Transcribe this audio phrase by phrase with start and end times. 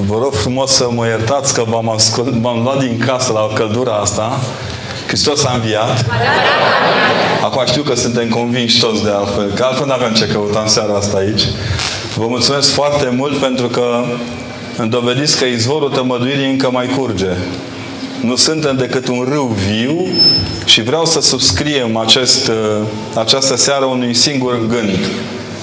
[0.00, 3.92] Vă rog frumos să mă iertați că v-am, ascult, v-am luat din casă la căldura
[3.92, 4.40] asta.
[5.06, 6.06] Hristos a înviat.
[7.42, 10.68] Acum știu că suntem convinși toți de altfel, că altfel nu aveam ce căuta în
[10.68, 11.42] seara asta aici.
[12.16, 14.04] Vă mulțumesc foarte mult pentru că
[14.76, 17.30] îmi dovediți că izvorul tămăduirii încă mai curge.
[18.20, 20.06] Nu suntem decât un râu viu
[20.64, 22.50] și vreau să subscriem acest,
[23.14, 24.98] această seară unui singur gând.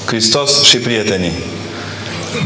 [0.05, 1.33] Hristos și prietenii.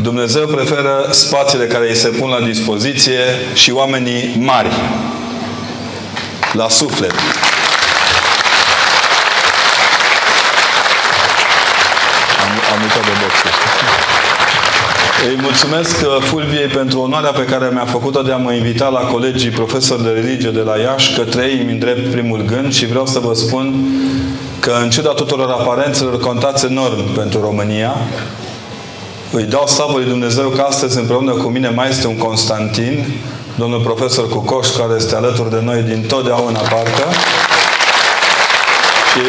[0.01, 3.19] Dumnezeu preferă spațiile care îi se pun la dispoziție
[3.53, 4.69] și oamenii mari.
[6.53, 7.13] La suflet.
[12.41, 13.49] Am, am uitat de boxe.
[15.27, 18.99] Îi mulțumesc uh, Fulviei pentru onoarea pe care mi-a făcut-o de a mă invita la
[18.99, 23.05] colegii profesori de religie de la Iași, că trei îmi îndrept primul gând și vreau
[23.05, 23.75] să vă spun
[24.59, 27.95] că în ciuda tuturor aparențelor contați enorm pentru România,
[29.37, 33.05] îi dau slavă lui Dumnezeu că astăzi împreună cu mine mai este un Constantin,
[33.55, 37.07] domnul profesor Cucoș, care este alături de noi din totdeauna parcă.
[39.09, 39.21] Și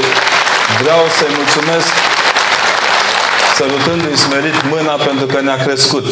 [0.83, 1.93] vreau să-i mulțumesc
[3.57, 6.07] sărutându-i smerit mâna pentru că ne-a crescut.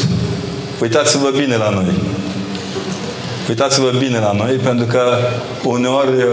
[0.80, 1.92] Uitați-vă bine la noi.
[3.48, 5.02] Uitați-vă bine la noi, pentru că
[5.62, 6.26] uneori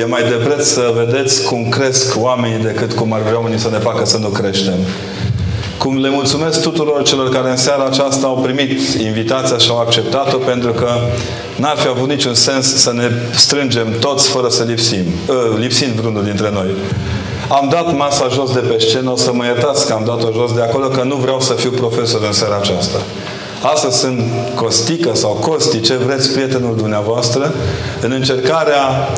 [0.00, 3.68] e mai de preț să vedeți cum cresc oamenii decât cum ar vrea unii să
[3.70, 4.78] ne facă să nu creștem.
[5.82, 10.36] Cum le mulțumesc tuturor celor care în seara aceasta au primit invitația și au acceptat-o,
[10.36, 10.88] pentru că
[11.56, 15.04] n-ar fi avut niciun sens să ne strângem toți fără să lipsim.
[15.28, 16.66] Ă, lipsind vreunul dintre noi.
[17.48, 20.52] Am dat masa jos de pe scenă, o să mă iertați că am dat-o jos
[20.52, 22.98] de acolo, că nu vreau să fiu profesor în seara aceasta.
[23.62, 24.20] Astăzi sunt
[24.54, 27.54] Costică sau Costi, ce vreți, prietenul dumneavoastră,
[28.00, 29.08] în încercarea,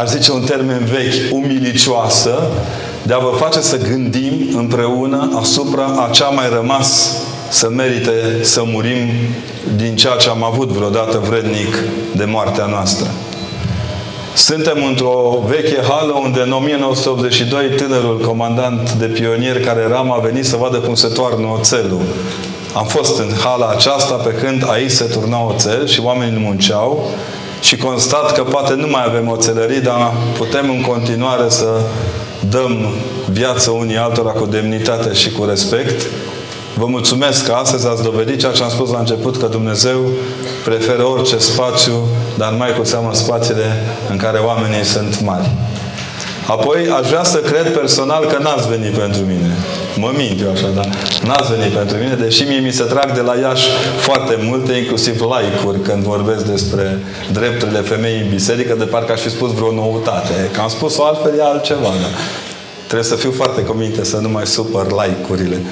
[0.00, 2.42] aș zice un termen vechi, umilicioasă,
[3.06, 7.16] de a vă face să gândim împreună asupra a ce a mai rămas
[7.50, 8.12] să merite
[8.42, 9.08] să murim
[9.76, 11.76] din ceea ce am avut vreodată vrednic
[12.16, 13.06] de moartea noastră.
[14.34, 20.46] Suntem într-o veche hală unde în 1982 tânărul comandant de pionier care eram a venit
[20.46, 22.00] să vadă cum se toarnă oțelul.
[22.74, 27.10] Am fost în hala aceasta pe când aici se turna oțel și oamenii munceau
[27.60, 31.68] și constat că poate nu mai avem oțelării, dar putem în continuare să
[32.50, 32.86] dăm
[33.30, 36.06] viață unii altora cu demnitate și cu respect.
[36.74, 40.00] Vă mulțumesc că astăzi ați dovedit ceea ce am spus la început, că Dumnezeu
[40.64, 41.92] preferă orice spațiu,
[42.38, 45.50] dar mai cu seamă spațiile în care oamenii sunt mari.
[46.46, 49.56] Apoi, aș vrea să cred personal că n-ați venit pentru mine.
[49.96, 50.88] Mă mint eu așa, dar
[51.24, 53.68] n-ați venit pentru mine, deși mie mi se trag de la Iași
[53.98, 57.02] foarte multe, inclusiv like-uri, când vorbesc despre
[57.32, 60.50] drepturile femeii în biserică, de parcă aș fi spus vreo noutate.
[60.52, 61.80] Că am spus-o altfel, e altceva.
[61.80, 62.08] Da?
[62.84, 65.62] Trebuie să fiu foarte convinte să nu mai supăr like-urile.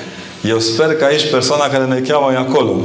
[0.43, 2.77] Eu sper că aici persoana care ne cheamă e acolo.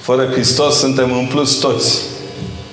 [0.00, 1.98] Fără Hristos suntem în plus toți.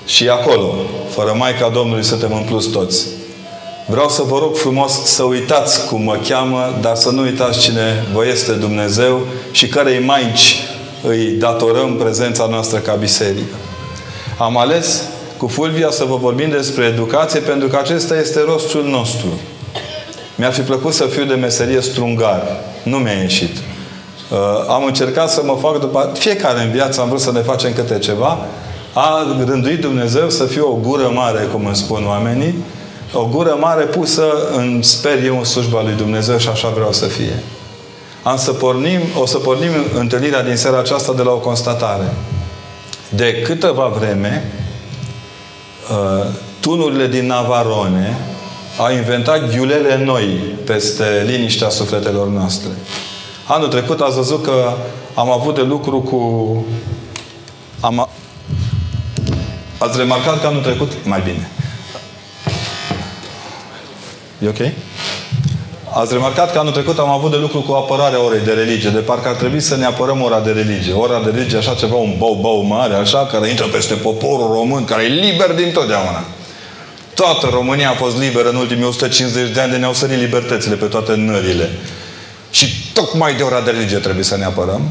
[0.05, 0.73] Și acolo,
[1.09, 3.05] fără Maica Domnului, suntem în plus toți.
[3.87, 8.05] Vreau să vă rog frumos să uitați cum mă cheamă, dar să nu uitați cine
[8.13, 10.59] vă este Dumnezeu și cărei maici
[11.07, 13.55] îi datorăm prezența noastră ca biserică.
[14.37, 15.01] Am ales
[15.37, 19.27] cu Fulvia să vă vorbim despre educație pentru că acesta este rostul nostru.
[20.35, 22.43] Mi-ar fi plăcut să fiu de meserie strungar.
[22.83, 23.57] Nu mi-a ieșit.
[23.57, 26.11] Uh, am încercat să mă fac după...
[26.13, 28.37] Fiecare în viață am vrut să ne facem câte ceva.
[28.93, 32.55] A rânduit Dumnezeu să fiu o gură mare, cum îmi spun oamenii,
[33.17, 37.05] o gură mare pusă în, sper eu, în slujba lui Dumnezeu și așa vreau să
[37.05, 37.43] fie.
[38.23, 42.13] Am să pornim, o să pornim întâlnirea din seara aceasta de la o constatare.
[43.09, 44.51] De câteva vreme,
[45.91, 46.25] uh,
[46.59, 48.17] tunurile din Navarone
[48.77, 50.23] au inventat ghiulele noi
[50.65, 52.69] peste liniștea sufletelor noastre.
[53.47, 54.73] Anul trecut ați văzut că
[55.13, 56.65] am avut de lucru cu...
[57.79, 58.09] Am,
[59.77, 60.91] ați remarcat că anul trecut...
[61.03, 61.49] Mai bine.
[64.39, 64.71] E ok?
[65.93, 68.89] Ați remarcat că anul trecut am avut de lucru cu apărarea orei de religie.
[68.89, 70.93] De parcă ar trebui să ne apărăm ora de religie.
[70.93, 75.03] Ora de religie, așa ceva, un bau-bau mare, așa, care intră peste poporul român, care
[75.03, 76.23] e liber din totdeauna.
[77.13, 80.85] Toată România a fost liberă în ultimii 150 de ani de ne-au sărit libertățile pe
[80.85, 81.69] toate nările.
[82.51, 84.81] Și tocmai de ora de religie trebuie să ne apărăm.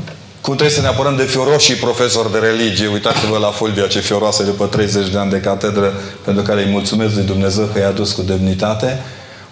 [0.40, 2.86] Cum trebuie să ne apărăm de fioroșii profesori de religie.
[2.86, 5.92] Uitați-vă la Fulvia ce fioroasă după 30 de ani de catedră,
[6.24, 9.02] pentru care îi mulțumesc lui Dumnezeu că i-a dus cu demnitate.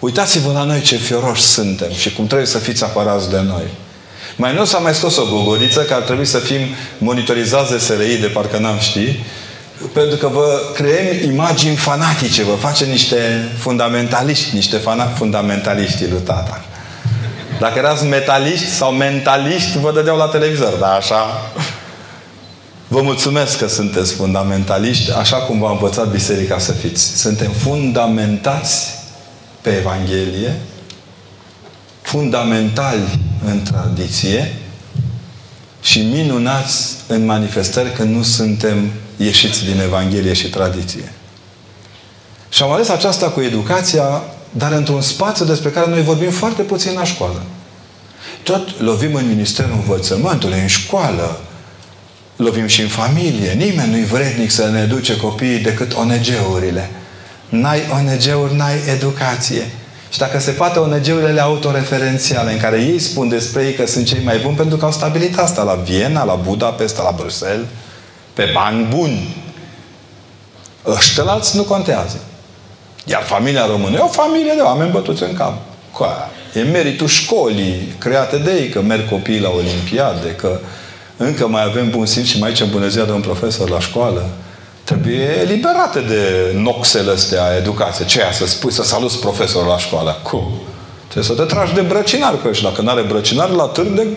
[0.03, 3.63] Uitați-vă la noi ce fioroși suntem și cum trebuie să fiți apărați de noi.
[4.35, 6.61] Mai nu s-a mai scos o gogoriță că ar trebui să fim
[6.97, 9.19] monitorizați de SRI, de parcă n-am ști,
[9.93, 16.65] pentru că vă creăm imagini fanatice, vă face niște fundamentaliști, niște fanat fundamentaliști lui tata.
[17.59, 21.51] Dacă erați metaliști sau mentaliști, vă dădeau la televizor, dar așa...
[22.87, 27.17] Vă mulțumesc că sunteți fundamentaliști, așa cum v-a învățat biserica să fiți.
[27.17, 29.01] Suntem fundamentați
[29.63, 30.59] pe Evanghelie,
[32.01, 34.53] fundamentali în tradiție
[35.81, 41.11] și minunați în manifestări că nu suntem ieșiți din Evanghelie și tradiție.
[42.49, 46.93] Și am ales aceasta cu educația, dar într-un spațiu despre care noi vorbim foarte puțin
[46.93, 47.41] la școală.
[48.43, 51.39] Tot lovim în Ministerul Învățământului, în școală,
[52.35, 53.51] lovim și în familie.
[53.51, 56.89] Nimeni nu-i vrednic să ne educe copiii decât ONG-urile.
[57.53, 59.67] N-ai ONG-uri, n-ai educație.
[60.09, 64.21] Și dacă se poate, ONG-urile autoreferențiale, în care ei spun despre ei că sunt cei
[64.23, 67.65] mai buni, pentru că au stabilit asta la Viena, la Budapesta, la Bruxelles,
[68.33, 69.35] pe bani buni.
[70.85, 72.17] Ăștilalți nu contează.
[73.05, 75.53] Iar familia română e o familie de oameni bătuți în cap.
[76.53, 80.59] E meritul școlii create de ei, că merg copiii la olimpiade, că
[81.17, 84.29] încă mai avem bun simț și mai aici bună ziua de un profesor la școală.
[84.83, 88.05] Trebuie eliberate de noxele astea educație.
[88.05, 90.19] Ce să spui, să saluți profesorul la școală?
[90.23, 90.51] Cum?
[91.07, 94.07] Trebuie să te tragi de brăcinar cu și Dacă nu are brăcinar, la târg de,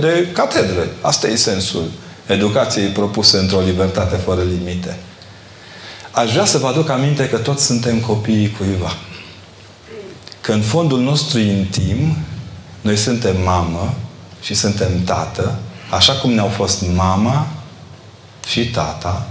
[0.00, 0.88] de catedre.
[1.00, 1.82] Asta e sensul
[2.26, 4.98] educației propuse într-o libertate fără limite.
[6.10, 8.96] Aș vrea să vă aduc aminte că toți suntem copiii cuiva.
[10.40, 12.16] Că în fondul nostru intim,
[12.80, 13.94] noi suntem mamă
[14.42, 15.58] și suntem tată,
[15.90, 17.46] așa cum ne-au fost mama
[18.46, 19.26] și tata,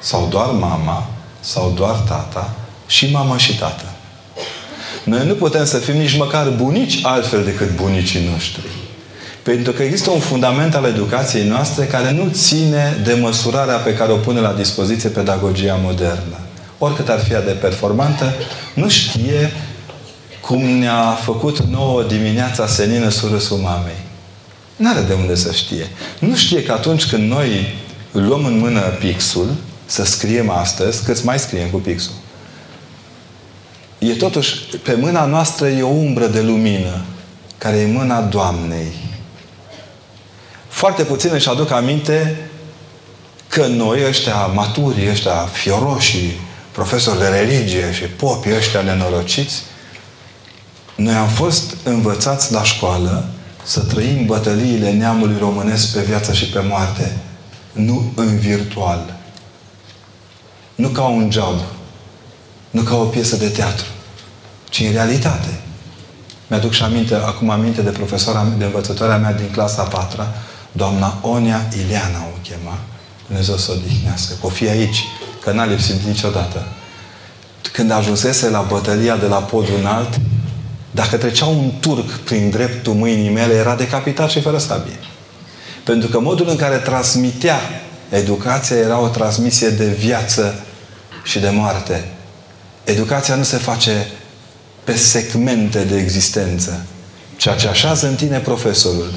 [0.00, 1.06] sau doar mama,
[1.40, 2.50] sau doar tata,
[2.86, 3.84] și mama și tată.
[5.04, 8.66] Noi nu putem să fim nici măcar bunici altfel decât bunicii noștri.
[9.42, 14.12] Pentru că există un fundament al educației noastre care nu ține de măsurarea pe care
[14.12, 16.38] o pune la dispoziție pedagogia modernă.
[16.78, 18.32] Oricât ar fi de performantă,
[18.74, 19.52] nu știe
[20.40, 24.00] cum ne-a făcut nouă dimineața senină surâsul mamei.
[24.76, 25.88] N-are de unde să știe.
[26.18, 27.74] Nu știe că atunci când noi
[28.12, 29.48] luăm în mână pixul,
[29.90, 32.12] să scriem astăzi, câți mai scriem cu pixul.
[33.98, 37.04] E totuși, pe mâna noastră e o umbră de lumină,
[37.58, 38.92] care e mâna Doamnei.
[40.68, 42.36] Foarte puțin își aduc aminte
[43.48, 46.38] că noi, ăștia maturi, ăștia fioroși,
[46.72, 49.62] profesori de religie și popii ăștia nenorociți,
[50.94, 53.28] noi am fost învățați la școală
[53.62, 57.16] să trăim bătăliile neamului românesc pe viață și pe moarte,
[57.72, 59.19] nu în virtual.
[60.80, 61.54] Nu ca un job,
[62.70, 63.86] nu ca o piesă de teatru,
[64.68, 65.60] ci în realitate.
[66.46, 70.26] Mi-aduc și aminte, acum aminte de profesora, de învățătoarea mea din clasa a patra,
[70.72, 72.78] doamna Onia Ileana o chema,
[73.26, 75.04] Dumnezeu să o odihnească, o fi aici,
[75.42, 76.66] că n-a lipsit niciodată.
[77.72, 80.20] Când ajunsese la bătălia de la podul înalt,
[80.90, 84.98] dacă trecea un turc prin dreptul mâinii mele, era decapitat și fără sabie.
[85.84, 87.60] Pentru că modul în care transmitea
[88.08, 90.64] educația era o transmisie de viață
[91.30, 92.04] și de moarte.
[92.84, 94.06] Educația nu se face
[94.84, 96.84] pe segmente de existență.
[97.36, 99.12] Ceea ce așează în tine profesorul,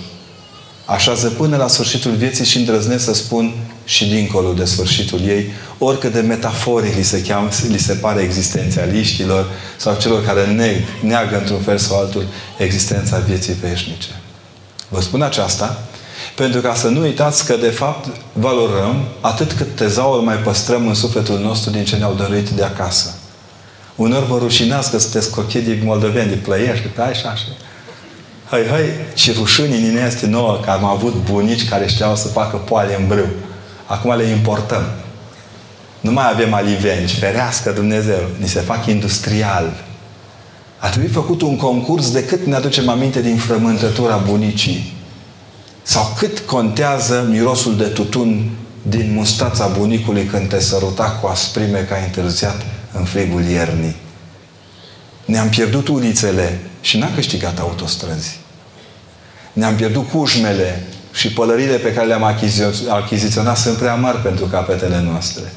[0.85, 3.53] așează până la sfârșitul vieții și îndrăznesc să spun
[3.85, 9.49] și dincolo de sfârșitul ei, oricât de metaforic li se, cheamă, li se pare existențialiștilor
[9.77, 12.27] sau celor care neg, neagă într-un fel sau altul
[12.57, 14.09] existența vieții veșnice.
[14.89, 15.83] Vă spun aceasta
[16.35, 20.93] pentru ca să nu uitați că, de fapt, valorăm atât cât tezaur mai păstrăm în
[20.93, 23.13] sufletul nostru din ce ne-au dăruit de acasă.
[23.95, 27.43] Unor vă rușinați că sunteți cochii moldoveni, de plăiești, pe așa, așa.
[28.49, 28.83] Hai, hai,
[29.15, 33.07] și rușinii ne este nouă că am avut bunici care știau să facă poale în
[33.07, 33.27] brâu.
[33.85, 34.83] Acum le importăm.
[35.99, 38.19] Nu mai avem aliveni, ferească Dumnezeu.
[38.37, 39.73] Ni se fac industrial.
[40.77, 44.93] A trebuit făcut un concurs de cât ne aducem aminte din frământătura bunicii.
[45.83, 48.49] Sau cât contează mirosul de tutun
[48.81, 52.61] din mustața bunicului când te săruta cu asprime că ai întârziat
[52.91, 53.95] în frigul iernii.
[55.25, 58.39] Ne-am pierdut ulițele și n-am câștigat autostrăzi.
[59.53, 62.23] Ne-am pierdut cușmele și pălările pe care le-am
[62.89, 65.53] achiziționat sunt prea mari pentru capetele noastre.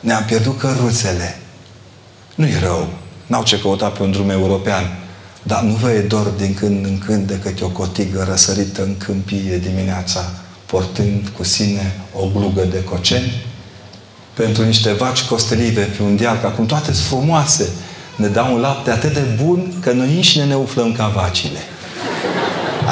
[0.00, 1.38] Ne-am pierdut căruțele.
[2.34, 2.88] Nu-i rău.
[3.26, 4.98] N-au ce căuta pe un drum european.
[5.42, 8.96] Dar nu vă e dor din când în când de câte o cotigă răsărită în
[8.96, 10.30] câmpie dimineața,
[10.66, 13.44] portând cu sine o glugă de coceni?
[14.34, 17.68] Pentru niște vaci costelive pe un deal, că acum toate sunt frumoase,
[18.16, 21.58] ne dau un lapte atât de bun că noi înșine ne umflăm ca vacile.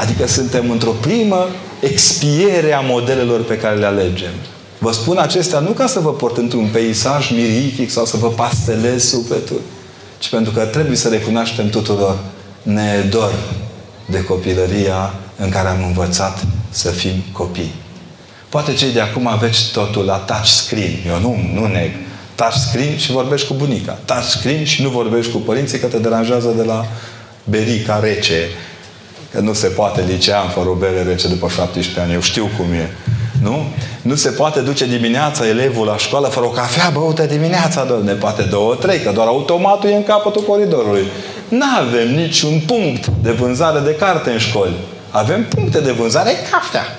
[0.01, 1.47] Adică suntem într-o primă
[1.81, 4.33] expiere a modelelor pe care le alegem.
[4.79, 9.09] Vă spun acestea nu ca să vă port într-un peisaj mirific sau să vă pastelez
[9.09, 9.61] sufletul,
[10.19, 12.19] ci pentru că trebuie să recunoaștem tuturor
[12.67, 13.33] ne e dor
[14.07, 17.75] de copilăria în care am învățat să fim copii.
[18.49, 20.93] Poate cei de acum aveți totul la touch screen.
[21.07, 21.91] Eu nu, nu neg.
[22.35, 23.99] Touch screen și vorbești cu bunica.
[24.05, 26.87] Touch screen și nu vorbești cu părinții că te deranjează de la
[27.45, 28.49] berica rece.
[29.33, 32.13] Că nu se poate licean fără o bere rece după 17 ani.
[32.13, 32.91] Eu știu cum e.
[33.43, 33.65] Nu?
[34.03, 38.13] Nu se poate duce dimineața elevul la școală fără o cafea băută dimineața, domne.
[38.13, 41.07] Poate două, trei, că doar automatul e în capătul coridorului.
[41.49, 44.75] Nu avem niciun punct de vânzare de carte în școli.
[45.11, 46.99] Avem puncte de vânzare cafea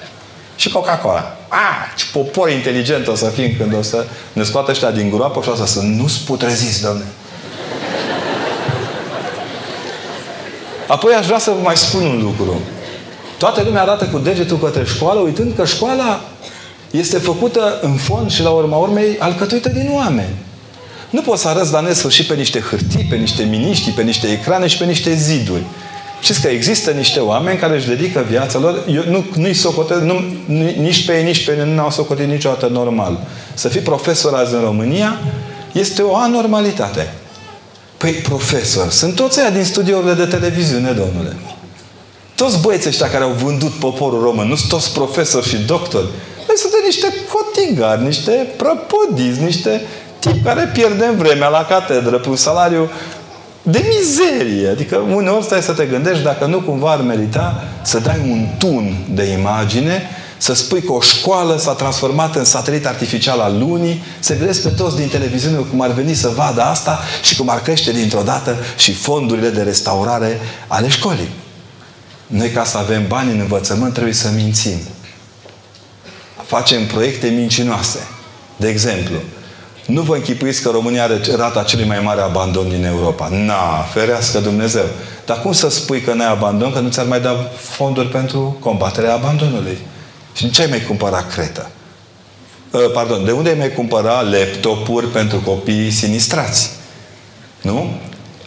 [0.55, 1.37] și Coca-Cola.
[1.47, 5.41] Ah, ce popor inteligent o să fim când o să ne scoată ăștia din groapă
[5.41, 7.05] și o să nu sputreziți, domne.
[10.87, 12.61] Apoi aș vrea să vă mai spun un lucru.
[13.37, 16.21] Toată lumea arată cu degetul către școală, uitând că școala
[16.91, 20.35] este făcută în fond și la urma urmei alcătuită din oameni.
[21.09, 24.67] Nu poți să arăți la nesfârșit pe niște hârtii, pe niște miniștri, pe niște ecrane
[24.67, 25.63] și pe niște ziduri.
[26.21, 30.23] Știți că există niște oameni care își dedică viața lor, eu nu, nu-i socotesc, nu,
[30.77, 33.19] nici pe ei, nici pe ei nu au socotit niciodată normal.
[33.53, 35.19] Să fii profesor azi în România
[35.71, 37.13] este o anormalitate.
[37.97, 41.35] Păi profesor, sunt toți aia din studiourile de televiziune, domnule.
[42.35, 46.07] Toți băieții ăștia care au vândut poporul român, nu sunt toți profesori și doctori.
[46.47, 49.81] Noi suntem niște cotigari, niște prăpădiți, niște
[50.19, 52.89] tipi care pierdem vremea la catedră pe un salariu
[53.61, 54.69] de mizerie.
[54.69, 58.95] Adică uneori stai să te gândești dacă nu cumva ar merita să dai un tun
[59.09, 60.01] de imagine,
[60.37, 64.69] să spui că o școală s-a transformat în satelit artificial al lunii, să vedeți pe
[64.69, 68.55] toți din televiziune cum ar veni să vadă asta și cum ar crește dintr-o dată
[68.77, 71.29] și fondurile de restaurare ale școlii.
[72.27, 74.77] Noi ca să avem bani în învățământ trebuie să mințim.
[76.45, 78.07] Facem proiecte mincinoase.
[78.55, 79.15] De exemplu,
[79.87, 83.29] nu vă închipuiți că România are rata celui mai mare abandon din Europa.
[83.29, 84.85] Na, ferească Dumnezeu.
[85.25, 89.13] Dar cum să spui că n-ai abandon, că nu ți-ar mai da fonduri pentru combaterea
[89.13, 89.77] abandonului?
[90.33, 91.69] Și în ce ai mai cumpărat cretă?
[92.71, 96.69] Uh, pardon, de unde ai mai cumpăra laptopuri pentru copiii sinistrați?
[97.61, 97.89] Nu?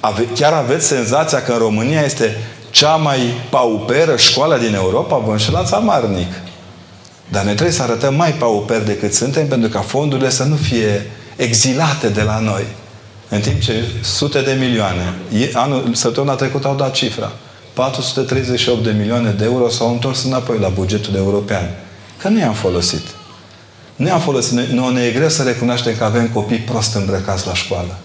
[0.00, 2.37] Ave, chiar aveți senzația că în România este
[2.70, 3.18] cea mai
[3.50, 5.16] pauperă școală din Europa?
[5.16, 6.32] Vă înșelați amarnic.
[7.28, 11.11] Dar noi trebuie să arătăm mai pauper decât suntem pentru ca fondurile să nu fie
[11.40, 12.64] exilate de la noi.
[13.28, 15.14] În timp ce sute de milioane,
[15.52, 17.32] anul, săptămâna trecută au dat cifra,
[17.73, 21.70] 438 de milioane de euro s-au întors înapoi la bugetul european.
[22.16, 23.02] Că nu i-am folosit.
[23.97, 24.52] Nu i-am folosit.
[24.52, 27.99] Nu ne e greu să recunoaștem că avem copii prost îmbrăcați la școală.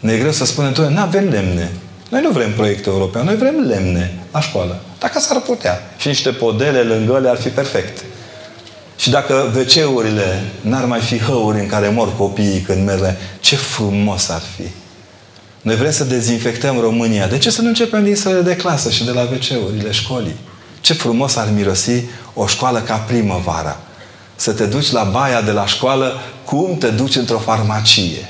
[0.00, 1.72] Ne e greu să spunem, nu avem lemne.
[2.08, 4.80] Noi nu vrem proiect european, noi vrem lemne la școală.
[4.98, 5.92] Dacă s-ar putea.
[5.98, 8.04] Și niște podele lângă ele ar fi perfect.
[9.00, 14.28] Și dacă WC-urile n-ar mai fi hăuri în care mor copiii când merg ce frumos
[14.28, 14.62] ar fi.
[15.60, 17.26] Noi vrem să dezinfectăm România.
[17.26, 20.36] De ce să nu începem din sălile de clasă și de la WC-urile școlii?
[20.80, 22.02] Ce frumos ar mirosi
[22.34, 23.80] o școală ca primăvara.
[24.36, 28.28] Să te duci la baia de la școală cum te duci într-o farmacie.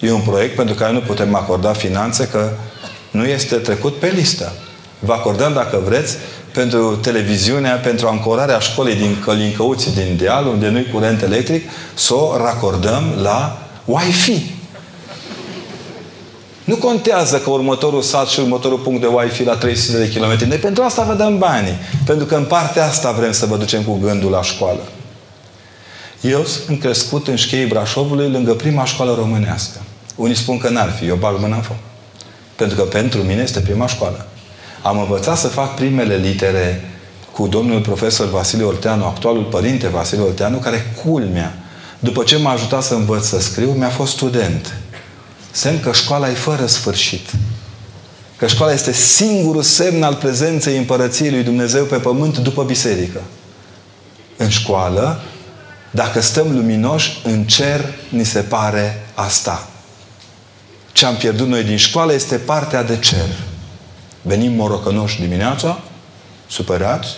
[0.00, 2.50] E un proiect pentru care nu putem acorda finanțe că
[3.10, 4.52] nu este trecut pe listă.
[4.98, 6.16] Vă acordăm, dacă vreți,
[6.54, 12.36] pentru televiziunea, pentru ancorarea școlii din Călincăuții, din Deal, unde nu-i curent electric, să o
[12.36, 14.52] racordăm la Wi-Fi.
[16.64, 20.48] Nu contează că următorul sat și următorul punct de Wi-Fi la 300 de km.
[20.48, 21.78] Noi pentru asta vă dăm banii.
[22.06, 24.80] Pentru că în partea asta vrem să vă ducem cu gândul la școală.
[26.20, 29.80] Eu sunt crescut în șcheii Brașovului lângă prima școală românească.
[30.16, 31.06] Unii spun că n-ar fi.
[31.06, 31.76] Eu bag mâna în foc.
[32.56, 34.26] Pentru că pentru mine este prima școală.
[34.84, 36.84] Am învățat să fac primele litere
[37.32, 41.54] cu domnul profesor Vasile Olteanu, actualul părinte Vasile Olteanu, care culmea.
[41.98, 44.76] După ce m-a ajutat să învăț să scriu, mi-a fost student.
[45.50, 47.30] Semn că școala e fără sfârșit.
[48.36, 53.20] Că școala este singurul semn al prezenței împărăției lui Dumnezeu pe pământ după biserică.
[54.36, 55.20] În școală,
[55.90, 59.68] dacă stăm luminoși, în cer ni se pare asta.
[60.92, 63.28] Ce am pierdut noi din școală este partea de cer.
[64.26, 65.80] Venim morocănoși dimineața,
[66.46, 67.08] supărați,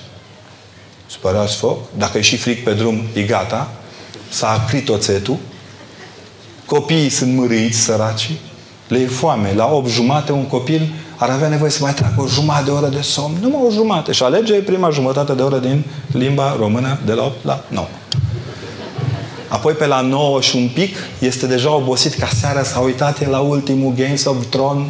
[1.07, 3.69] supărați foc, dacă e și fric pe drum, e gata,
[4.29, 5.37] s-a acrit oțetul,
[6.65, 8.31] copiii sunt mârâiți, săraci,
[8.89, 9.53] le e foame.
[9.55, 12.87] La 8 jumate un copil ar avea nevoie să mai treacă o jumătate de oră
[12.87, 13.37] de somn.
[13.41, 14.13] Numai o jumătate.
[14.13, 17.87] Și alege prima jumătate de oră din limba română de la 8 la 9.
[19.49, 23.39] Apoi pe la 9 și un pic este deja obosit ca seara s-a uitat la
[23.39, 24.87] ultimul Games of Thrones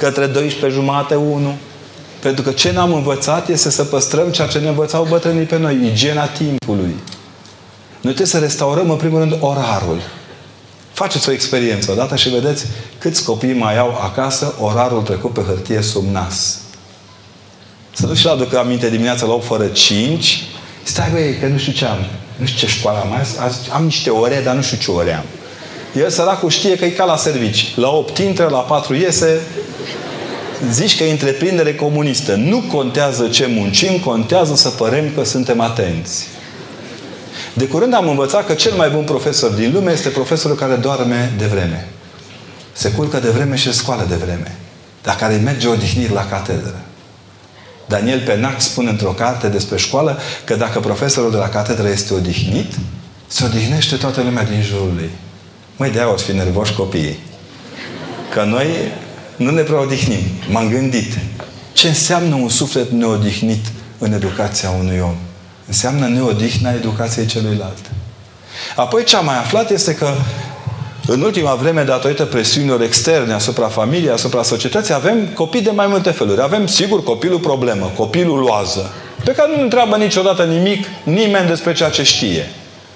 [0.00, 1.56] către 12 jumate 1.
[2.20, 5.90] Pentru că ce n-am învățat este să păstrăm ceea ce ne învățau bătrânii pe noi,
[5.92, 6.94] igiena timpului.
[8.00, 10.00] Noi trebuie să restaurăm în primul rând orarul.
[10.92, 12.66] Faceți o experiență odată și vedeți
[12.98, 16.58] câți copii mai au acasă orarul trecut pe hârtie sub nas.
[17.92, 20.42] Să nu și-l aduc aminte dimineața la 8 fără 5
[20.82, 22.06] Stai băi, că nu știu ce am.
[22.36, 23.12] Nu știu ce școală am.
[23.12, 25.24] Azi, am niște ore, dar nu știu ce ore am.
[25.96, 27.72] El săracul știe că e ca la servici.
[27.76, 29.40] La 8 intră, la 4 iese,
[30.70, 32.34] zici că e întreprindere comunistă.
[32.34, 36.26] Nu contează ce muncim, contează să părem că suntem atenți.
[37.52, 41.32] De curând am învățat că cel mai bun profesor din lume este profesorul care doarme
[41.38, 41.88] de vreme.
[42.72, 44.56] Se culcă de vreme și scoală de vreme.
[45.02, 46.80] Dar care merge odihnit la catedră.
[47.86, 52.72] Daniel Penac spune într-o carte despre școală că dacă profesorul de la catedră este odihnit,
[53.26, 55.10] se odihnește toată lumea din jurul lui.
[55.80, 57.18] Măi, de-aia o fi nervoși copiii.
[58.32, 58.66] Că noi
[59.36, 60.20] nu ne prea odihnim.
[60.50, 61.18] M-am gândit.
[61.72, 63.64] Ce înseamnă un suflet neodihnit
[63.98, 65.14] în educația unui om?
[65.66, 67.90] Înseamnă neodihna educației celuilalt.
[68.76, 70.12] Apoi ce am mai aflat este că
[71.06, 76.10] în ultima vreme, datorită presiunilor externe asupra familiei, asupra societății, avem copii de mai multe
[76.10, 76.40] feluri.
[76.40, 78.92] Avem, sigur, copilul problemă, copilul loază,
[79.24, 82.50] pe care nu întreabă niciodată nimic nimeni despre ceea ce știe.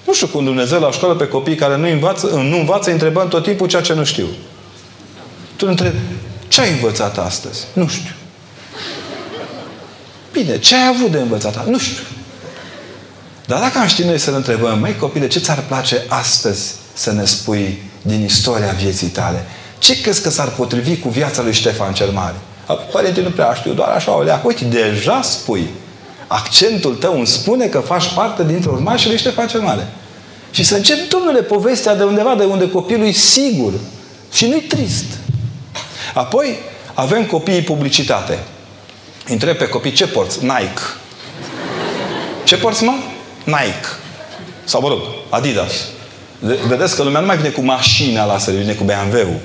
[0.05, 3.43] Nu știu cum Dumnezeu la școală pe copii care nu învață, nu învață întrebând tot
[3.43, 4.27] timpul ceea ce nu știu.
[5.57, 5.97] Tu întrebi,
[6.49, 7.65] ce ai învățat astăzi?
[7.73, 8.15] Nu știu.
[10.33, 11.67] Bine, ce ai avut de învățat?
[11.67, 12.03] Nu știu.
[13.47, 17.13] Dar dacă am ști noi să ne întrebăm, măi copile, ce ți-ar place astăzi să
[17.13, 19.45] ne spui din istoria vieții tale?
[19.79, 22.35] Ce crezi că s-ar potrivi cu viața lui Ștefan cel Mare?
[22.93, 24.47] Părinte, nu prea știu, doar așa o leacă.
[24.47, 25.69] Uite, deja spui.
[26.27, 29.89] Accentul tău îmi spune că faci parte dintre urmașii lui Ștefan cel Mare.
[30.51, 33.73] Și să încep, domnule, povestea de undeva, de unde copilul e sigur.
[34.33, 35.05] Și nu-i trist.
[36.15, 36.59] Apoi,
[36.95, 38.39] avem copiii publicitate.
[39.29, 40.43] Întreb pe copii, ce porți?
[40.43, 40.81] Nike.
[42.45, 42.93] Ce porți, mă?
[43.45, 43.87] Nike.
[44.65, 45.73] Sau, mă rog, Adidas.
[46.69, 49.41] Vedeți că lumea nu mai vine cu mașina la serviciu, vine cu BMW-ul.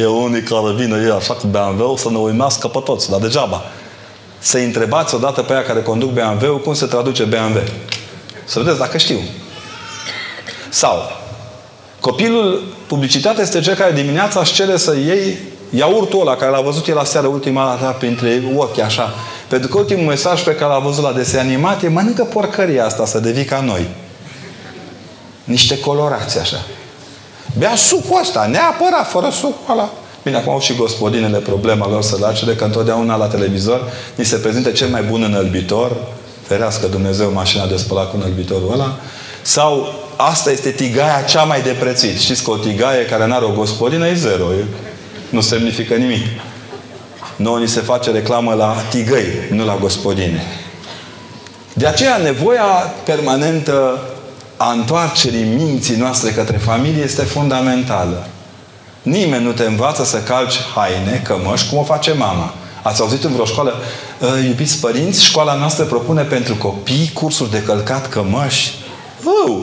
[0.00, 3.62] E unii care vine ei așa cu BMW-ul să ne uimească pe toți, dar degeaba.
[4.46, 7.60] Să întrebați odată pe aia care conduc BMW-ul cum se traduce BMW.
[8.44, 9.18] Să vedeți dacă știu.
[10.68, 11.10] Sau,
[12.00, 15.38] copilul, publicitatea este cel care dimineața își cere să iei
[15.70, 19.14] iaurtul ăla care l-a văzut el la seară ultima dată printre ochi, așa.
[19.48, 23.06] Pentru că ultimul mesaj pe care l-a văzut la dese animat e mănâncă porcăria asta
[23.06, 23.86] să devii ca noi.
[25.44, 26.64] Niște colorații așa.
[27.58, 29.90] Bea sucul ăsta, neapărat, fără sucul ăla.
[30.26, 34.72] Bine, acum au și gospodinele problema lor săracele, că întotdeauna la televizor ni se prezinte
[34.72, 35.96] cel mai bun înălbitor,
[36.46, 38.98] ferească Dumnezeu mașina de spălat cu înălbitorul ăla,
[39.42, 42.18] sau asta este tigaia cea mai de prețuit.
[42.18, 44.44] Știți că o tigaie care nu are o gospodină e zero.
[44.52, 44.64] E,
[45.30, 46.26] nu semnifică nimic.
[47.36, 50.42] Noi ni se face reclamă la tigăi, nu la gospodine.
[51.72, 54.00] De aceea nevoia permanentă
[54.56, 58.26] a întoarcerii minții noastre către familie este fundamentală.
[59.06, 62.54] Nimeni nu te învață să calci haine, cămăși, cum o face mama.
[62.82, 63.74] Ați auzit în vreo școală?
[64.22, 68.74] Ă, iubiți părinți, școala noastră propune pentru copii cursuri de călcat cămăși.
[69.24, 69.62] Uh!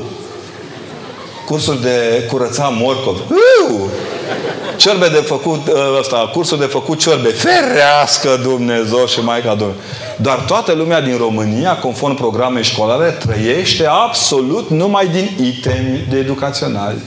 [1.46, 3.16] Cursuri de curăța morcov.
[3.16, 3.80] Uh!
[4.78, 7.30] Ciorbe de făcut, ă, ăsta, cursuri de făcut ciorbe.
[7.30, 9.82] Ferească Dumnezeu și Maica Domnului.
[10.18, 17.02] Dar toată lumea din România, conform programei școlare, trăiește absolut numai din itemi de educaționali.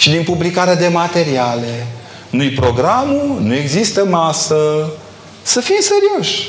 [0.00, 1.86] Și din publicarea de materiale.
[2.30, 4.90] Nu-i programul, nu există masă.
[5.42, 6.48] Să fim serioși.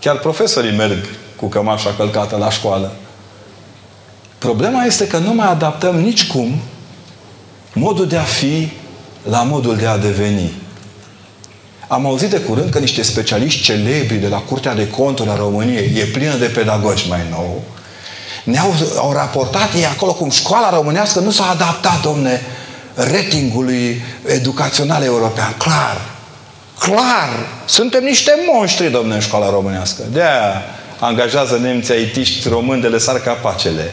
[0.00, 1.04] Chiar profesorii merg
[1.36, 2.92] cu cămașa călcată la școală.
[4.38, 6.60] Problema este că nu mai adaptăm nici cum
[7.72, 8.68] modul de a fi
[9.22, 10.52] la modul de a deveni.
[11.88, 15.92] Am auzit de curând că niște specialiști celebri de la Curtea de Conturi a României,
[15.96, 17.62] e plină de pedagogi mai nou,
[18.46, 22.42] ne-au au raportat ei acolo cum școala românească nu s-a adaptat, domne,
[22.94, 25.54] ratingului educațional european.
[25.58, 26.00] Clar.
[26.78, 27.28] Clar.
[27.64, 30.02] Suntem niște monștri, domne, în școala românească.
[30.12, 30.62] De-aia
[30.98, 33.92] angajează nemții aitiști români de le sar capacele.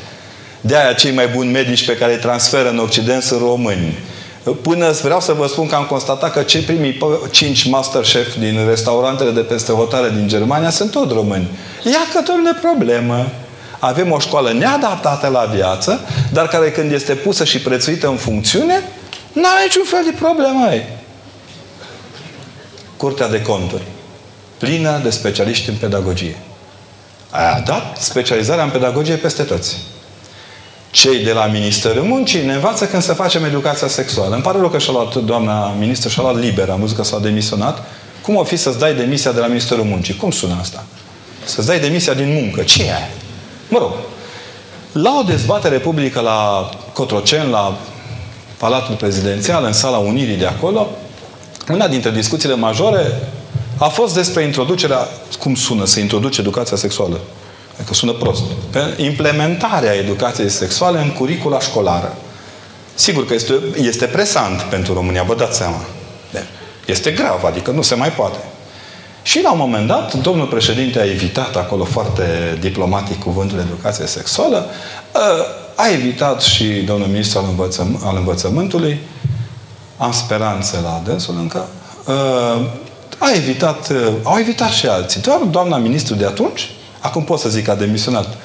[0.62, 3.98] De-aia cei mai buni medici pe care îi transferă în Occident sunt români.
[4.62, 6.98] Până vreau să vă spun că am constatat că cei primii
[7.32, 11.48] cinci masterchef din restaurantele de peste hotare din Germania sunt tot români.
[11.84, 13.28] Ia că, domne, problemă.
[13.86, 16.00] Avem o școală neadaptată la viață,
[16.32, 18.84] dar care când este pusă și prețuită în funcțiune,
[19.34, 20.70] nu are niciun fel de problemă.
[20.72, 20.86] Ei.
[22.98, 23.84] Curtea de conturi.
[24.58, 26.38] Plină de specialiști în pedagogie.
[27.30, 29.78] Aia dat specializarea în pedagogie peste toți
[30.92, 34.34] cei de la Ministerul Muncii ne învață când să facem educația sexuală.
[34.34, 37.20] Îmi pare rău că și-a luat doamna ministru, și-a luat liber, am văzut că s-a
[37.20, 37.84] demisionat.
[38.22, 40.16] Cum o fi să-ți dai demisia de la Ministerul Muncii?
[40.16, 40.84] Cum sună asta?
[41.46, 42.62] Să-ți dai demisia din muncă.
[42.62, 43.23] Ce e
[43.74, 43.92] Mă rog,
[44.92, 47.78] la o dezbatere publică la Cotrocen, la
[48.58, 50.88] Palatul Prezidențial, în sala Unirii de acolo,
[51.70, 53.32] una dintre discuțiile majore
[53.78, 55.08] a fost despre introducerea,
[55.40, 57.20] cum sună să introduce educația sexuală?
[57.86, 62.16] că sună prost, pe implementarea educației sexuale în curicula școlară.
[62.94, 65.82] Sigur că este, este presant pentru România, vă dați seama.
[66.86, 68.38] Este grav, adică nu se mai poate.
[69.24, 74.66] Și la un moment dat, domnul președinte a evitat acolo foarte diplomatic cuvântul educație sexuală,
[75.16, 78.98] ă, a evitat și domnul ministru al, învățăm, al învățământului,
[79.98, 81.66] am speranțe la dânsul încă,
[82.08, 82.14] ă,
[83.18, 85.22] a evitat, ă, au evitat și alții.
[85.22, 88.38] Doar doamna ministru de atunci, acum pot să zic că a demisionat,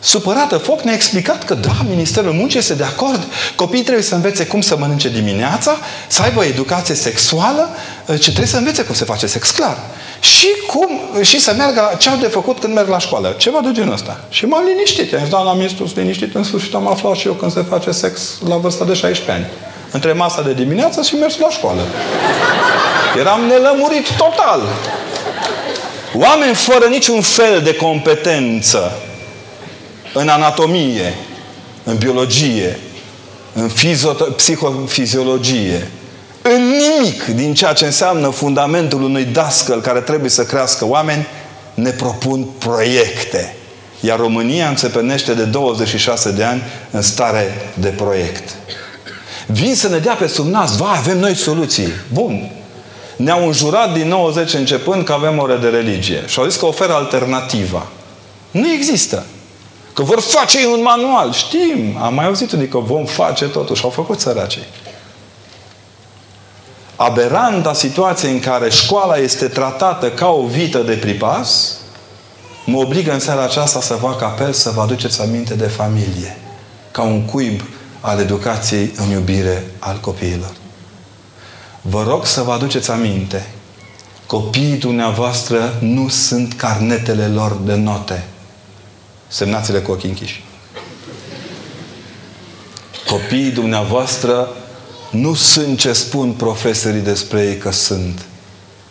[0.00, 3.26] supărată foc, ne-a explicat că da, Ministerul Muncii este de acord.
[3.54, 7.68] Copiii trebuie să învețe cum să mănânce dimineața, să aibă educație sexuală,
[8.06, 9.78] ce trebuie să învețe cum se face sex, clar.
[10.20, 13.34] Și cum, și să meargă, ce au de făcut când merg la școală.
[13.38, 14.20] Ceva de genul ăsta.
[14.28, 15.12] Și m-am liniștit.
[15.12, 18.20] Am zis, doamna ministru, liniștit, în sfârșit am aflat și eu când se face sex
[18.48, 19.46] la vârsta de 16 ani.
[19.90, 21.80] Între masa de dimineață și mers la școală.
[23.18, 24.62] Eram nelămurit total.
[26.14, 28.92] Oameni fără niciun fel de competență
[30.18, 31.14] în anatomie,
[31.84, 32.78] în biologie,
[33.52, 33.70] în
[34.36, 35.90] psihofiziologie,
[36.42, 41.26] în nimic din ceea ce înseamnă fundamentul unui dascăl care trebuie să crească oameni,
[41.74, 43.56] ne propun proiecte.
[44.00, 48.56] Iar România înțepenește de 26 de ani în stare de proiect.
[49.46, 51.88] Vin să ne dea pe sub nas, va, avem noi soluții.
[52.12, 52.50] Bun.
[53.16, 56.22] Ne-au înjurat din 90 începând că avem ore de religie.
[56.26, 57.86] Și au zis că oferă alternativa.
[58.50, 59.24] Nu există.
[59.96, 61.32] Că vor face un manual.
[61.32, 61.96] Știm.
[62.00, 63.84] Am mai auzit unii că vom face totuși.
[63.84, 64.66] Au făcut săracii.
[66.96, 71.76] Aberanta situație în care școala este tratată ca o vită de pripas,
[72.66, 76.38] mă obligă în seara aceasta să fac apel să vă aduceți aminte de familie.
[76.90, 77.60] Ca un cuib
[78.00, 80.52] al educației în iubire al copiilor.
[81.80, 83.50] Vă rog să vă aduceți aminte.
[84.26, 88.24] Copiii dumneavoastră nu sunt carnetele lor de note
[89.28, 90.44] Semnați-le cu ochii închiși.
[93.06, 94.48] Copiii dumneavoastră
[95.10, 98.24] nu sunt ce spun profesorii despre ei că sunt.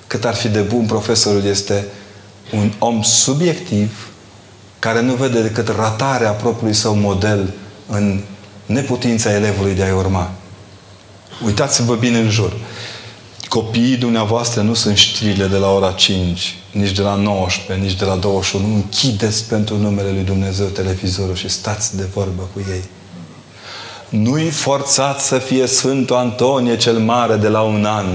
[0.08, 1.86] Cât ar fi de bun profesorul este
[2.54, 4.10] un om subiectiv
[4.80, 7.54] care nu vede decât ratarea propriului său model
[7.88, 8.22] în
[8.66, 10.32] neputința elevului de a-i urma.
[11.46, 12.54] Uitați-vă bine în jur.
[13.56, 18.06] Copiii dumneavoastră nu sunt știrile de la ora 5, nici de la 19, nici de
[18.06, 18.74] la 21.
[18.74, 22.84] Închideți pentru numele Lui Dumnezeu televizorul și stați de vorbă cu ei.
[24.10, 28.06] Nu-i forțați să fie Sfântul Antonie cel Mare de la un an,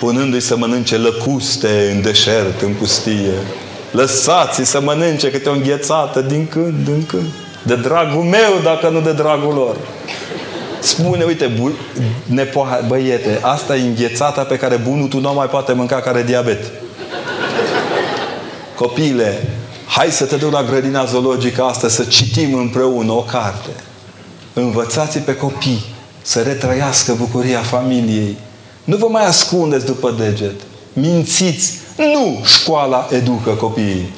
[0.00, 3.34] punându-i să mănânce lăcuste în deșert, în pustie.
[3.90, 7.28] Lăsați-i să mănânce câte o înghețată din când în când.
[7.62, 9.76] De dragul meu, dacă nu de dragul lor.
[10.84, 11.72] Spune, uite, bu-
[12.26, 16.64] nepoha, băiete, asta e înghețata pe care bunul tu nu mai poate mânca care diabet.
[18.76, 19.42] Copile,
[19.86, 23.70] hai să te duc la grădina zoologică asta să citim împreună o carte.
[24.52, 25.84] Învățați pe copii
[26.22, 28.36] să retrăiască bucuria familiei.
[28.84, 30.60] Nu vă mai ascundeți după deget.
[30.92, 31.72] Mințiți.
[31.96, 34.12] Nu școala educă copiii.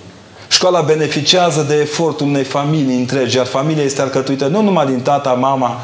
[0.48, 5.30] Școala beneficiază de efortul unei familii întregi, iar familia este alcătuită nu numai din tata,
[5.32, 5.80] mama,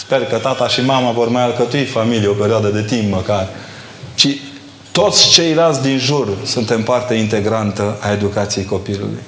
[0.00, 3.48] Sper că tata și mama vor mai alcătui familie o perioadă de timp măcar.
[4.14, 4.28] Ci
[4.92, 9.22] toți ceilalți din jur suntem parte integrantă a educației copilului.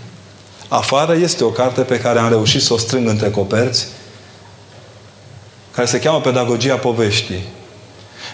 [0.68, 3.86] Afară este o carte pe care am reușit să o strâng între coperți,
[5.74, 7.44] care se cheamă Pedagogia Poveștii,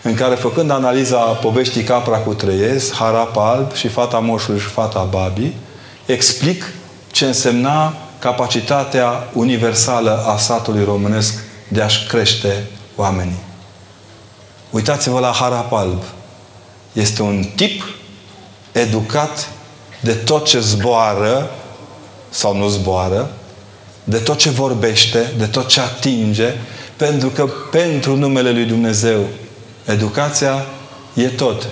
[0.02, 5.08] în care, făcând analiza poveștii Capra cu Trăiesc, Harap Alb și Fata Moșului și Fata
[5.10, 5.52] Babi,
[6.06, 6.72] explic
[7.10, 13.38] ce însemna capacitatea universală a satului românesc de a-și crește oamenii.
[14.70, 16.02] Uitați-vă la Harap Alb.
[16.92, 17.82] Este un tip
[18.72, 19.50] educat
[20.00, 21.50] de tot ce zboară
[22.28, 23.30] sau nu zboară,
[24.04, 26.54] de tot ce vorbește, de tot ce atinge,
[26.96, 29.24] pentru că pentru numele Lui Dumnezeu
[29.84, 30.66] educația
[31.14, 31.68] e tot.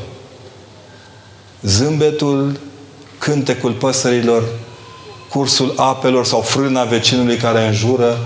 [1.63, 2.61] Zâmbetul,
[3.19, 4.45] cântecul păsărilor,
[5.29, 8.19] cursul apelor sau frâna vecinului care înjură,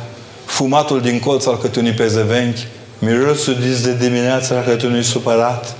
[0.51, 2.67] fumatul din colț al câtunii pezevenchi,
[2.99, 5.75] mirosul dis de dimineață al câtunii supărat,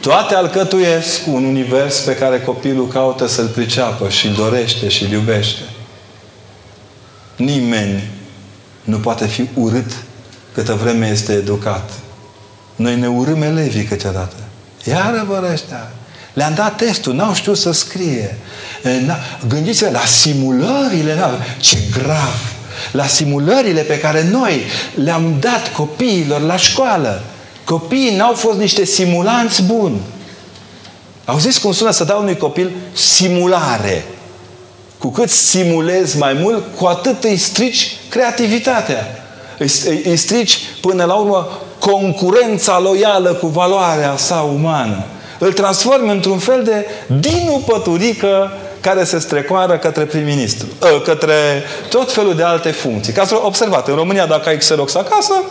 [0.00, 5.10] toate alcătuiesc un univers pe care copilul caută să-l priceapă și îl dorește și îl
[5.10, 5.62] iubește.
[7.36, 8.10] Nimeni
[8.82, 9.92] nu poate fi urât
[10.54, 11.90] câtă vreme este educat.
[12.76, 14.36] Noi ne urâm elevii câteodată.
[14.84, 15.90] Iară vă ăștia.
[16.32, 18.38] Le-am dat testul, n-au știut să scrie.
[19.48, 21.16] Gândiți-vă la simulările,
[21.60, 22.52] ce grav
[22.92, 24.60] la simulările pe care noi
[24.94, 27.22] le-am dat copiilor la școală.
[27.64, 30.00] Copiii n-au fost niște simulanți buni.
[31.24, 34.04] Auziți cum sună să dau unui copil simulare?
[34.98, 39.06] Cu cât simulezi mai mult, cu atât îi strici creativitatea.
[39.58, 45.04] Îi, îi, îi strici până la urmă concurența loială cu valoarea sa umană.
[45.38, 46.86] Îl transformi într-un fel de
[47.20, 48.50] dinu păturică
[48.82, 50.66] care se strecoară către prim-ministru,
[50.96, 53.12] ă, către tot felul de alte funcții.
[53.12, 55.42] Ca să observat, în România dacă ai Xerox acasă,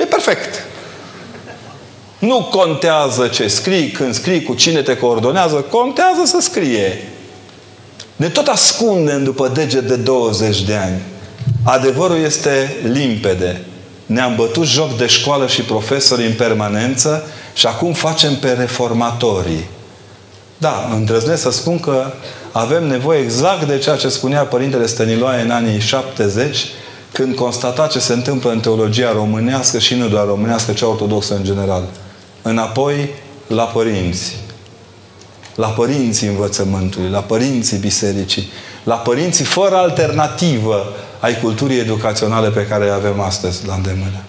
[0.00, 0.64] e perfect.
[2.18, 7.08] Nu contează ce scrii, când scrii, cu cine te coordonează, contează să scrie.
[8.16, 11.00] Ne tot ascundem după deget de 20 de ani.
[11.64, 13.64] Adevărul este limpede.
[14.06, 19.68] Ne-am bătut joc de școală și profesori în permanență și acum facem pe reformatorii.
[20.58, 22.12] Da, îndrăznesc să spun că
[22.56, 26.66] avem nevoie exact de ceea ce spunea Părintele Stăniloae în anii 70,
[27.12, 31.44] când constata ce se întâmplă în teologia românească și nu doar românească, ci ortodoxă în
[31.44, 31.84] general.
[32.42, 33.08] Înapoi
[33.46, 34.36] la părinți.
[35.54, 38.50] La părinții învățământului, la părinții bisericii,
[38.84, 40.86] la părinții fără alternativă
[41.20, 44.22] ai culturii educaționale pe care le avem astăzi la îndemână.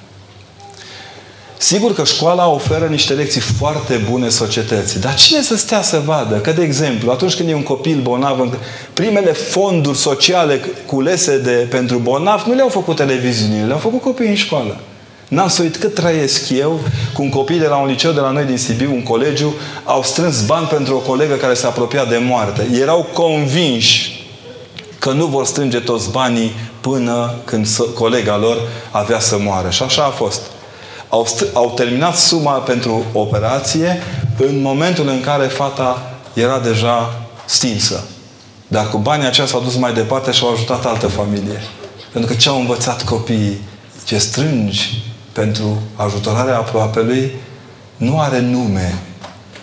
[1.57, 4.99] Sigur că școala oferă niște lecții foarte bune societății.
[4.99, 6.35] Dar cine să stea să vadă?
[6.35, 8.57] Că, de exemplu, atunci când e un copil bolnav,
[8.93, 14.35] primele fonduri sociale culese de, pentru bolnav nu le-au făcut televiziunile, le-au făcut copiii în
[14.35, 14.79] școală.
[15.27, 16.79] N-am să uit cât trăiesc eu
[17.13, 20.03] cu un copil de la un liceu de la noi din Sibiu, un colegiu, au
[20.03, 22.67] strâns bani pentru o colegă care se apropia de moarte.
[22.81, 24.25] Erau convinși
[24.99, 28.57] că nu vor strânge toți banii până când colega lor
[28.91, 29.69] avea să moară.
[29.69, 30.41] Și așa a fost.
[31.15, 34.01] Au, au terminat suma pentru operație
[34.37, 38.03] în momentul în care fata era deja stinsă.
[38.67, 41.61] Dar cu banii aceia s-au dus mai departe și au ajutat altă familie.
[42.11, 43.61] Pentru că ce au învățat copiii?
[44.05, 47.31] Ce strângi pentru ajutorarea aproapelui
[47.97, 48.99] nu are nume.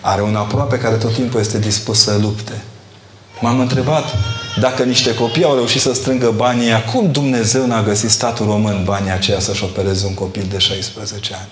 [0.00, 2.62] Are un aproape care tot timpul este dispus să lupte.
[3.40, 4.04] M-am întrebat
[4.60, 9.10] dacă niște copii au reușit să strângă banii, cum Dumnezeu n-a găsit statul român banii
[9.10, 11.48] aceia să-și opereze un copil de 16 ani?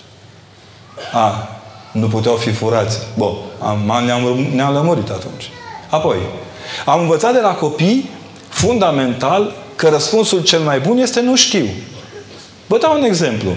[1.13, 1.47] A,
[1.91, 2.97] nu puteau fi furați.
[3.17, 5.49] Bun, am, ne-am, ne-am lămurit atunci.
[5.89, 6.15] Apoi,
[6.85, 8.09] am învățat de la copii,
[8.49, 11.65] fundamental, că răspunsul cel mai bun este nu știu.
[12.67, 13.55] Vă dau un exemplu.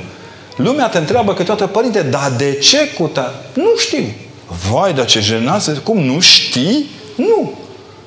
[0.57, 3.35] Lumea te întreabă câteodată, părinte, dar de ce cu ta?
[3.53, 4.05] Nu știu.
[4.71, 5.79] Vai, dar ce jenat!
[5.79, 6.87] Cum, nu știi?
[7.17, 7.53] Nu.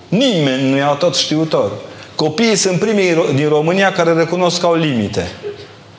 [0.08, 1.72] Nimeni nu e tot știutor.
[2.16, 5.32] Copiii sunt primii din România care recunosc că au limite.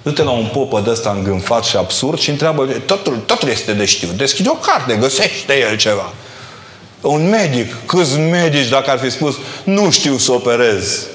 [0.02, 3.84] Du-te la un popă de ăsta îngânfat și absurd și întreabă, totul, totul este de
[3.84, 4.08] știu.
[4.16, 6.12] Deschide o carte, găsește el ceva.
[7.00, 11.06] Un medic, câți medici dacă ar fi spus, nu știu să operez.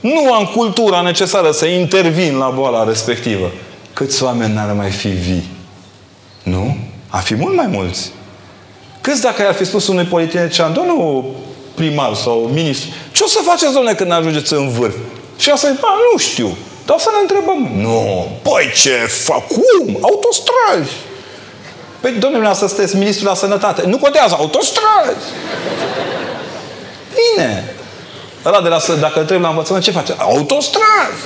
[0.00, 3.50] Nu am cultura necesară să intervin la boala respectivă.
[3.92, 5.46] Câți oameni n-ar mai fi vii?
[6.42, 6.76] Nu?
[7.08, 8.10] Ar fi mult mai mulți.
[9.00, 11.24] Câți dacă ar fi spus unui politician, domnul
[11.74, 14.94] primar sau ministru, ce o să faceți, domnule, când ajungeți în vârf?
[15.36, 15.76] Și asta e,
[16.12, 16.56] nu știu.
[16.86, 17.70] Dar să ne întrebăm.
[17.74, 18.28] Nu.
[18.42, 19.46] Păi ce fac?
[19.46, 19.98] Cum?
[20.00, 20.92] Autostrăzi.
[22.00, 23.86] Păi, domnule, asta sunteți ministrul la sănătate.
[23.86, 24.34] Nu contează.
[24.38, 25.26] Autostrăzi.
[27.14, 27.74] Bine.
[28.44, 30.14] Ăla de la, dacă îl trebuie la învățământ, ce face?
[30.18, 31.22] Autostrăzi.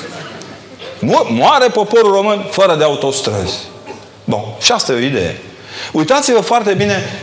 [1.28, 3.59] Moare poporul român fără de autostrăzi.
[4.24, 4.44] Bun.
[4.61, 5.40] Și asta e o idee.
[5.92, 7.20] Uitați-vă foarte bine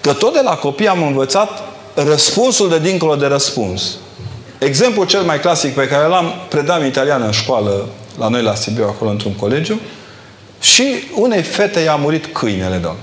[0.00, 1.62] că tot de la copii am învățat
[1.94, 3.96] răspunsul de dincolo de răspuns.
[4.58, 8.84] Exemplul cel mai clasic pe care l-am, predam italiană în școală, la noi la Sibiu,
[8.84, 9.80] acolo într-un colegiu,
[10.60, 12.98] și unei fete i-a murit câinele, domne.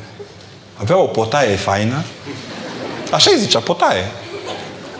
[0.76, 2.04] Avea o potaie faină.
[3.12, 4.12] Așa îi zicea, potaie.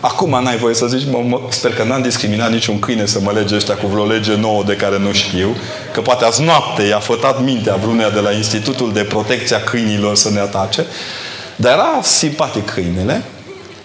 [0.00, 3.32] Acum n-ai voie să zici, mă, mă, sper că n-am discriminat niciun câine să mă
[3.32, 5.56] lege ăștia cu vreo lege nouă de care nu știu,
[5.92, 10.16] că poate azi noapte i-a fătat mintea vreuneia de la Institutul de Protecție a Câinilor
[10.16, 10.86] să ne atace.
[11.56, 13.22] Dar era simpatic câinele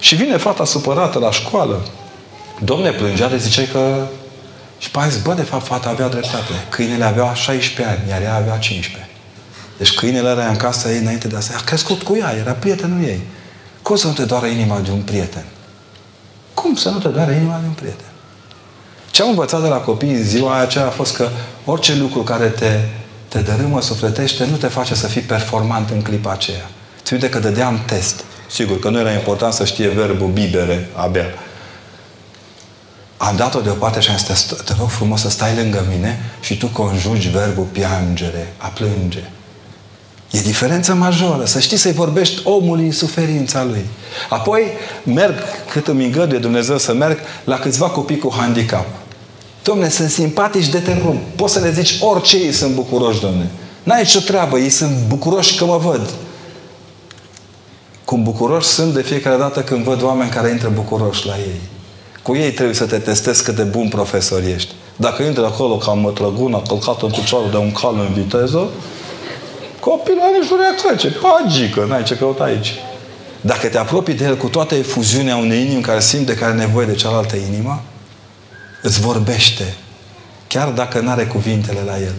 [0.06, 1.82] și vine fata supărată la școală
[2.64, 4.08] Domne, plângea de ziceai că...
[4.78, 6.52] Și pe zis, bă, de fapt, fata avea dreptate.
[6.70, 9.10] Câinele avea 16 ani, iar ea avea 15.
[9.78, 11.54] Deci câinele era în casa ei înainte de asta.
[11.58, 13.22] A crescut cu ea, era prietenul ei.
[13.82, 15.46] Cum să nu te doară inima de un prieten?
[16.54, 18.12] Cum să nu te doară inima de un prieten?
[19.12, 21.30] Ce am învățat de la copii în ziua aceea a fost că
[21.66, 22.80] orice lucru care te,
[23.28, 26.70] te dărâmă sufletește nu te face să fii performant în clipa aceea.
[27.04, 28.24] Ți uite că dădeam test.
[28.48, 31.26] Sigur că nu era important să știe verbul bibere abia.
[33.18, 36.68] Am dat-o deoparte și am zis, te rog frumos să stai lângă mine și tu
[36.68, 39.24] conjugi verbul piangere, a plânge.
[40.32, 41.46] E diferență majoră.
[41.46, 43.86] Să știi să-i vorbești omului în suferința lui.
[44.30, 44.64] Apoi
[45.04, 45.36] merg,
[45.72, 48.86] cât îmi îngăduie Dumnezeu să merg, la câțiva copii cu handicap.
[49.64, 51.16] Domne, sunt simpatici de te rog.
[51.36, 53.50] Poți să le zici orice ei sunt bucuroși, domne.
[53.84, 56.10] N-ai nicio treabă, ei sunt bucuroși că mă văd.
[58.06, 61.60] Cum bucuroși sunt de fiecare dată când văd oameni care intră bucuroși la ei.
[62.22, 64.74] Cu ei trebuie să te testezi cât de bun profesor ești.
[64.96, 68.70] Dacă intri acolo ca mătrăgună, călcat în picioarul de un cal în viteză,
[69.80, 71.10] copilul are nici nu reacție.
[71.10, 72.74] Pagică, n-ai ce căuta aici.
[73.42, 76.86] Dacă te apropii de el cu toată efuziunea unei inimi care simte că are nevoie
[76.86, 77.82] de cealaltă inimă,
[78.82, 79.76] îți vorbește.
[80.48, 82.16] Chiar dacă nu are cuvintele la el.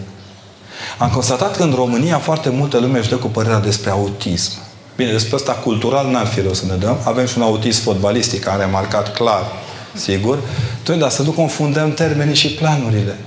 [0.97, 4.66] Am constatat că în România foarte multă lume își dă cu părerea despre autism.
[4.97, 6.97] Bine, despre ăsta cultural n-ar fi rău să ne dăm.
[7.03, 9.51] Avem și un autism fotbalistic care a marcat clar,
[9.93, 10.39] sigur.
[10.87, 13.17] Noi, dar să nu confundăm termenii și planurile.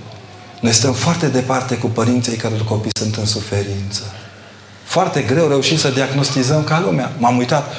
[0.60, 4.02] Noi stăm foarte departe cu părinții care copii sunt în suferință.
[4.84, 7.12] Foarte greu reușim să diagnostizăm ca lumea.
[7.18, 7.72] M-am uitat.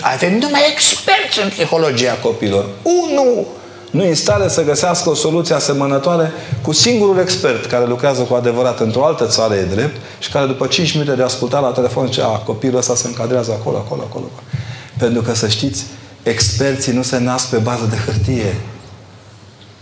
[0.00, 2.68] Avem numai experți în psihologia copilor.
[2.82, 3.46] Unu!
[3.90, 8.80] Nu în stare să găsească o soluție asemănătoare cu singurul expert care lucrează cu adevărat
[8.80, 12.22] într-o altă țară e drept și care după 5 minute de ascultat la telefon zice,
[12.22, 14.24] a, copilul ăsta se încadrează acolo, acolo, acolo.
[14.98, 15.84] Pentru că să știți,
[16.22, 18.56] experții nu se nasc pe bază de hârtie,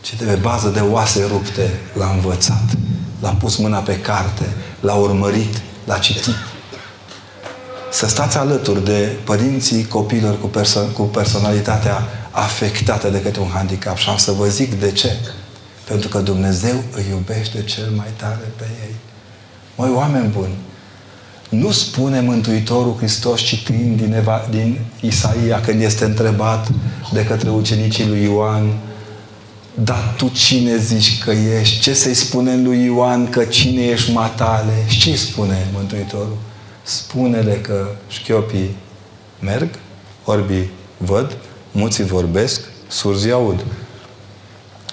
[0.01, 1.81] ci de pe bază de oase rupte.
[1.93, 2.65] L-a învățat,
[3.21, 4.47] l-a pus mâna pe carte,
[4.81, 6.35] l-a urmărit, l-a citit.
[7.91, 12.03] Să stați alături de părinții copilor cu, perso- cu personalitatea
[12.39, 13.97] afectată de către un handicap.
[13.97, 15.13] Și am să vă zic de ce.
[15.85, 18.95] Pentru că Dumnezeu îi iubește cel mai tare pe ei.
[19.77, 20.55] Măi, oameni buni,
[21.49, 26.69] nu spune Mântuitorul Hristos citind din, Eva, din Isaia când este întrebat
[27.13, 28.73] de către ucenicii lui Ioan
[29.85, 31.81] dar tu cine zici că ești?
[31.81, 34.85] Ce să-i spune lui Ioan că cine ești matale?
[34.87, 36.37] Și ce spune Mântuitorul?
[36.83, 38.77] Spune-le că șchiopii
[39.41, 39.69] merg,
[40.25, 41.37] orbii văd,
[41.73, 43.65] muții vorbesc, surzii aud.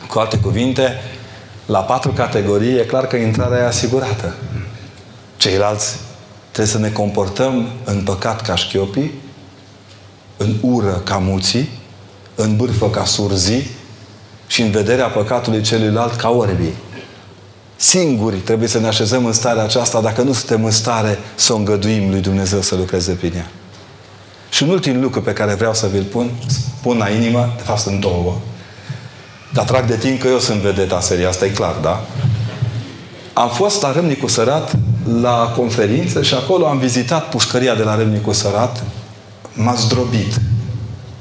[0.07, 0.99] Cu alte cuvinte,
[1.65, 4.33] la patru categorii e clar că intrarea e asigurată.
[5.38, 5.95] Ceilalți
[6.51, 9.11] trebuie să ne comportăm în păcat ca șchiopii,
[10.38, 11.69] în ură ca muții,
[12.35, 13.67] în bârfă ca surzii
[14.47, 16.73] și în vederea păcatului celuilalt ca orbii.
[17.75, 21.55] Singuri trebuie să ne așezăm în starea aceasta dacă nu suntem în stare să o
[21.55, 23.47] îngăduim lui Dumnezeu să lucreze pe ea.
[24.56, 26.30] Și un ultim lucru pe care vreau să vi-l pun,
[26.82, 28.38] pun la inimă, de fapt sunt două.
[29.54, 32.06] Dar trag de timp că eu sunt vedeta seria, asta e clar, da?
[33.34, 34.76] Am fost la Râmnicu Sărat
[35.22, 38.84] la conferință și acolo am vizitat pușcăria de la Râmnicu Sărat.
[39.54, 40.41] M-a zdrobit.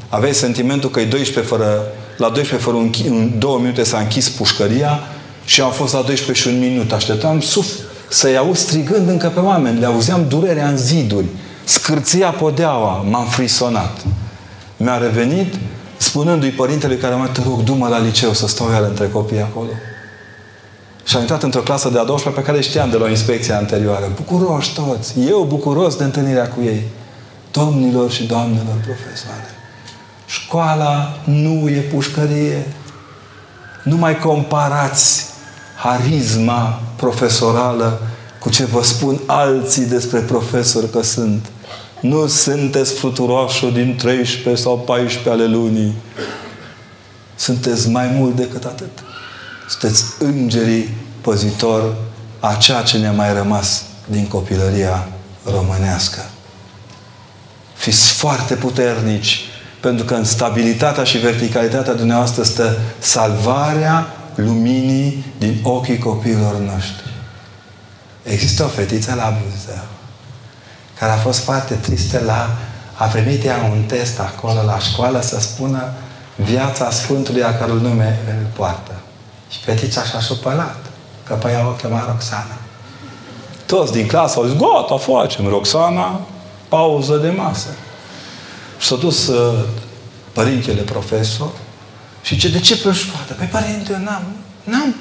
[0.09, 1.83] Aveai sentimentul că e 12 fără,
[2.17, 5.01] la 12 fără un, un, două minute s-a închis pușcăria
[5.45, 6.93] și am fost la 12 și un minut.
[6.93, 7.67] Așteptam suf,
[8.09, 9.79] să-i aud strigând încă pe oameni.
[9.79, 11.27] Le auzeam durerea în ziduri.
[11.65, 14.05] Scârția podeaua, m-am frisonat.
[14.77, 15.55] Mi-a revenit
[15.97, 19.69] spunându-i părintele care m-a te rog, du-mă la liceu să stau iar între copii acolo.
[21.05, 24.13] Și am intrat într-o clasă de a 12 pe care știam de la inspecția anterioară.
[24.15, 25.15] Bucuroși toți.
[25.29, 26.83] Eu bucuros de întâlnirea cu ei.
[27.51, 29.49] Domnilor și doamnelor profesoare.
[30.27, 32.67] Școala nu e pușcărie.
[33.85, 35.27] Nu mai comparați
[35.77, 38.01] harisma profesorală
[38.41, 41.47] cu ce vă spun alții despre profesori că sunt.
[42.05, 45.93] Nu sunteți fluturoșul din 13 sau 14 ale lunii.
[47.35, 49.05] Sunteți mai mult decât atât.
[49.69, 51.85] Sunteți îngerii păzitori
[52.41, 55.09] a ceea ce ne-a mai rămas din copilăria
[55.45, 56.25] românească.
[57.75, 59.41] Fiți foarte puternici,
[59.81, 67.11] pentru că în stabilitatea și verticalitatea dumneavoastră stă salvarea luminii din ochii copiilor noștri.
[68.23, 69.94] Există o fetiță la Buzău
[70.99, 72.57] care a fost foarte tristă la
[72.95, 75.93] a primit ea un test acolo la școală să spună
[76.37, 78.93] viața Sfântului a cărul nume îl poartă.
[79.51, 80.77] Și fetița și-a supărat
[81.27, 82.57] că pe ea o chema Roxana.
[83.67, 86.21] Toți din clasă au zis, gata, facem Roxana,
[86.69, 87.69] pauză de masă.
[88.79, 89.65] Și s-a dus uh,
[90.33, 91.51] părintele profesor
[92.23, 93.33] și ce de ce plângi fată?
[93.33, 94.23] Păi părinte, n-am,
[94.65, 94.95] n-am,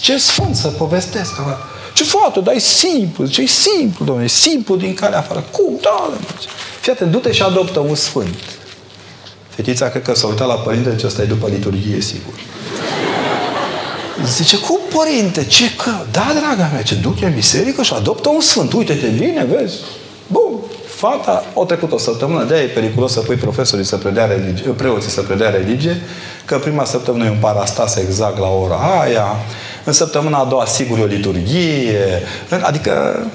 [0.00, 1.32] ce sfânt să povestesc.
[1.94, 3.26] Ce fată, dar e simplu.
[3.26, 5.44] Ce e simplu, domnule, e simplu din care afară.
[5.50, 5.78] Cum?
[5.80, 6.10] Da,
[6.80, 8.34] Fii atent, du-te și adoptă un sfânt.
[9.48, 12.32] Fetița cred că s-a uitat la părinte, ce ăsta e după liturghie, sigur.
[14.26, 15.44] Zice, cum, părinte?
[15.44, 15.90] Ce că?
[16.10, 18.72] Da, draga mea, ce duc în biserică și adoptă un sfânt.
[18.72, 19.76] Uite-te bine, vezi?
[20.26, 20.58] Bun.
[21.04, 25.10] Fata, o trecut o săptămână, de e periculos să pui profesorii să predea religie, preoții
[25.10, 26.00] să predea religie,
[26.44, 29.26] că prima săptămână e un parastas exact la ora aia,
[29.84, 32.22] în săptămâna a doua, sigur, e o liturghie,
[32.60, 33.26] adică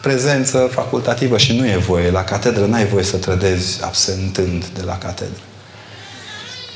[0.00, 2.10] prezență facultativă și nu e voie.
[2.10, 5.49] La catedră n-ai voie să trădezi absentând de la catedră.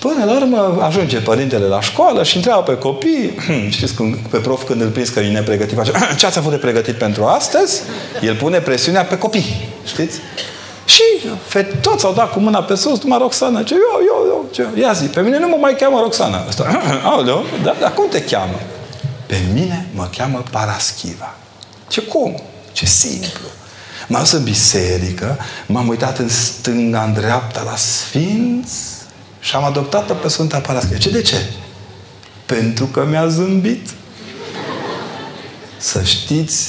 [0.09, 3.35] Până la urmă ajunge părintele la școală și întreabă pe copii,
[3.69, 3.95] știți,
[4.31, 7.25] pe prof când îl prins că e nepregătit, face, ce ați avut de pregătit pentru
[7.25, 7.81] astăzi?
[8.23, 10.19] El pune presiunea pe copii, știți?
[10.85, 11.03] Și
[11.47, 13.63] fe- toți au dat cu mâna pe sus, numai Roxana.
[13.63, 16.45] Ce, eu, eu, eu, ce, ia zi, pe mine nu mă mai cheamă Roxana.
[16.49, 18.61] Asta, aoleu, dar, dar cum te cheamă?
[19.27, 21.35] Pe mine mă cheamă Paraschiva.
[21.89, 22.43] Ce cum?
[22.73, 23.47] Ce simplu.
[24.09, 28.94] M-am dus în biserică, m-am uitat în stânga, în dreapta, la sfinți
[29.45, 30.99] și am adoptat-o pe Sfânta Paraschiva.
[30.99, 31.37] Ce de ce?
[32.47, 33.89] Pentru că mi-a zâmbit.
[35.79, 36.69] Să știți,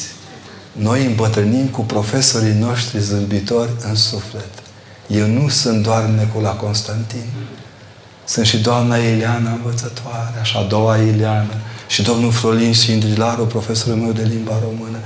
[0.72, 4.50] noi îmbătrânim cu profesorii noștri zâmbitori în suflet.
[5.08, 7.26] Eu nu sunt doar Necula Constantin.
[8.26, 11.54] Sunt și doamna Ileana învățătoare, așa a doua Ileana,
[11.88, 14.98] și domnul Frolin și Indrilaru, profesorul meu de limba română.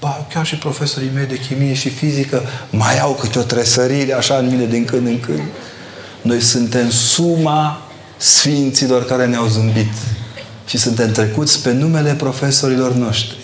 [0.00, 4.36] Ba, chiar și profesorii mei de chimie și fizică mai au câte o tresărire așa
[4.36, 5.42] în mine din când în când.
[6.24, 7.82] Noi suntem suma
[8.16, 9.92] sfinților care ne-au zâmbit
[10.66, 13.36] și suntem trecuți pe numele profesorilor noștri.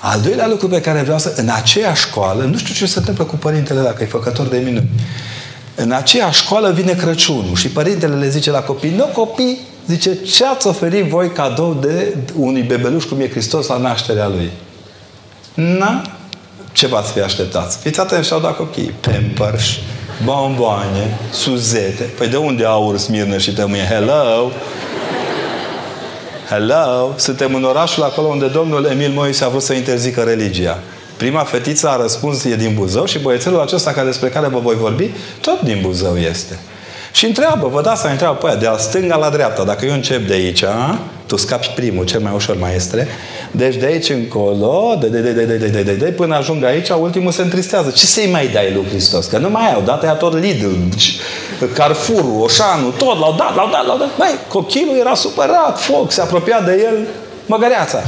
[0.00, 1.32] Al doilea lucru pe care vreau să...
[1.36, 4.90] În aceeași școală, nu știu ce se întâmplă cu părintele dacă e făcător de minuni.
[5.74, 10.44] În aceeași școală vine Crăciunul și părintele le zice la copii, nu copii, zice, ce
[10.46, 14.50] ați oferit voi cadou de unui bebeluș cum e Hristos la nașterea lui?
[15.54, 16.02] Na?
[16.72, 17.78] Ce v-ați fi așteptați?
[17.78, 18.94] Fiți atenți și au dat copiii.
[19.00, 19.64] Pampers,
[20.24, 22.02] bomboane, suzete.
[22.02, 23.82] Păi de unde aur, smirnă și tămâie?
[23.82, 24.50] Hello!
[26.48, 27.14] Hello!
[27.16, 30.78] Suntem în orașul acolo unde domnul Emil Moise a vrut să interzică religia.
[31.16, 34.74] Prima fetiță a răspuns, e din Buzău și băiețelul acesta care despre care vă voi
[34.74, 35.10] vorbi,
[35.40, 36.58] tot din Buzău este.
[37.12, 39.92] Și întreabă, vă dați să întreabă pe aia, de la stânga la dreapta, dacă eu
[39.92, 40.98] încep de aici, a?
[41.30, 43.08] tu scapi primul, cel mai ușor, maestre,
[43.50, 46.64] deci de aici încolo, de, de, de, de, de, de, de, de, de până ajung
[46.64, 47.90] aici, ultimul se întristează.
[47.90, 49.26] Ce să-i mai dai lui Hristos?
[49.26, 50.66] Că nu mai au, dat ea tot Lidl,
[51.74, 54.16] Carrefour, Oșanu, tot, l-au dat, l-au dat, l-au dat.
[54.16, 57.06] Băi, copilul era supărat, foc, se apropia de el,
[57.46, 58.02] măgăreața.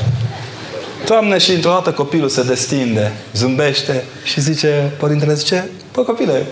[1.06, 6.46] Doamne, și într-o dată copilul se destinde, zâmbește și zice, părintele zice, bă copile,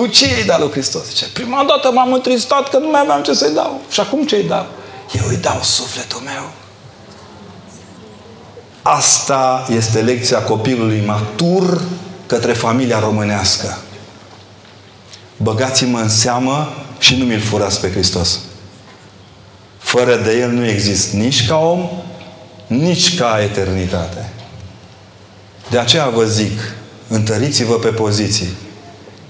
[0.00, 1.06] tu ce i-ai dat lui Hristos?
[1.06, 3.80] Zice, prima dată m-am întristat că nu mai aveam ce să-i dau.
[3.90, 4.66] Și acum ce-i dau?
[5.12, 6.50] Eu îi dau sufletul meu.
[8.82, 11.82] Asta este lecția copilului matur
[12.26, 13.78] către familia românească.
[15.36, 18.38] Băgați-mă în seamă și nu mi-l furați pe Hristos.
[19.78, 21.88] Fără de El nu exist nici ca om,
[22.66, 24.32] nici ca eternitate.
[25.70, 26.58] De aceea vă zic,
[27.08, 28.48] întăriți-vă pe poziții.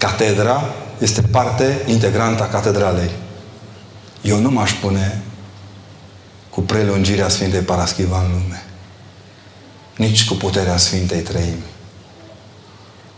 [0.00, 0.64] Catedra
[0.98, 3.10] este parte integrantă a catedralei.
[4.22, 5.22] Eu nu m-aș pune
[6.50, 8.64] cu prelungirea Sfintei Paraschiva în lume.
[9.96, 11.64] Nici cu puterea Sfintei Trăimi.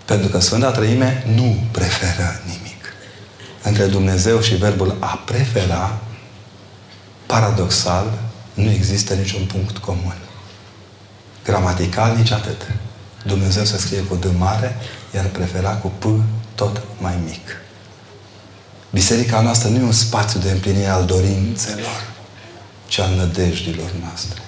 [0.04, 2.94] Pentru că Sfânta Trăime nu preferă nimic.
[3.62, 5.98] Între Dumnezeu și verbul a prefera,
[7.26, 8.18] paradoxal,
[8.54, 10.16] nu există niciun punct comun.
[11.44, 12.70] Gramatical nici atât.
[13.24, 14.76] Dumnezeu se scrie cu D mare,
[15.14, 16.04] iar prefera cu P
[16.54, 17.56] tot mai mic.
[18.90, 22.10] Biserica noastră nu e un spațiu de împlinire al dorințelor,
[22.86, 24.40] ci al nădejdilor noastre.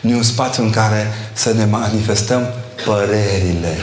[0.00, 2.46] Nu e un spațiu în care să ne manifestăm
[2.84, 3.76] părerile,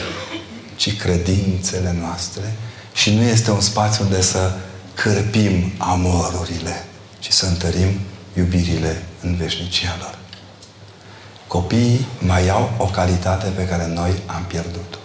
[0.75, 2.53] ci credințele noastre.
[2.93, 4.51] Și nu este un spațiu unde să
[4.93, 6.85] cârpim amorurile,
[7.19, 7.99] ci să întărim
[8.33, 10.17] iubirile în veșnicia lor.
[11.47, 14.97] Copiii mai au o calitate pe care noi am pierdut-o.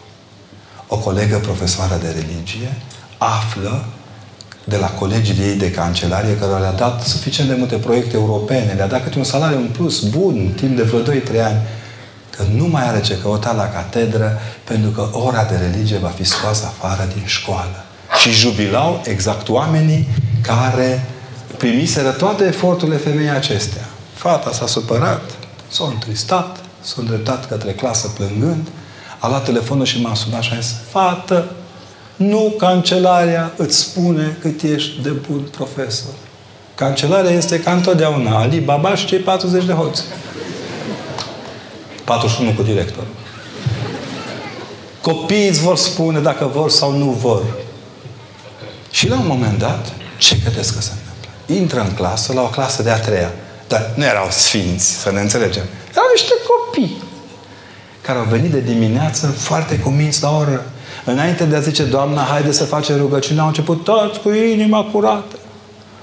[0.93, 2.76] O colegă profesoară de religie
[3.18, 3.84] află
[4.64, 8.86] de la colegii ei de cancelarie care le-a dat suficient de multe proiecte europene, le-a
[8.86, 11.05] dat câte un salariu în plus bun, timp de vreo 2-3
[11.45, 11.61] ani,
[12.36, 16.24] că nu mai are ce căuta la catedră pentru că ora de religie va fi
[16.24, 17.84] scoasă afară din școală.
[18.20, 20.09] Și jubilau exact oamenii
[20.43, 21.07] care
[21.57, 23.88] primiseră toate eforturile femeii acestea.
[24.14, 25.22] Fata s-a supărat,
[25.68, 28.68] s-a întristat, s-a îndreptat către clasă plângând,
[29.20, 31.50] a luat telefonul și m-a sunat și a zis, fată,
[32.16, 36.12] nu cancelaria îți spune cât ești de bun profesor.
[36.74, 40.02] Cancelaria este ca întotdeauna Ali Baba și cei 40 de hoți.
[42.04, 43.04] 41 cu director.
[45.00, 47.42] Copiii îți vor spune dacă vor sau nu vor.
[48.90, 51.60] Și la un moment dat, ce credeți că se întâmplă?
[51.62, 53.32] Intră în clasă, la o clasă de a treia.
[53.68, 55.64] Dar nu erau sfinți, să ne înțelegem.
[55.90, 57.02] Erau niște copii
[58.01, 60.64] care au venit de dimineață foarte cuminți la oră.
[61.05, 65.36] Înainte de a zice, Doamna, haide să facem rugăciune, au început toți cu inima curată.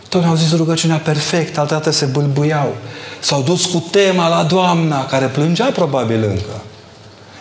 [0.10, 2.76] Toți au zis rugăciunea perfectă, altădată se bâlbâiau.
[3.20, 6.62] S-au dus cu tema la Doamna, care plângea probabil încă.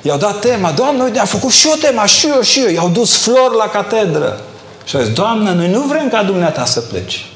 [0.02, 2.68] I-au dat tema, Doamne, uite, a făcut și eu tema, și eu, și eu.
[2.68, 4.40] I-au dus flori la catedră.
[4.84, 7.26] Și au zis, Doamne, noi nu vrem ca dumneata să pleci.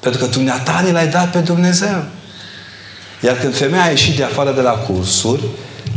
[0.00, 2.04] Pentru că dumneata ni l-ai dat pe Dumnezeu.
[3.20, 5.42] Iar când femeia a ieșit de afară de la cursuri,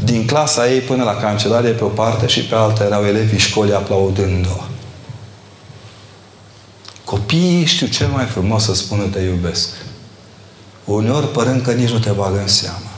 [0.04, 3.74] din clasa ei până la cancelarie pe o parte și pe alta erau elevii școlii
[3.74, 4.64] aplaudând-o.
[7.04, 9.70] Copiii știu cel mai frumos să spună te iubesc.
[10.86, 12.90] Uneori părând că nici nu te bagă în seamă.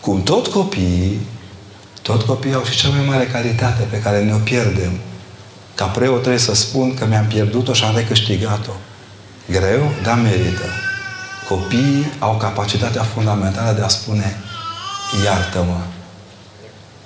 [0.00, 1.20] Cum tot copiii,
[2.02, 4.92] tot copiii au și cea mai mare calitate pe care ne-o pierdem.
[5.74, 8.72] Ca preot trebuie să spun că mi-am pierdut-o și am recâștigat-o.
[9.50, 10.64] Greu, dar merită.
[11.48, 14.36] Copiii au capacitatea fundamentală de a spune
[15.24, 15.80] iartă-mă.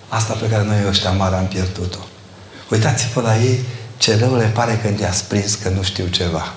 [0.09, 1.99] Asta pe care noi ăștia mari am pierdut-o.
[2.71, 3.59] Uitați-vă la ei
[3.97, 6.53] ce rău le pare când i-a prins că nu știu ceva.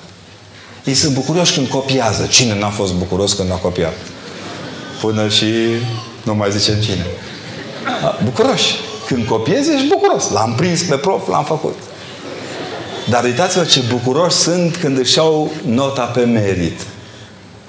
[0.83, 2.25] Ei sunt bucuroși când copiază.
[2.25, 3.93] Cine n-a fost bucuros când a copiat?
[5.01, 5.53] Până și
[6.23, 7.05] nu mai zicem cine.
[8.23, 8.75] Bucuroși.
[9.05, 10.29] Când copiezi, ești bucuros.
[10.29, 11.75] L-am prins pe prof, l-am făcut.
[13.09, 16.79] Dar uitați-vă ce bucuroși sunt când își iau nota pe merit.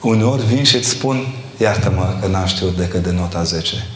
[0.01, 3.87] Uneori vin și îți spun, iartă-mă că n-am știut decât de nota 10.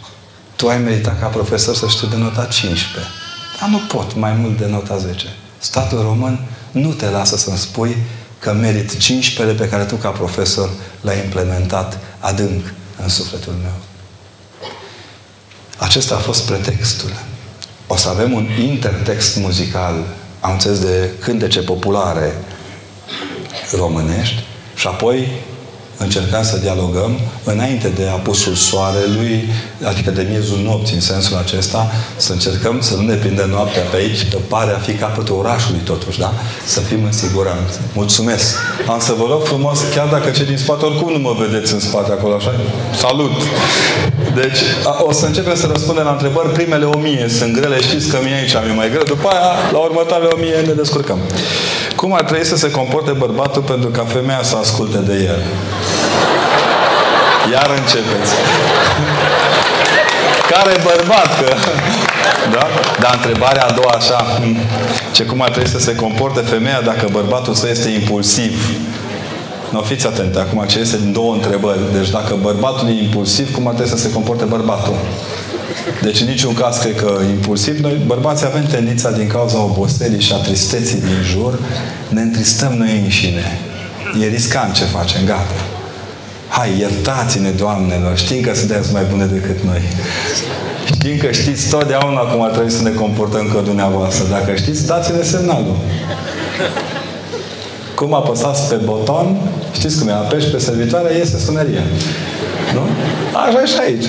[0.57, 3.13] Tu ai meritat ca profesor să știi de nota 15.
[3.61, 5.27] Dar nu pot mai mult de nota 10.
[5.59, 7.97] Statul român nu te lasă să-mi spui
[8.39, 13.75] că merit 15 pe care tu ca profesor l-ai implementat adânc în sufletul meu.
[15.77, 17.11] Acesta a fost pretextul.
[17.87, 19.95] O să avem un intertext muzical,
[20.41, 22.35] am înțeles de cântece populare
[23.77, 24.45] românești
[24.75, 25.29] și apoi
[26.03, 29.49] încercăm să dialogăm înainte de apusul soarelui,
[29.85, 33.97] adică de miezul nopții, în sensul acesta, să încercăm să nu ne prindem noaptea pe
[33.97, 36.33] aici, că pare a fi capătul orașului totuși, da?
[36.67, 37.81] Să fim în siguranță.
[37.95, 38.55] Mulțumesc!
[38.89, 41.81] Am să vă rog frumos, chiar dacă cei din spate, oricum nu mă vedeți în
[41.81, 42.53] spate acolo, așa?
[42.97, 43.33] Salut!
[44.35, 44.59] Deci,
[44.99, 46.49] o să începem să răspundem la întrebări.
[46.53, 49.03] Primele o mie sunt grele, știți că mie aici mi-e mai greu.
[49.03, 51.19] După aia, la următoarele o mie ne descurcăm.
[51.97, 55.43] Cum ar trebui să se comporte bărbatul pentru ca femeia să asculte de el?
[57.53, 58.33] Iar începeți.
[60.51, 61.31] Care bărbat?
[61.41, 61.55] Că...
[62.53, 62.67] Da?
[63.01, 64.41] Dar întrebarea a doua așa,
[65.13, 68.53] ce cum ar trebui să se comporte femeia dacă bărbatul său este impulsiv?
[69.73, 71.79] Nu, fiți atenți, acum ce este în două întrebări.
[71.99, 74.95] Deci dacă bărbatul e impulsiv, cum ar trebui să se comporte bărbatul?
[76.03, 77.79] Deci în niciun caz cred că impulsiv.
[77.79, 81.59] Noi bărbații avem tendința din cauza oboselii și a tristeții din jur,
[82.09, 83.59] ne întristăm noi înșine.
[84.21, 85.55] E riscant ce facem, gata.
[86.49, 89.81] Hai, iertați-ne, Doamnelor, știm că sunteți mai bune decât noi.
[90.85, 94.27] Știm că știți totdeauna cum ar trebui să ne comportăm cu dumneavoastră.
[94.31, 95.77] Dacă știți, dați-ne semnalul.
[98.03, 99.27] Cum apăsați pe buton,
[99.73, 101.85] știți cum e, apeși pe servitoare, iese suneria.
[102.75, 102.83] Nu?
[103.45, 104.09] Așa și aici.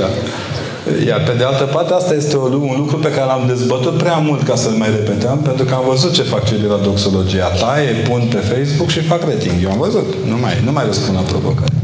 [1.07, 4.41] Iar pe de altă parte, asta este un lucru pe care l-am dezbătut prea mult
[4.49, 7.47] ca să-l mai repetăm, pentru că am văzut ce fac cei de la doxologia.
[7.47, 9.57] Taie, pun pe Facebook și fac rating.
[9.63, 10.07] Eu am văzut.
[10.31, 11.75] Nu mai, nu mai răspund la provocare.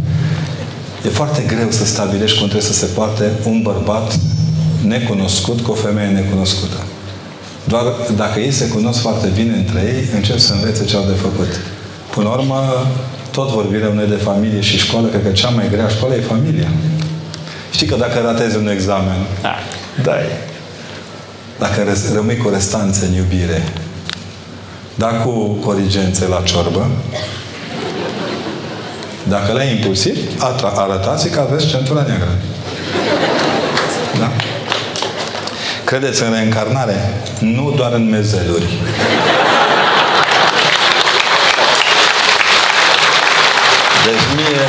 [1.05, 4.20] E foarte greu să stabilești cum trebuie să se poarte un bărbat
[4.93, 6.80] necunoscut cu o femeie necunoscută.
[7.64, 7.86] Doar
[8.16, 11.51] dacă ei se cunosc foarte bine între ei, încep să învețe ce au de făcut.
[12.14, 12.88] Până la urmă,
[13.32, 16.68] tot vorbirea unei de familie și școală, cred că cea mai grea școală e familia.
[17.72, 19.55] Știi că dacă ratezi un examen, da,
[20.03, 20.24] dai.
[21.60, 23.64] Dacă rămâi cu restanțe în iubire,
[24.95, 25.32] da cu
[25.66, 26.88] corigențe la ciorbă,
[29.24, 30.18] dacă le-ai impulsiv,
[30.76, 32.38] arătați că aveți centura neagră.
[34.20, 34.32] Da?
[35.84, 37.14] Credeți în reîncarnare?
[37.39, 38.68] Nu doar în mezeluri.
[44.08, 44.64] Deci mie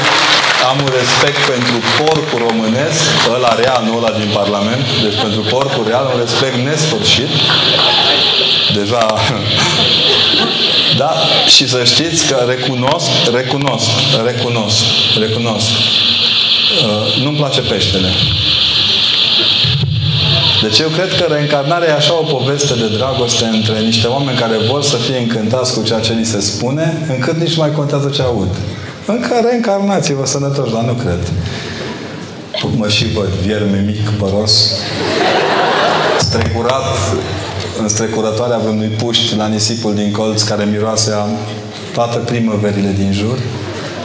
[0.70, 3.02] am un respect pentru porcul românesc,
[3.34, 7.32] ăla real, nu ăla din Parlament, deci pentru porcul real un respect nesfârșit.
[8.78, 9.04] Deja
[10.96, 11.12] da?
[11.46, 13.88] Și să știți că recunosc, recunosc,
[14.24, 14.82] recunosc,
[15.18, 15.68] recunosc.
[15.68, 18.08] Uh, nu-mi place peștele.
[20.62, 24.56] Deci eu cred că reîncarnarea e așa o poveste de dragoste între niște oameni care
[24.68, 28.10] vor să fie încântați cu ceea ce li se spune, încât nici nu mai contează
[28.14, 28.48] ce aud.
[29.06, 31.32] Încă reîncarnați-vă sănătoși, dar nu cred.
[32.76, 34.72] Mă și văd, vierme mic, păros,
[36.18, 36.96] strecurat,
[37.80, 41.24] în strecurătoarea vreunui puști la nisipul din colț care miroase a
[41.92, 43.38] toate primăverile din jur.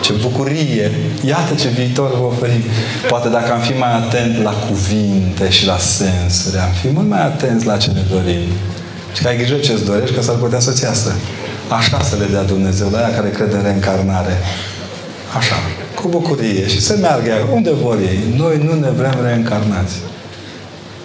[0.01, 0.91] Ce bucurie!
[1.25, 2.61] Iată ce viitor vă oferim.
[3.07, 7.21] Poate dacă am fi mai atent la cuvinte și la sensuri, am fi mult mai
[7.21, 8.47] atenți la ce ne dorim.
[9.13, 11.15] Și că ai grijă ce-ți dorești, că s-ar putea să-ți iasă.
[11.69, 14.37] Așa să le dea Dumnezeu la aia care crede în reîncarnare.
[15.37, 15.55] Așa,
[15.95, 16.67] cu bucurie.
[16.67, 17.41] Și să meargă iar.
[17.53, 18.19] Unde vor ei?
[18.37, 19.95] Noi nu ne vrem reîncarnați.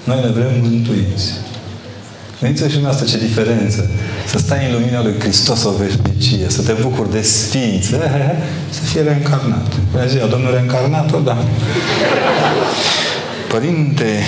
[0.04, 1.32] Noi ne vrem mântuiți.
[2.40, 3.90] Gândiți-vă și asta ce diferență.
[4.26, 7.88] Să stai în lumina lui Hristos o veșnicie, să te bucuri de sfinți,
[8.70, 9.66] să fie reîncarnat.
[9.92, 11.36] Bună ziua, Domnul reîncarnat, da.
[13.48, 14.22] Părinte,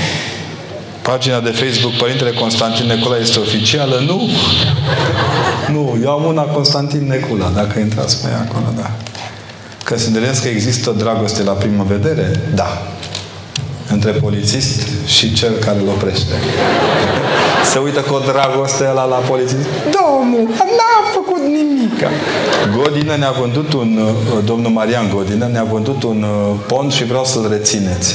[1.02, 4.02] pagina de Facebook Părintele Constantin Necula este oficială?
[4.06, 4.28] Nu!
[5.72, 8.90] Nu, eu am una Constantin Necula, dacă intrați pe acolo, da.
[9.88, 12.40] Considerați că există dragoste la primă vedere?
[12.54, 12.82] Da.
[13.88, 16.34] Între polițist și cel care îl oprește.
[17.72, 19.66] Se uită cu o dragoste la la polițist.
[19.82, 21.98] Domnul, n-a făcut nimic.
[22.76, 27.24] Godină ne-a vândut un, uh, domnul Marian Godină ne-a vândut un uh, pont și vreau
[27.24, 28.14] să-l rețineți.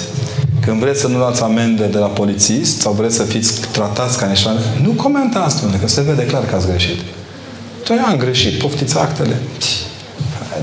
[0.61, 4.25] Când vreți să nu luați amendă de la polițist sau vreți să fiți tratați ca
[4.25, 4.49] niște...
[4.81, 6.99] Nu comentați, domnule, că se vede clar că ați greșit.
[7.83, 9.35] Tu am greșit, poftiți actele.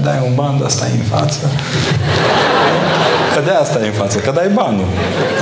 [0.03, 1.51] Dai un ban, dar stai în față.
[3.34, 4.86] Că de asta e în față, că dai banul.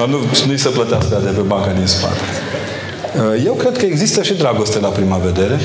[0.09, 2.21] Nu, nu-i să plătească de pe banca din spate.
[3.17, 5.61] Uh, eu cred că există și dragoste la prima vedere.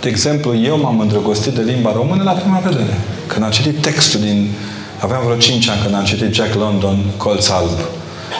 [0.00, 2.98] De exemplu, eu m-am îndrăgostit de limba română la prima vedere.
[3.26, 4.50] Când am citit textul din...
[4.98, 7.78] Aveam vreo 5 ani când am citit Jack London, Colț alb.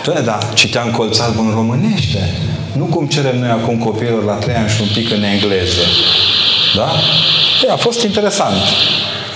[0.04, 2.18] Doamne, da, citeam Colț alb în românește.
[2.76, 5.84] Nu cum cerem noi acum copiilor la 3 ani și un pic în engleză.
[6.74, 6.88] Da?
[7.66, 8.54] E, a fost interesant.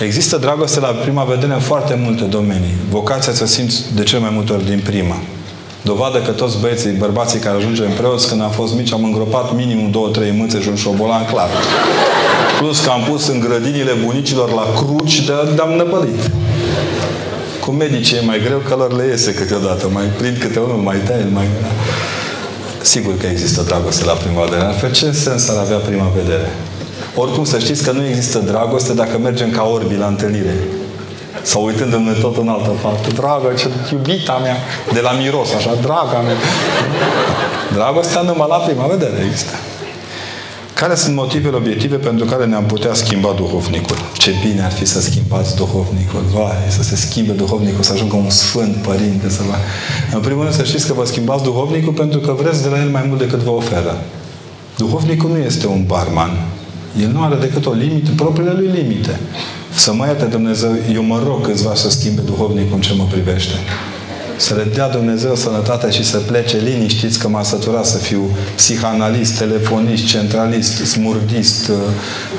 [0.01, 2.75] Există dragoste la prima vedere în foarte multe domenii.
[2.91, 5.17] Vocația să simți de cel mai multe ori din prima.
[5.83, 9.91] Dovadă că toți băieții, bărbații care ajungem preoți, când am fost mici, am îngropat minimum
[9.91, 11.49] două, trei mâțe și un șobolan clar.
[12.59, 16.31] Plus că am pus în grădinile bunicilor la cruci, de, de-am năpădit.
[17.61, 19.89] Cu medicii e mai greu, că lor le iese câteodată.
[19.93, 21.47] Mai prind câte unul, mai tai, mai...
[22.81, 24.63] Sigur că există dragoste la prima vedere.
[24.63, 26.51] Altfel, ce sens ar avea prima vedere?
[27.21, 30.57] Oricum să știți că nu există dragoste dacă mergem ca orbi la întâlnire.
[31.43, 33.09] Sau uitându-ne tot în altă parte.
[33.11, 34.57] Dragă, ce iubita mea.
[34.93, 36.37] De la miros, așa, draga mea.
[37.73, 39.53] Dragostea numai la prima vedere există.
[40.75, 43.97] Care sunt motivele obiective pentru care ne-am putea schimba duhovnicul?
[44.13, 46.23] Ce bine ar fi să schimbați duhovnicul.
[46.35, 49.29] Vai, să se schimbe duhovnicul, să ajungă un sfânt părinte.
[49.29, 49.55] Să vă...
[50.17, 52.89] În primul rând să știți că vă schimbați duhovnicul pentru că vreți de la el
[52.89, 53.97] mai mult decât vă oferă.
[54.77, 56.31] Duhovnicul nu este un barman.
[57.01, 59.21] El nu are decât o limită, propriile lui limite.
[59.75, 63.55] Să mă ierte Dumnezeu, eu mă rog câțiva să schimbe duhovnicul în ce mă privește.
[64.37, 69.39] Să le dea Dumnezeu sănătate și să plece liniștiți că m-a săturat să fiu psihanalist,
[69.39, 71.75] telefonist, centralist, smurdist, uh,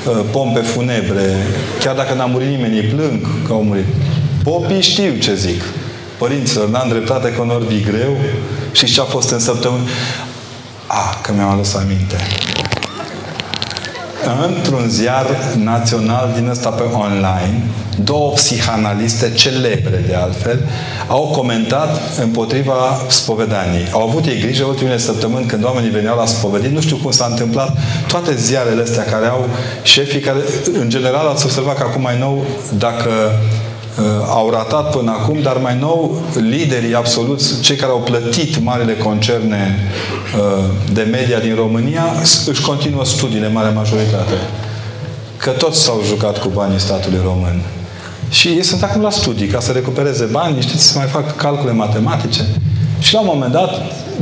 [0.06, 1.46] uh, pompe funebre.
[1.80, 3.86] Chiar dacă n-a murit nimeni, îi plâng că au murit.
[4.42, 5.62] Popii știu ce zic.
[6.18, 8.16] Părinților, n-am dreptate că unor vii greu
[8.72, 9.82] și ce a fost în săptămână.
[10.86, 12.16] Ah, că mi-am adus aminte
[14.46, 17.62] într-un ziar național din ăsta pe online,
[18.04, 20.58] două psihanaliste celebre de altfel,
[21.08, 23.88] au comentat împotriva spovedaniei.
[23.92, 27.26] Au avut ei grijă ultimele săptămâni când oamenii veneau la spovedii, nu știu cum s-a
[27.30, 29.48] întâmplat, toate ziarele astea care au
[29.82, 30.38] șefii care,
[30.80, 32.44] în general, ați observat că acum mai nou,
[32.78, 33.69] dacă uh,
[34.28, 39.78] au ratat până acum, dar mai nou liderii absoluți, cei care au plătit marile concerne
[40.36, 42.04] uh, de media din România,
[42.46, 44.34] își continuă studiile, marea majoritate.
[45.36, 47.62] Că toți s-au jucat cu banii statului român.
[48.30, 51.72] Și ei sunt acum la studii, ca să recupereze bani, știți, să mai fac calcule
[51.72, 52.44] matematice.
[53.00, 53.70] Și la un moment dat,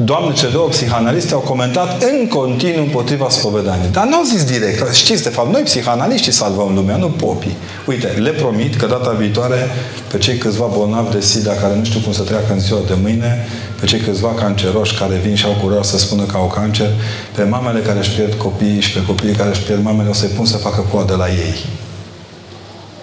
[0.05, 3.91] doamne ce două psihanaliste au comentat în continuu împotriva spovedaniei.
[3.93, 4.95] Dar n-au zis direct.
[4.95, 7.57] Știți, de fapt, noi psihanaliștii salvăm lumea, nu popii.
[7.87, 9.71] Uite, le promit că data viitoare,
[10.11, 12.95] pe cei câțiva bolnavi de SIDA care nu știu cum să treacă în ziua de
[13.03, 13.47] mâine,
[13.81, 16.89] pe cei câțiva canceroși care vin și au curaj să spună că au cancer,
[17.37, 20.29] pe mamele care își pierd copiii și pe copiii care își pierd mamele, o să-i
[20.29, 21.87] pun să facă coadă la ei.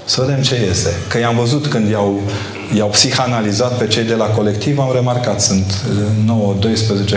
[0.06, 0.94] Să vedem ce iese.
[1.08, 2.22] Că i-am văzut când i-au,
[2.76, 5.84] i-au psihanalizat pe cei de la colectiv, am remarcat, sunt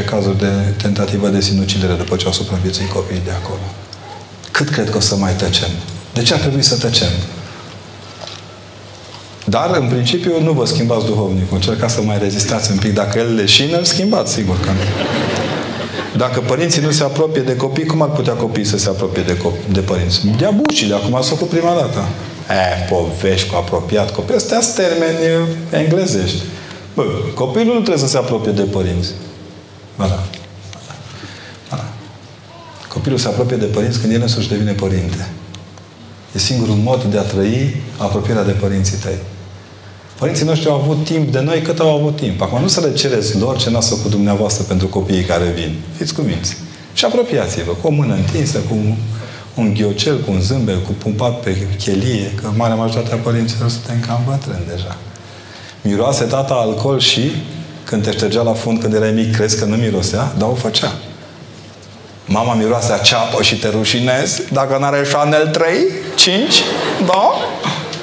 [0.00, 0.50] 9-12 cazuri de
[0.82, 3.60] tentativă de sinucidere după ce au supraviețuit copiii de acolo.
[4.50, 5.68] Cât cred că o să mai tăcem?
[6.14, 7.10] De ce ar trebui să tăcem?
[9.44, 11.56] Dar, în principiu, nu vă schimbați duhovnicul.
[11.56, 12.94] Încercați să mai rezistați un pic.
[12.94, 14.80] Dacă el leșină, îl schimbați, sigur că nu.
[16.16, 19.36] Dacă părinții nu se apropie de copii, cum ar putea copiii să se apropie de,
[19.36, 20.26] copii, de părinți?
[20.38, 22.04] Dea bucile, acum ați făcut prima dată.
[22.48, 24.34] E, povești cu apropiat copii.
[24.34, 26.42] Astea sunt termeni englezești.
[26.94, 29.10] Bă, copilul nu trebuie să se apropie de părinți.
[29.98, 30.20] Voilà.
[31.68, 31.88] voilà.
[32.88, 35.28] Copilul se apropie de părinți când el însuși devine părinte.
[36.34, 39.18] E singurul mod de a trăi apropierea de părinții tăi.
[40.18, 42.40] Părinții noștri au avut timp de noi cât au avut timp.
[42.40, 45.74] Acum nu să le cereți lor ce n-ați făcut dumneavoastră pentru copiii care vin.
[45.96, 46.56] Fiți cuminți.
[46.92, 48.96] Și apropiați-vă cu o mână întinsă, cu
[49.60, 54.00] un ghiocel, cu un zâmbet, cu pumpat pe chelie, că marea majoritate a părinților suntem
[54.06, 54.96] cam bătrâni deja.
[55.82, 57.32] Miroase tata alcool și
[57.84, 60.32] când te ștergea la fund când erai mic, crezi că nu mirosea?
[60.38, 60.92] Dar o făcea.
[62.24, 65.76] Mama miroase a ceapă și te rușinezi dacă n-are Chanel 3,
[66.16, 66.62] 5,
[67.06, 67.32] da?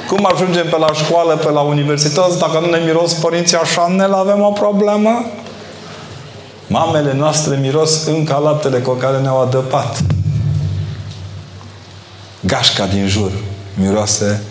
[0.09, 4.03] Cum ajungem pe la școală, pe la universități, dacă nu ne miros părinții așa, ne
[4.03, 5.25] avem o problemă?
[6.67, 10.14] Mamele noastre miros încă laptele cu care ne-au adăpat.
[12.45, 13.31] Gașca din jur
[13.73, 14.43] miroase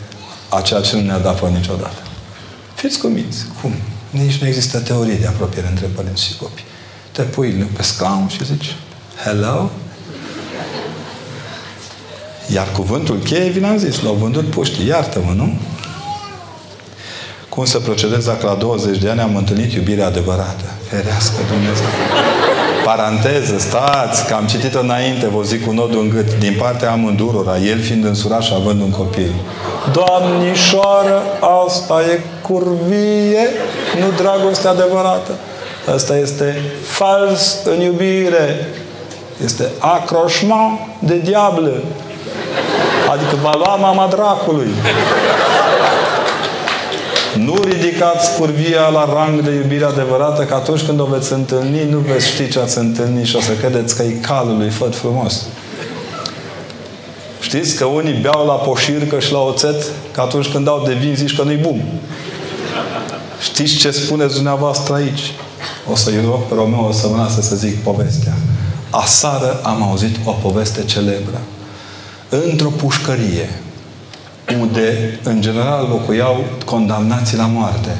[0.48, 2.02] a ceea ce nu ne-a dat niciodată.
[2.74, 3.46] Fiți cuminți.
[3.60, 3.72] Cum?
[4.10, 6.64] Nici nu există teorie de apropiere între părinți și copii.
[7.12, 8.76] Te pui pe scaun și zici,
[9.24, 9.70] hello?
[12.52, 14.86] Iar cuvântul cheie, vi l-am zis, l-au vândut puștii.
[14.86, 15.58] Iartă-mă, nu?
[17.48, 20.64] Cum să procedez dacă la 20 de ani am întâlnit iubirea adevărată?
[20.88, 22.43] Ferească Dumnezeu!
[22.84, 27.58] Paranteză, stați, că am citit-o înainte, vă zic cu nodul în gât, din partea amândurora,
[27.58, 29.32] el fiind însurat și având un copil.
[29.92, 31.22] Doamnișoară,
[31.64, 33.48] asta e curvie,
[34.00, 35.30] nu dragoste adevărată.
[35.94, 38.68] Asta este fals în iubire.
[39.44, 41.72] Este acroșment de diablă.
[43.12, 44.68] Adică va lua mama dracului.
[47.44, 51.98] Nu ridicați curvia la rang de iubire adevărată, că atunci când o veți întâlni, nu
[51.98, 55.46] veți ști ce ați întâlnit și o să credeți că e calul lui făt frumos.
[57.40, 61.14] Știți că unii beau la poșircă și la oțet, că atunci când dau de vin
[61.14, 61.82] zici că nu-i bun.
[63.40, 65.32] Știți ce spuneți dumneavoastră aici?
[65.92, 68.34] O să-i rog pe Romeo să mă lasă să zic povestea.
[68.90, 71.40] Asară am auzit o poveste celebră.
[72.28, 73.48] Într-o pușcărie,
[74.60, 77.96] unde, în general, locuiau condamnații la moarte.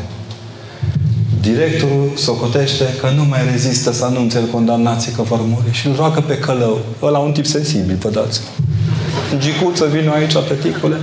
[1.41, 5.95] Directorul socotește că nu mai rezistă să anunțe el condamnații că vor muri și îl
[5.97, 6.81] roagă pe călău.
[7.03, 8.41] Ăla un tip sensibil, vă dați
[9.39, 10.97] Gicuță, vină aici, tăticule,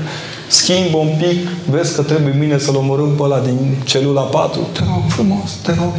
[0.48, 4.68] schimbă un pic, vezi că trebuie mine să-l omorâm pe ăla din celula 4.
[4.74, 5.94] Te rog frumos, te rog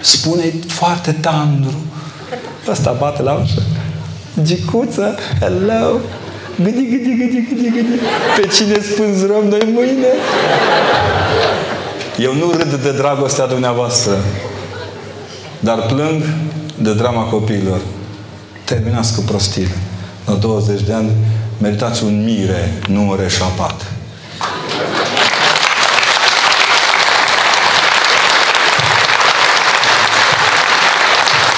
[0.00, 1.74] spune foarte tandru.
[2.68, 3.62] Ăsta bate la ușă.
[4.42, 5.98] Gicuță, hello,
[6.62, 8.00] Gâdi, gâdi, gâdi, gâdi, gâdi.
[8.36, 10.06] Pe cine spânzurăm noi mâine?
[12.18, 14.12] Eu nu râd de dragostea dumneavoastră,
[15.60, 16.22] dar plâng
[16.78, 17.80] de drama copiilor.
[18.64, 19.76] Terminați cu prostile.
[20.26, 21.10] La 20 de ani
[21.60, 23.92] meritați un mire, nu un reșapat.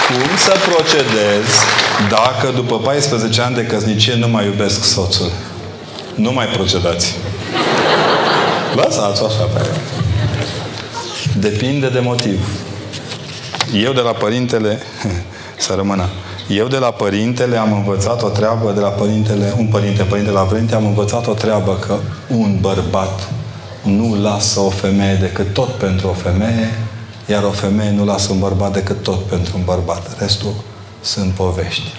[0.07, 1.78] Cum să procedez
[2.11, 5.31] dacă după 14 ani de căsnicie nu mai iubesc soțul?
[6.15, 7.15] Nu mai procedați.
[8.75, 9.67] Lăsați așa pe
[11.39, 12.49] Depinde de motiv.
[13.75, 14.79] Eu de la părintele,
[15.67, 16.09] să rămână,
[16.49, 20.41] eu de la părintele am învățat o treabă, de la părintele, un părinte, părinte la
[20.41, 21.97] părinte, am învățat o treabă că
[22.29, 23.29] un bărbat
[23.83, 26.79] nu lasă o femeie decât tot pentru o femeie,
[27.27, 30.19] iar o femeie nu lasă un bărbat decât tot pentru un bărbat.
[30.19, 30.53] Restul
[31.01, 31.93] sunt povești.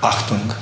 [0.00, 0.56] Achtung!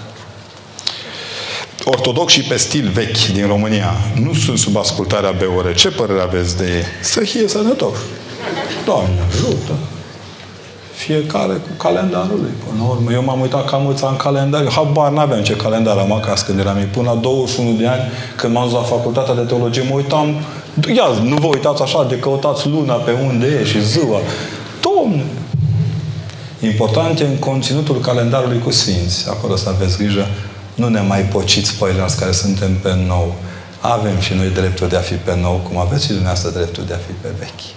[1.84, 5.74] Ortodoxii pe stil vechi din România nu sunt sub ascultarea BOR.
[5.74, 6.84] Ce părere aveți de ei?
[7.02, 8.00] Să fie sănătoși.
[8.84, 9.72] Doamne, ajută!
[10.94, 12.50] Fiecare cu calendarul lui.
[12.68, 14.62] Până la urmă, eu m-am uitat cam mulți în calendar.
[14.62, 16.86] Eu habar n-aveam ce calendar am acasă când eram mic.
[16.86, 18.02] Până la 21 de ani,
[18.36, 20.34] când m-am dus la facultatea de teologie, mă uitam
[20.94, 24.18] Ia, nu vă uitați așa de căutați luna pe unde e și ziua.
[24.80, 25.24] Domne!
[26.61, 29.28] Important e în conținutul calendarului cu Sfinți.
[29.28, 30.26] Acolo să aveți grijă.
[30.74, 33.34] Nu ne mai pociți pe care suntem pe nou.
[33.80, 36.92] Avem și noi dreptul de a fi pe nou, cum aveți și dumneavoastră dreptul de
[36.92, 37.74] a fi pe vechi.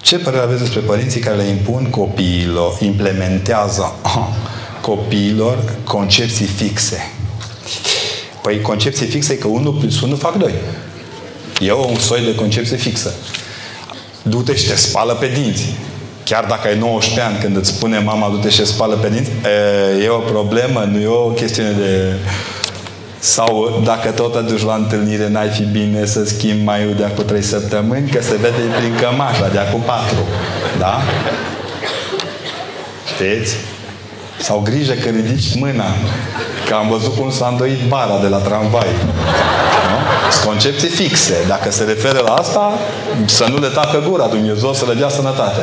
[0.00, 3.92] Ce părere aveți despre părinții care le impun copiilor, implementează
[4.88, 7.12] copiilor concepții fixe?
[8.42, 10.54] Păi concepții fixe e că 1 plus 1 fac 2.
[11.60, 13.14] E un soi de concepție fixă.
[14.22, 15.66] Du-te și te spală pe dinți.
[16.30, 19.30] Chiar dacă ai 19 ani, când îți spune mama du-te și spală pe dinți,
[19.98, 22.12] e, e o problemă, nu e o chestiune de...
[23.18, 27.24] Sau dacă tot te duci la întâlnire, n-ai fi bine să schimbi mai de acum
[27.24, 30.16] 3 săptămâni, că se vede prin cămașa de acum 4.
[30.78, 31.00] Da?
[33.06, 33.56] Știți?
[34.40, 35.84] Sau grijă că ridici mâna.
[36.68, 38.86] Că am văzut cum s-a îndoit bara de la tramvai.
[40.30, 41.34] Sunt concepții fixe.
[41.48, 42.72] Dacă se referă la asta,
[43.26, 45.60] să nu le tacă gura Dumnezeu să le dea sănătate.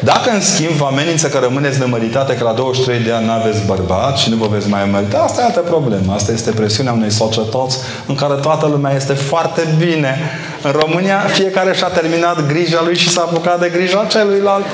[0.00, 3.64] Dacă, în schimb, vă amenință că rămâneți nemăritate, că la 23 de ani nu aveți
[3.66, 6.12] bărbat și nu vă veți mai mărita, asta e altă problemă.
[6.12, 10.18] Asta este presiunea unei societăți în care toată lumea este foarte bine.
[10.62, 14.64] În România, fiecare și-a terminat grija lui și s-a apucat de grija celuilalt.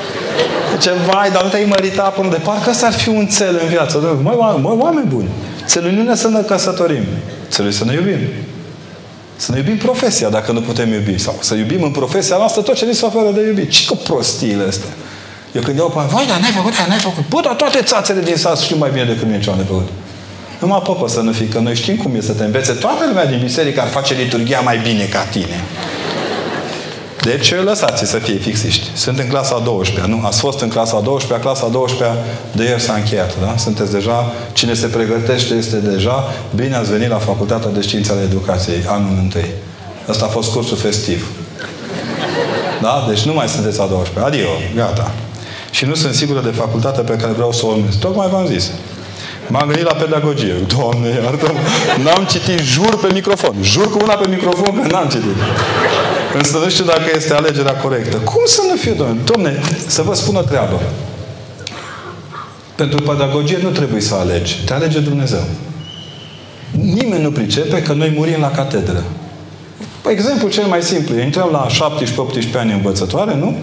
[0.79, 3.67] Ce vai, dar nu te-ai măritat până de parcă ăsta ar fi un cel în
[3.67, 4.19] viață.
[4.23, 5.29] Măi, măi, oameni buni,
[5.65, 7.03] țelul nu ne să ne căsătorim.
[7.49, 8.19] Țelul să ne iubim.
[9.35, 11.17] Să ne iubim profesia dacă nu putem iubi.
[11.17, 13.69] Sau să iubim în profesia noastră tot ce ni se oferă de iubit.
[13.69, 14.89] Ce cu prostiile astea?
[15.51, 17.27] Eu când iau pe vai, dar n-ai făcut, dar n-ai făcut.
[17.29, 19.87] Bă, dar toate țațele din sat știu mai bine decât mine ce am de făcut.
[20.59, 22.71] Nu mă apăpă să nu fii, că noi știm cum e să te învețe.
[22.71, 25.63] Toată lumea din biserică ar face liturgia mai bine ca tine.
[27.29, 28.87] Deci lăsați să fie fixiști.
[28.93, 30.21] Sunt în clasa a 12 nu?
[30.25, 32.17] Ați fost în clasa a 12 clasa a 12
[32.51, 33.57] de ieri s-a încheiat, da?
[33.57, 36.23] Sunteți deja, cine se pregătește este deja,
[36.55, 39.49] bine ați venit la Facultatea de Științe ale Educației, anul întâi.
[40.07, 41.27] Asta a fost cursul festiv.
[42.81, 43.05] Da?
[43.09, 45.11] Deci nu mai sunteți a 12 Adio, gata.
[45.71, 47.95] Și nu sunt sigură de facultatea pe care vreau să o urmez.
[47.95, 48.71] Tocmai v-am zis.
[49.47, 50.53] M-am gândit la pedagogie.
[50.77, 51.51] Doamne, iartă
[52.03, 53.55] N-am citit, jur pe microfon.
[53.61, 55.37] Jur cu una pe microfon că n-am citit.
[56.37, 58.17] Însă nu știu dacă este alegerea corectă.
[58.17, 59.19] Cum să nu fiu, domnule?
[59.23, 60.81] Domne, să vă spun o treabă.
[62.75, 64.63] Pentru pedagogie nu trebuie să alegi.
[64.65, 65.43] Te alege Dumnezeu.
[66.71, 69.03] Nimeni nu pricepe că noi murim la catedră.
[70.09, 71.19] Exemplu cel mai simplu.
[71.19, 73.57] Intrăm la 17-18 ani învățătoare, nu?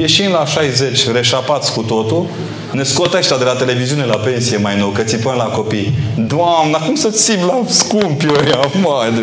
[0.00, 2.26] Ieșim la 60, reșapați cu totul,
[2.72, 5.94] ne scot ăștia de la televiziune la pensie mai nou, că țipăm la copii.
[6.34, 9.22] Doamna, cum să țip la scumpi ăia, mai de...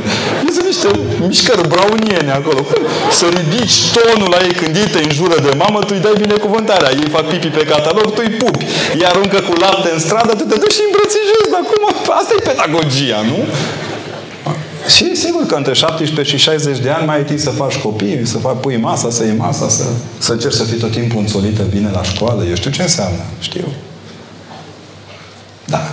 [0.53, 0.87] Sunt niște
[1.27, 2.61] mișcări brauniene acolo.
[2.69, 2.81] Cum
[3.19, 6.91] să ridici tonul la ei când ei te înjură de mamă, tu îi dai binecuvântarea.
[7.01, 8.65] Ei fac pipi pe catalog, tu îi pupi.
[9.01, 11.51] Iar aruncă cu lapte în stradă, tu te duci și îmbrățișezi.
[11.53, 11.83] Dar cum?
[12.19, 13.39] Asta e pedagogia, nu?
[14.87, 18.25] Și sigur că între 17 și 60 de ani mai ai timp să faci copii,
[18.25, 19.83] să faci, pui masa, să iei masa, să,
[20.17, 22.43] să încerci să fii tot timpul înțolită bine la școală.
[22.43, 23.21] Eu știu ce înseamnă.
[23.39, 23.67] Știu.
[25.65, 25.91] Da.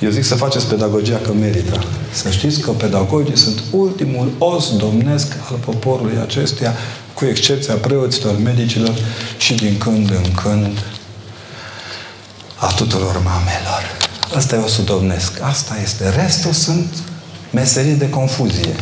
[0.00, 1.84] Eu zic să faceți pedagogia că merită.
[2.12, 6.74] Să știți că pedagogii sunt ultimul os domnesc al poporului acestuia,
[7.14, 8.94] cu excepția preoților, medicilor
[9.36, 10.78] și din când în când
[12.54, 13.96] a tuturor mamelor.
[14.34, 15.40] Asta e osul domnesc.
[15.40, 16.08] Asta este.
[16.08, 16.86] Restul sunt
[17.50, 18.74] meserii de confuzie.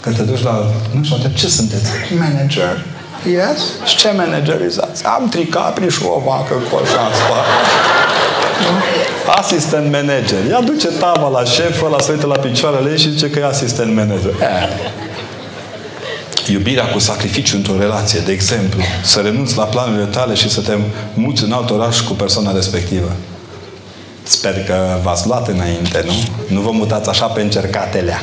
[0.00, 0.70] Că te duci la...
[0.90, 1.90] Nu știu, ce sunteți?
[2.18, 2.84] Manager.
[3.24, 3.60] Yes?
[3.84, 5.04] Și ce managerizați?
[5.04, 7.54] Am tricapri și o vacă cu așa în spate.
[9.40, 10.38] Asistent manager.
[10.50, 13.44] Ea duce tava la șef, ăla se uită la picioarele ei și zice că e
[13.44, 14.32] asistent manager.
[14.40, 14.68] Eh.
[16.52, 20.72] Iubirea cu sacrificiu într-o relație, de exemplu, să renunți la planurile tale și să te
[21.14, 23.12] muți în alt oraș cu persoana respectivă.
[24.28, 26.12] Sper că v-ați luat înainte, nu?
[26.54, 28.20] Nu vă mutați așa pe încercatelea.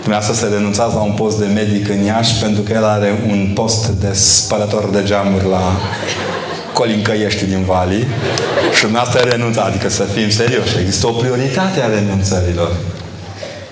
[0.00, 3.50] Dumneavoastră să renunțați la un post de medic în Iași pentru că el are un
[3.54, 5.76] post de spălător de geamuri la
[6.72, 8.06] Colincăiești din Vali
[8.74, 9.66] și dumneavoastră renunțat.
[9.66, 10.78] Adică să fim serioși.
[10.80, 12.72] Există o prioritate a renunțărilor.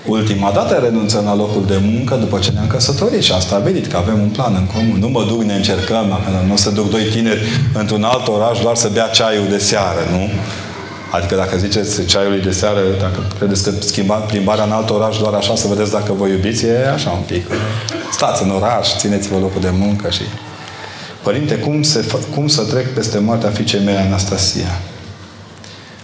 [0.06, 3.96] Ultima dată renunțăm la locul de muncă după ce ne-am căsătorit și am stabilit că
[3.96, 4.98] avem un plan în comun.
[4.98, 7.40] Nu mă duc, ne încercăm, nu o să duc doi tineri
[7.74, 10.28] într-un alt oraș doar să bea ceaiul de seară, nu?
[11.12, 15.34] Adică dacă ziceți ceaiului de seară, dacă credeți că schimba, plimbarea în alt oraș doar
[15.34, 17.46] așa să vedeți dacă vă iubiți, e așa un pic.
[18.12, 20.22] Stați în oraș, țineți-vă locul de muncă și...
[21.22, 24.80] Părinte, cum, se, cum să trec peste moartea fiicei mele, Anastasia?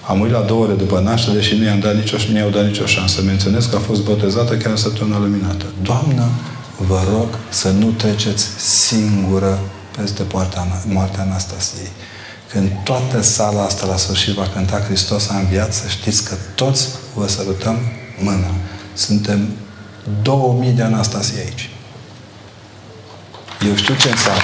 [0.08, 2.64] Am murit la două ore după naștere și nu i-am dat nicio, nu i-au dat
[2.64, 3.22] nicio șansă.
[3.22, 5.64] Menționez că a fost botezată chiar în săptămâna luminată.
[5.82, 6.28] Doamnă,
[6.76, 9.58] vă rog să nu treceți singură
[9.96, 11.90] peste poarta, moartea Anastasiei.
[12.52, 16.88] Când toată sala asta la sfârșit va cânta Hristos a înviat, să știți că toți
[17.14, 17.78] vă sărutăm
[18.18, 18.50] mâna.
[18.94, 19.48] Suntem
[20.22, 21.70] 2000 de Anastasie aici.
[23.68, 24.42] Eu știu ce înseamnă.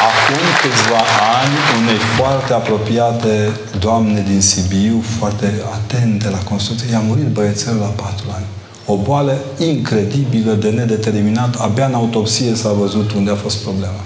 [0.00, 1.02] Acum câțiva
[1.40, 7.86] ani, unei foarte apropiate doamne din Sibiu, foarte atente la construcție, i-a murit băiețelul la
[7.86, 8.44] patru ani.
[8.86, 11.54] O boală incredibilă de nedeterminat.
[11.54, 14.00] Abia în autopsie s-a văzut unde a fost problema.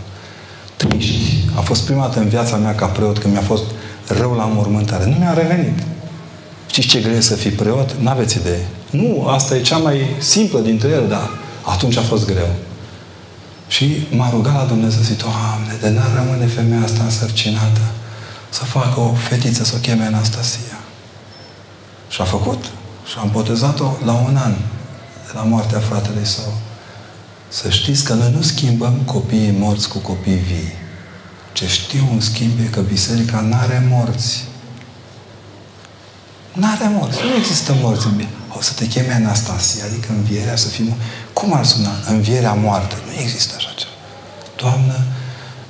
[0.77, 1.45] Triști.
[1.57, 3.65] A fost prima dată în viața mea ca preot când mi-a fost
[4.07, 5.05] rău la mormântare.
[5.05, 5.83] Nu mi-a revenit.
[6.67, 7.95] Știți ce greu să fii preot?
[8.01, 8.67] N-aveți idee.
[8.91, 11.31] Nu, asta e cea mai simplă dintre ele, dar
[11.63, 12.55] atunci a fost greu.
[13.69, 17.81] Și m-a rugat la Dumnezeu, zic, Doamne, de n-ar rămâne femeia asta însărcinată
[18.49, 20.79] să facă o fetiță, să o cheme Anastasia.
[22.09, 22.65] Și a făcut.
[23.09, 24.53] Și am botezat-o la un an
[25.27, 26.53] de la moartea fratelui său.
[27.49, 30.73] Să știți că noi nu schimbăm copiii morți cu copii vii.
[31.53, 34.45] Ce știu, în schimb, e că biserica nu are morți.
[36.53, 37.19] Nu are morți.
[37.25, 38.29] Nu există morți în bine.
[38.59, 40.95] O să te cheme Anastasia, adică învierea să fim...
[41.33, 41.91] Cum ar suna?
[42.07, 42.95] Învierea moarte.
[43.07, 43.91] Nu există așa ceva.
[44.57, 45.05] Doamnă,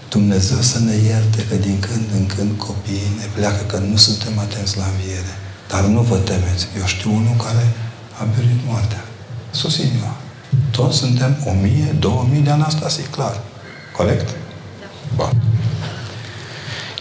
[0.08, 4.38] Dumnezeu să ne ierte că din când în când copiii ne pleacă că nu suntem
[4.38, 5.34] atenți la înviere.
[5.68, 6.66] Dar nu vă temeți.
[6.78, 7.72] Eu știu unul care
[8.20, 9.04] a pierit moartea.
[9.50, 10.16] Sus inima.
[10.70, 13.40] Toți suntem o mie, două mii de Anastasii, clar.
[13.96, 14.28] Corect?
[14.28, 14.34] Da.
[15.16, 15.42] Bun.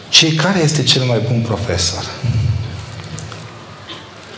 [0.10, 2.04] Ce care este cel mai bun profesor?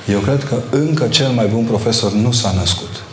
[0.07, 3.03] Eu cred că încă cel mai bun profesor nu s-a născut.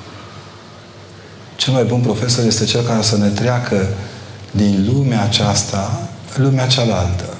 [1.56, 3.88] Cel mai bun profesor este cel care să ne treacă
[4.50, 7.35] din lumea aceasta, lumea cealaltă,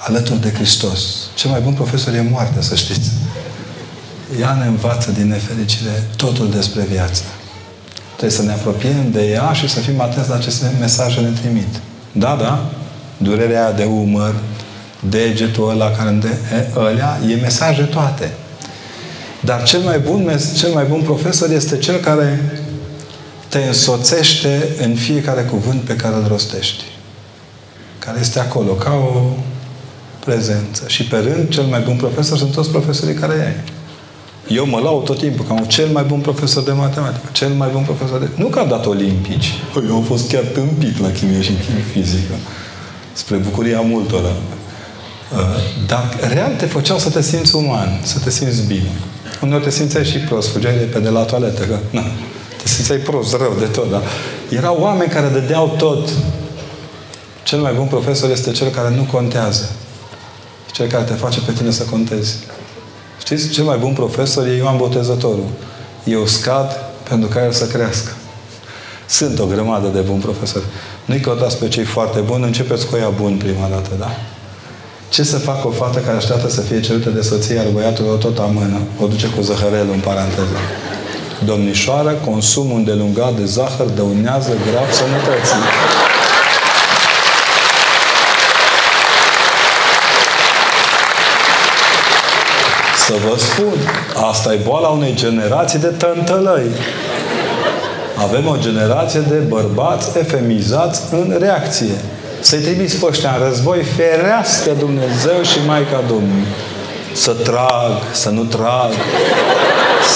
[0.00, 1.00] alături de Hristos.
[1.34, 3.10] Cel mai bun profesor e moartea, să știți.
[4.40, 7.22] Ea ne învață din nefericire totul despre viață.
[8.16, 11.80] Trebuie să ne apropiem de ea și să fim atenți la ce mesaje ne trimit.
[12.12, 12.70] Da, da,
[13.16, 14.34] durerea de umăr,
[15.08, 16.38] degetul ăla care de
[16.76, 18.32] ălea, e mesaje toate.
[19.40, 22.52] Dar cel mai bun, cel mai bun profesor este cel care
[23.48, 26.84] te însoțește în fiecare cuvânt pe care îl rostești.
[27.98, 29.30] Care este acolo, ca o
[30.30, 30.82] prezență.
[30.86, 33.54] Și pe rând, cel mai bun profesor sunt toți profesorii care ai.
[34.56, 37.68] Eu mă laud tot timpul că am cel mai bun profesor de matematică, cel mai
[37.72, 38.28] bun profesor de...
[38.34, 39.48] Nu că am dat olimpici.
[39.72, 41.52] Păi, eu am fost chiar tâmpit la chimie și
[41.92, 42.34] fizică.
[43.12, 44.28] Spre bucuria multora.
[44.28, 45.38] Uh,
[45.86, 48.90] dar real te făceau să te simți uman, să te simți bine.
[49.42, 52.02] Uneori te simțeai și prost, fugeai de pe de la toaletă, că na,
[52.62, 54.02] te simțeai prost, rău de tot, dar
[54.48, 56.08] erau oameni care dădeau tot.
[57.42, 59.70] Cel mai bun profesor este cel care nu contează.
[60.72, 62.36] Cel care te face pe tine să contezi.
[63.18, 65.48] Știți, cel mai bun profesor e Ioan Botezătorul.
[66.04, 68.10] Eu scad pentru ca el să crească.
[69.06, 70.64] Sunt o grămadă de buni profesori.
[71.04, 74.10] Nu-i căutați pe cei foarte buni, începeți cu ea bun prima dată, da?
[75.08, 78.14] Ce să facă o fată care așteaptă să fie cerută de soție, iar băiatul o
[78.16, 78.80] tot amână?
[79.00, 80.58] O duce cu zăhărelul în paranteză.
[81.44, 86.09] Domnișoară, consumul îndelungat de zahăr dăunează grav sănătății.
[93.10, 93.78] Să vă spun,
[94.30, 96.70] asta e boala unei generații de tântălăi.
[98.16, 101.94] Avem o generație de bărbați efemizați în reacție.
[102.40, 106.46] Să-i trimiți pe ăștia în război, ferească Dumnezeu și Maica Domnului.
[107.12, 108.90] Să trag, să nu trag,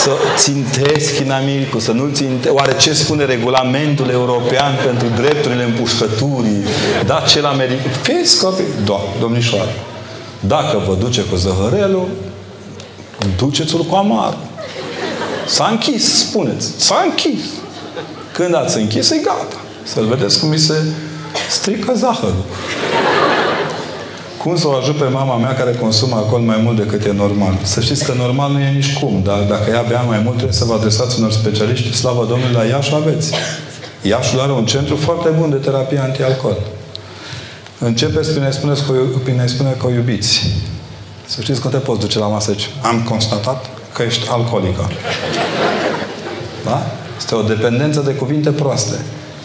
[0.03, 2.49] să țintesc inamicul, să nu ținte.
[2.49, 6.64] Oare ce spune regulamentul european pentru drepturile împușcăturii?
[7.07, 7.92] Da, cel american.
[8.03, 8.64] Fiți copii.
[8.84, 9.70] Da, domnișoară.
[10.40, 12.09] Dacă vă duce cu zăhărelul,
[13.36, 14.36] duceți-l cu amar.
[15.46, 16.72] S-a închis, spuneți.
[16.76, 17.42] S-a închis.
[18.32, 19.56] Când ați închis, e gata.
[19.82, 20.74] Să-l vedeți cum mi se
[21.50, 22.44] strică zahărul.
[24.42, 27.58] Cum să o ajut pe mama mea care consumă alcool mai mult decât e normal?
[27.62, 30.56] Să știți că normal nu e nici cum, dar dacă ea bea mai mult, trebuie
[30.56, 31.96] să vă adresați unor specialiști.
[31.96, 33.32] Slavă Domnului, la Iași aveți.
[34.02, 36.56] Iașul are un centru foarte bun de terapie antialcool.
[37.78, 38.92] Începeți prin a-i, spuneți că,
[39.24, 40.46] prin a spune că o iubiți.
[41.27, 44.91] Să știți că te poți duce la masă și am constatat că ești alcoolică.
[46.64, 46.87] Da?
[47.16, 48.95] Este o dependență de cuvinte proaste.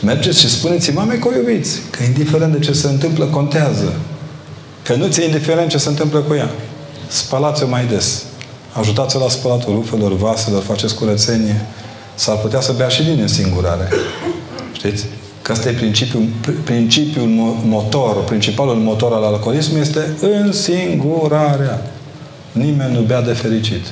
[0.03, 1.79] Mergeți și spuneți mamei că o iubiți.
[1.89, 3.93] Că indiferent de ce se întâmplă, contează.
[4.83, 6.49] Că nu ți-e indiferent ce se întâmplă cu ea.
[7.07, 8.23] Spălați-o mai des.
[8.73, 11.65] Ajutați-o la spălatul rufelor, vaselor, faceți curățenie.
[12.15, 13.89] S-ar putea să bea și din însingurare.
[14.71, 15.05] Știți?
[15.49, 16.23] Că asta e principiul,
[16.63, 17.27] principiul
[17.65, 21.81] motor, principalul motor al alcoolismului este însingurarea.
[22.51, 23.85] Nimeni nu bea de fericit.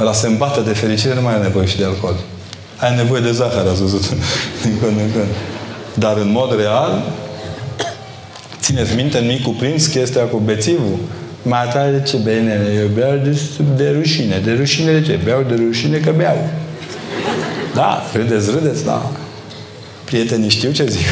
[0.00, 2.16] Ăla se îmbată de fericire, nu mai are nevoie și de alcool.
[2.76, 4.08] Ai nevoie de zahăr, ați văzut,
[4.62, 5.28] din când în când.
[5.94, 7.02] Dar în mod real,
[8.60, 10.98] țineți minte în mic cuprins chestia cu bețivul?
[11.42, 13.40] Mai tare de ce bine, eu beau de,
[13.76, 14.40] de rușine.
[14.44, 15.20] De rușine de ce?
[15.24, 16.48] Beau de rușine că beau.
[17.74, 19.10] Da, râdeți, râdeți, da.
[20.10, 21.06] Prietenii știu ce zic.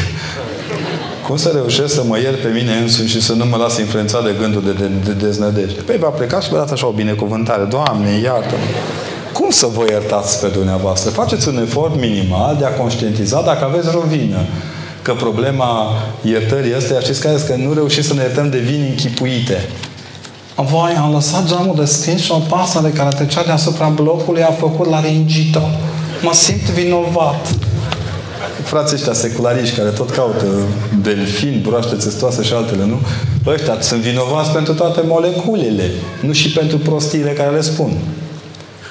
[1.27, 4.23] Cum să reușesc să mă iert pe mine însumi și să nu mă las influențat
[4.23, 5.81] de gândul de, de, de deznădejde?
[5.81, 7.63] Păi va pleca și vă dați așa o binecuvântare.
[7.63, 8.63] Doamne, iartă-mă!
[9.33, 11.09] Cum să vă iertați pe dumneavoastră?
[11.11, 14.37] Faceți un efort minimal de a conștientiza dacă aveți rovină.
[15.01, 19.67] Că problema iertării astea, știți care că nu reușim să ne iertăm de vini închipuite.
[20.55, 25.01] Voi, am lăsat geamul deschis și o pasăre care trecea deasupra blocului a făcut la
[25.01, 25.61] ringito.
[26.21, 27.47] Mă simt vinovat
[28.63, 30.45] frații ăștia seculariști care tot caută
[31.01, 32.99] delfini, broaște țestoase și altele, nu?
[33.43, 35.91] Bă, ăștia sunt vinovați pentru toate moleculele,
[36.21, 37.97] nu și pentru prostiile care le spun.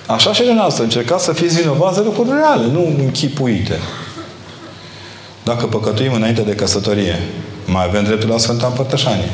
[0.06, 3.78] Așa și dumneavoastră, încercați să fiți vinovați de lucruri reale, nu închipuite.
[5.44, 7.18] Dacă păcătuim înainte de căsătorie,
[7.66, 9.30] mai avem dreptul la Sfânta Împărtășanie.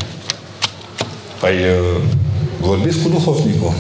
[1.41, 2.03] Păi, uh,
[2.61, 3.73] vorbiți cu duhovnicul.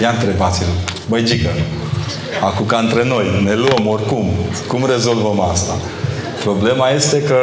[0.00, 0.66] Ia întrebați-l.
[1.08, 1.48] Băi, Gică,
[2.42, 4.30] Acum ca între noi, ne luăm oricum.
[4.66, 5.72] Cum rezolvăm asta?
[6.44, 7.36] Problema este că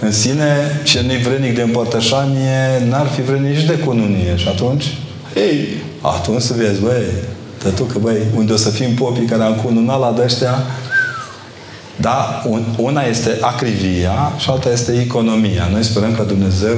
[0.00, 4.36] în sine, ce nu-i vrenic de împărtășanie, n-ar fi vrenic nici de cununie.
[4.36, 4.84] Și atunci,
[5.34, 5.68] ei,
[6.00, 7.04] atunci să vezi, băi,
[7.92, 10.64] că băi, unde o să fim popii care am cununat la dăștea,
[11.96, 15.68] da, un, una este acrivia și alta este economia.
[15.72, 16.76] Noi sperăm că Dumnezeu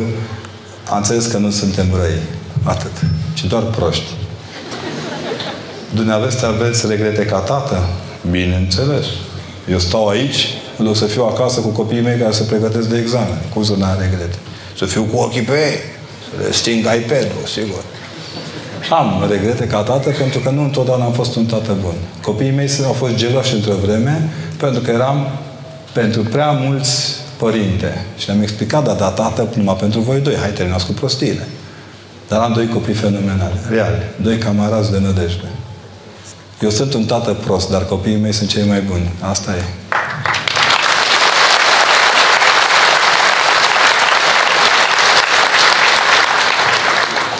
[0.90, 2.18] a înțeles că nu suntem răi.
[2.62, 2.92] Atât.
[3.34, 4.10] Ci doar proști.
[5.94, 7.82] Dumneavoastră aveți regrete ca tată?
[8.30, 9.06] Bineînțeles.
[9.70, 12.98] Eu stau aici, în loc să fiu acasă cu copiii mei care se pregătesc de
[12.98, 13.38] examen.
[13.54, 14.36] Cum să n-am regrete?
[14.76, 15.76] Să fiu cu ochii pe ei,
[16.30, 17.82] să le sting iPad-ul, sigur.
[18.90, 21.94] Am regrete ca tată pentru că nu întotdeauna am fost un tată bun.
[22.22, 25.26] Copiii mei au fost geloși într-o vreme pentru că eram
[25.92, 28.06] pentru prea mulți părinte.
[28.18, 30.34] Și le-am explicat, da, da, tată, numai pentru voi doi.
[30.34, 31.46] Hai, terminați cu prostiile.
[32.28, 34.02] Dar am doi copii fenomenali, reali.
[34.22, 35.48] Doi camarazi de nădejde.
[36.62, 39.10] Eu sunt un tată prost, dar copiii mei sunt cei mai buni.
[39.20, 39.62] Asta e.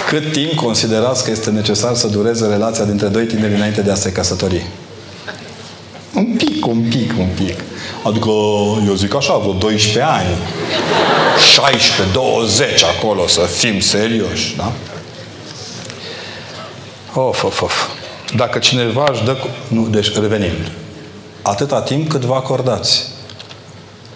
[0.09, 3.95] Cât timp considerați că este necesar să dureze relația dintre doi tineri înainte de a
[3.95, 4.67] se căsători?
[6.15, 7.59] Un pic, un pic, un pic.
[8.05, 8.31] Adică,
[8.87, 10.37] eu zic așa, vreo 12 ani.
[11.53, 14.73] 16, 20 acolo, să fim serioși, da?
[17.15, 17.89] Of, of, of.
[18.37, 19.37] Dacă cineva își dă...
[19.69, 20.53] Nu, deci revenim.
[21.43, 23.05] Atâta timp cât vă acordați.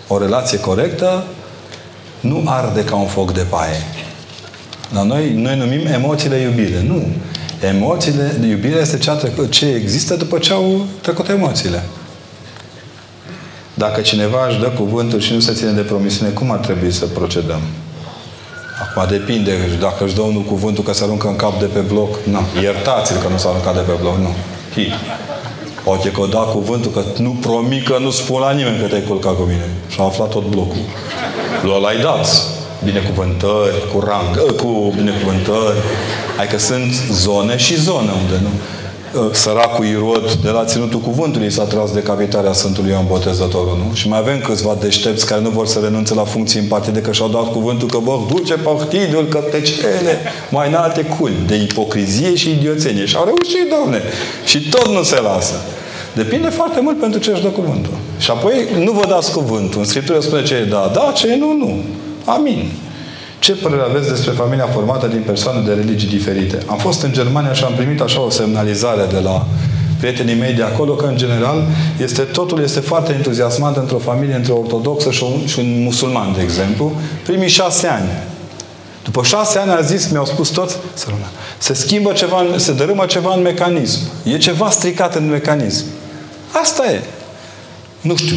[0.08, 1.24] O relație corectă
[2.20, 3.82] nu arde ca un foc de paie.
[4.94, 6.82] La noi, noi numim emoțiile iubire.
[6.82, 7.06] Nu.
[7.60, 11.82] Emoțiile de iubire este cea trecut, ce există după ce au trecut emoțiile.
[13.74, 17.06] Dacă cineva își dă cuvântul și nu se ține de promisiune, cum ar trebui să
[17.06, 17.60] procedăm?
[18.82, 19.52] Acum depinde.
[19.80, 22.40] Dacă își dă unul cuvântul că se aruncă în cap de pe bloc, nu.
[22.62, 24.34] Iertați-l că nu s-a aruncat de pe bloc, nu.
[24.74, 24.92] Hi.
[25.84, 29.02] Poate că o da cuvântul că nu promit că nu spun la nimeni că te-ai
[29.02, 29.68] culcat cu mine.
[29.88, 30.84] Și a aflat tot blocul.
[31.62, 32.42] Lui l-ai dat.
[32.84, 35.78] Binecuvântări, cu rang, ă, cu binecuvântări.
[36.38, 38.52] Adică sunt zone și zone unde nu.
[39.16, 43.94] Ă, săracul Irod de la Ținutul Cuvântului s-a tras de capitarea Sfântului Ioan Botezătorul, nu?
[43.94, 47.12] Și mai avem câțiva deștepți care nu vor să renunțe la funcții în partide, că
[47.12, 50.18] și-au dat cuvântul că vor duce partidul către cele
[50.50, 53.04] mai înalte culi de ipocrizie și idioțenie.
[53.04, 54.02] Și au reușit, domne.
[54.44, 55.54] Și tot nu se lasă.
[56.14, 57.92] Depinde foarte mult pentru ce își dă cuvântul.
[58.18, 59.80] Și apoi nu vă dați cuvântul.
[59.80, 61.82] În Scriptură spune ce e da, da, ce e nu, nu.
[62.24, 62.70] Amin.
[63.46, 66.58] Ce părere aveți despre familia formată din persoane de religii diferite?
[66.66, 69.46] Am fost în Germania și am primit așa o semnalizare de la
[69.98, 71.66] prietenii mei de acolo că, în general,
[72.02, 76.32] este, totul este foarte entuziasmant într-o familie, între o ortodoxă și un, și un musulman,
[76.32, 76.92] de exemplu,
[77.24, 78.08] primii șase ani.
[79.04, 80.76] După șase ani a zis, mi-au spus toți,
[81.58, 84.00] se schimbă ceva, se dărâmă ceva în mecanism.
[84.24, 85.84] E ceva stricat în mecanism.
[86.62, 87.00] Asta e.
[88.00, 88.36] Nu știu.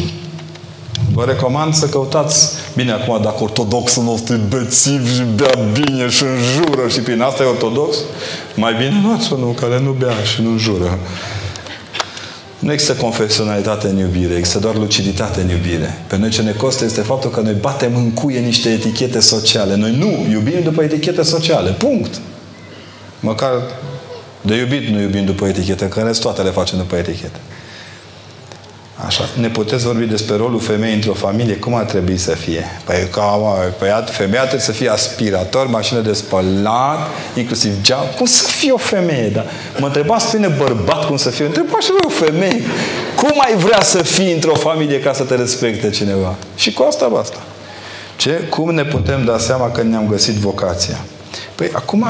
[1.12, 6.24] Vă recomand să căutați, bine acum dacă ortodoxul nostru e bețiv și bea bine și
[6.24, 7.96] înjură și prin asta e ortodox,
[8.54, 10.98] mai bine luați unul care nu bea și nu înjură.
[12.58, 15.98] Nu există confesionalitate în iubire, există doar luciditate în iubire.
[16.06, 19.76] Pe noi ce ne costă este faptul că noi batem în cuie niște etichete sociale.
[19.76, 21.70] Noi nu iubim după etichete sociale.
[21.70, 22.20] Punct.
[23.20, 23.50] Măcar
[24.40, 27.38] de iubit nu iubim după etichete, că în toate le facem după etichete.
[29.06, 29.28] Așa.
[29.34, 31.56] Ne puteți vorbi despre rolul femeii într-o familie?
[31.56, 32.64] Cum ar trebui să fie?
[32.84, 33.22] Păi, ca,
[33.78, 36.98] păi femeia trebuie să fie aspirator, mașină de spălat,
[37.34, 38.04] inclusiv geam.
[38.16, 39.28] Cum să fie o femeie?
[39.28, 39.44] Da?
[39.78, 41.44] Mă întrebați pe bărbat cum să fie.
[41.44, 42.62] Întrebați și o femeie.
[43.16, 46.34] Cum ai vrea să fii într-o familie ca să te respecte cineva?
[46.56, 47.38] Și cu asta basta.
[48.16, 48.30] Ce?
[48.30, 50.96] Cum ne putem da seama că ne-am găsit vocația?
[51.54, 52.06] Păi acum,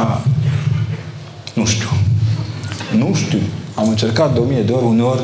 [1.53, 1.88] nu știu.
[2.97, 3.41] Nu știu.
[3.74, 5.22] Am încercat de o mie de ori, uneori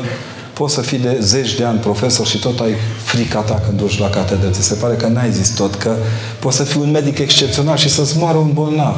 [0.57, 3.99] Poți să fii de zeci de ani profesor și tot ai frica ta când duci
[3.99, 4.49] la catedră.
[4.49, 5.95] Ți se pare că n-ai zis tot, că
[6.39, 8.97] poți să fii un medic excepțional și să-ți moară un bolnav.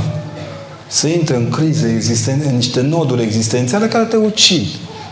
[0.88, 4.66] Să intre în crize existențe, în niște noduri existențiale care te ucid.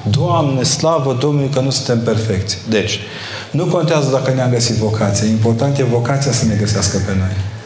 [0.10, 2.58] Doamne, slavă Domnului că nu suntem perfecți.
[2.70, 3.00] Deci,
[3.52, 5.28] nu contează dacă ne-am găsit vocația.
[5.28, 7.57] Important e vocația să ne găsească pe noi.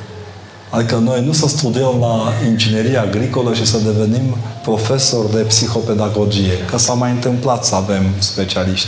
[0.72, 6.58] Adică noi nu să studiem la inginerie agricolă și să devenim profesori de psihopedagogie.
[6.70, 8.88] Că s-a mai întâmplat să avem specialiști.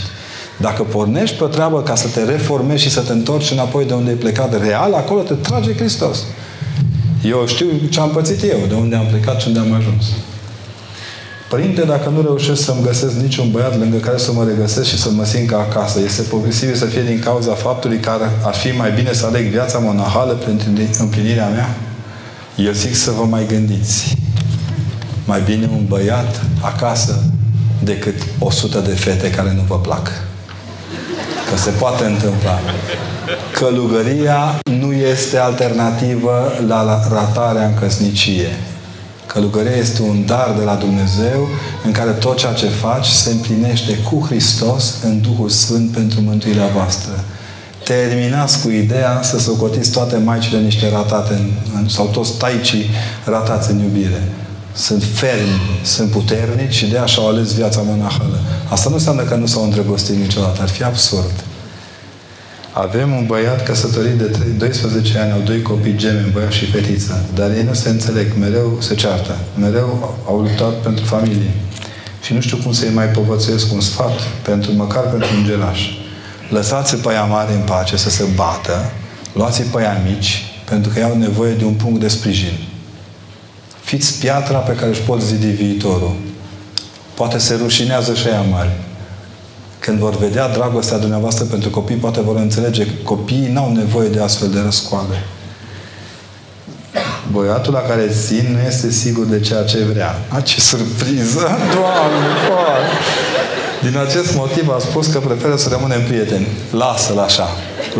[0.60, 3.94] Dacă pornești pe o treabă ca să te reformezi și să te întorci înapoi de
[3.94, 6.18] unde ai plecat real, acolo te trage Hristos.
[7.24, 10.04] Eu știu ce am pățit eu, de unde am plecat și unde am ajuns.
[11.48, 15.10] Părinte, dacă nu reușesc să-mi găsesc niciun băiat lângă care să mă regăsesc și să
[15.10, 18.10] mă simt ca acasă, este posibil să fie din cauza faptului că
[18.42, 20.68] ar fi mai bine să aleg viața monahală pentru
[20.98, 21.74] împlinirea mea?
[22.56, 24.16] Eu zic să vă mai gândiți.
[25.24, 27.22] Mai bine un băiat acasă
[27.82, 30.10] decât o sută de fete care nu vă plac.
[31.50, 32.58] Că se poate întâmpla.
[33.52, 38.48] Călugăria nu este alternativă la ratarea în căsnicie.
[39.34, 41.48] Călugăria este un dar de la Dumnezeu
[41.84, 46.66] în care tot ceea ce faci se împlinește cu Hristos în Duhul Sfânt pentru mântuirea
[46.66, 47.24] voastră.
[47.84, 52.90] Terminați cu ideea să socotiți toate maicile niște ratate în, în, sau toți taicii
[53.24, 54.22] ratați în iubire.
[54.74, 58.38] Sunt fermi, sunt puternici și de așa au ales viața monahală.
[58.68, 60.62] Asta nu înseamnă că nu s-au îndrăgostit niciodată.
[60.62, 61.44] Ar fi absurd.
[62.76, 67.50] Avem un băiat căsătorit de 12 ani, au doi copii gemeni, băiat și fetiță, dar
[67.50, 71.50] ei nu se înțeleg, mereu se ceartă, mereu au luptat pentru familie.
[72.22, 75.80] Și nu știu cum să-i mai povățuiesc un sfat, pentru, măcar pentru un gelaș.
[76.48, 78.90] Lăsați-i pe aia mari în pace să se bată,
[79.32, 82.58] luați-i pe aia mici, pentru că ei au nevoie de un punct de sprijin.
[83.80, 86.16] Fiți piatra pe care își pot zidi viitorul.
[87.14, 88.70] Poate se rușinează și aia mari.
[89.84, 94.20] Când vor vedea dragostea dumneavoastră pentru copii, poate vor înțelege că copiii n-au nevoie de
[94.20, 95.24] astfel de răscoale.
[97.32, 100.14] Băiatul la care țin nu este sigur de ceea ce vrea.
[100.28, 101.40] A, ce surpriză!
[101.76, 102.96] Doamne, Doamne!
[103.82, 106.46] Din acest motiv a spus că preferă să rămânem prieteni.
[106.70, 107.48] Lasă-l așa.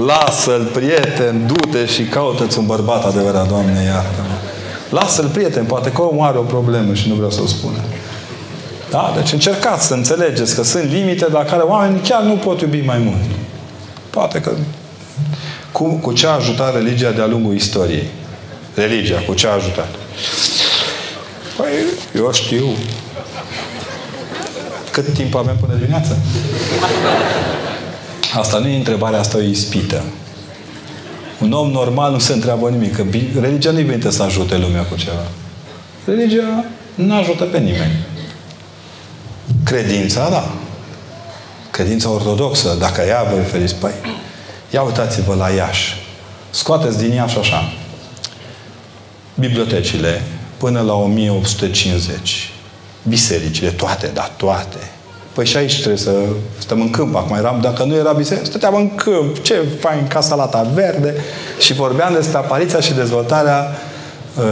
[0.07, 4.37] Lasă-l, prieten, du-te și caută-ți un bărbat adevărat, Doamne, iartă-mă.
[4.91, 7.79] Lasă-l, prieten, poate că omul are o problemă și nu vreau să o spună.
[8.95, 9.13] Da?
[9.17, 12.99] Deci încercați să înțelegeți că sunt limite la care oamenii chiar nu pot iubi mai
[12.99, 13.23] mult.
[14.11, 14.53] Poate că
[15.73, 18.07] cu, cu ce a ajutat religia de-a lungul istoriei?
[18.75, 19.89] Religia, cu ce a ajutat?
[21.57, 21.67] Păi,
[22.17, 22.67] eu știu.
[24.91, 26.17] Cât timp avem până dimineață?
[28.35, 30.03] Asta nu e întrebarea, asta e o ispită.
[31.41, 32.97] Un om normal nu se întreabă nimic.
[32.97, 33.05] Că
[33.41, 35.27] religia nu-i venită să ajute lumea cu ceva.
[36.05, 36.65] Religia
[36.95, 38.13] nu ajută pe nimeni.
[39.65, 40.53] Credința, da.
[41.71, 43.93] Credința ortodoxă, dacă ea vă referiți, păi,
[44.71, 45.97] ia uitați-vă la Iași.
[46.51, 47.73] Scoateți din Iași așa.
[49.35, 50.23] Bibliotecile
[50.57, 52.53] până la 1850.
[53.03, 54.79] Bisericile, toate, da, toate.
[55.33, 56.13] Păi și aici trebuie să
[56.59, 57.17] stăm în câmp.
[57.17, 59.43] Acum eram, dacă nu era biserică, stăteam în câmp.
[59.43, 61.15] Ce fain, casa lata verde.
[61.59, 63.94] Și vorbeam despre apariția și dezvoltarea uh,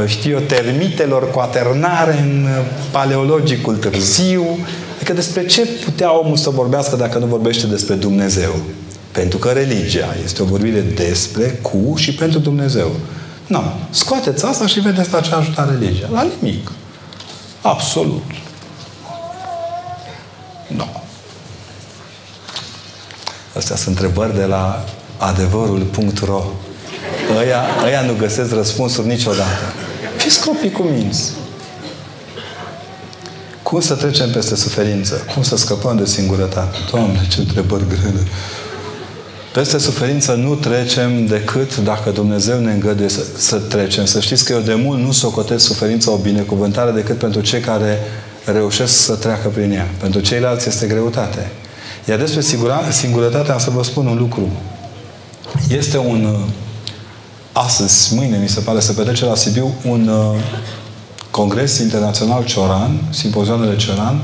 [0.06, 4.58] știu eu, termitelor cuaternare în uh, paleologicul târziu.
[4.94, 8.54] Adică despre ce putea omul să vorbească dacă nu vorbește despre Dumnezeu?
[9.12, 12.90] Pentru că religia este o vorbire despre, cu și pentru Dumnezeu.
[13.46, 13.62] Nu.
[13.90, 16.08] Scoateți asta și vedeți la ce ajută religia.
[16.12, 16.72] La nimic.
[17.62, 18.24] Absolut.
[20.66, 20.86] Nu.
[23.56, 24.84] Astea sunt întrebări de la
[25.18, 26.44] adevărul.ro
[27.38, 29.72] Ăia, ăia nu găsesc răspunsuri niciodată.
[30.16, 31.32] Fiți copii cu minți.
[33.62, 35.26] Cum să trecem peste suferință?
[35.34, 36.76] Cum să scăpăm de singurătate?
[36.90, 38.26] Doamne, ce întrebări grele!
[39.52, 44.04] Peste suferință nu trecem decât dacă Dumnezeu ne îngăduie să, să trecem.
[44.04, 47.98] Să știți că eu de mult nu socotesc suferința o binecuvântare decât pentru cei care
[48.44, 49.88] reușesc să treacă prin ea.
[50.00, 51.50] Pentru ceilalți este greutate.
[52.08, 52.40] Iar despre
[52.90, 54.48] singurătate am să vă spun un lucru.
[55.68, 56.36] Este un...
[57.52, 60.40] Astăzi, mâine, mi se pare, să petrece la Sibiu un uh,
[61.30, 64.20] congres internațional Cioran, simpozioanele Cioran,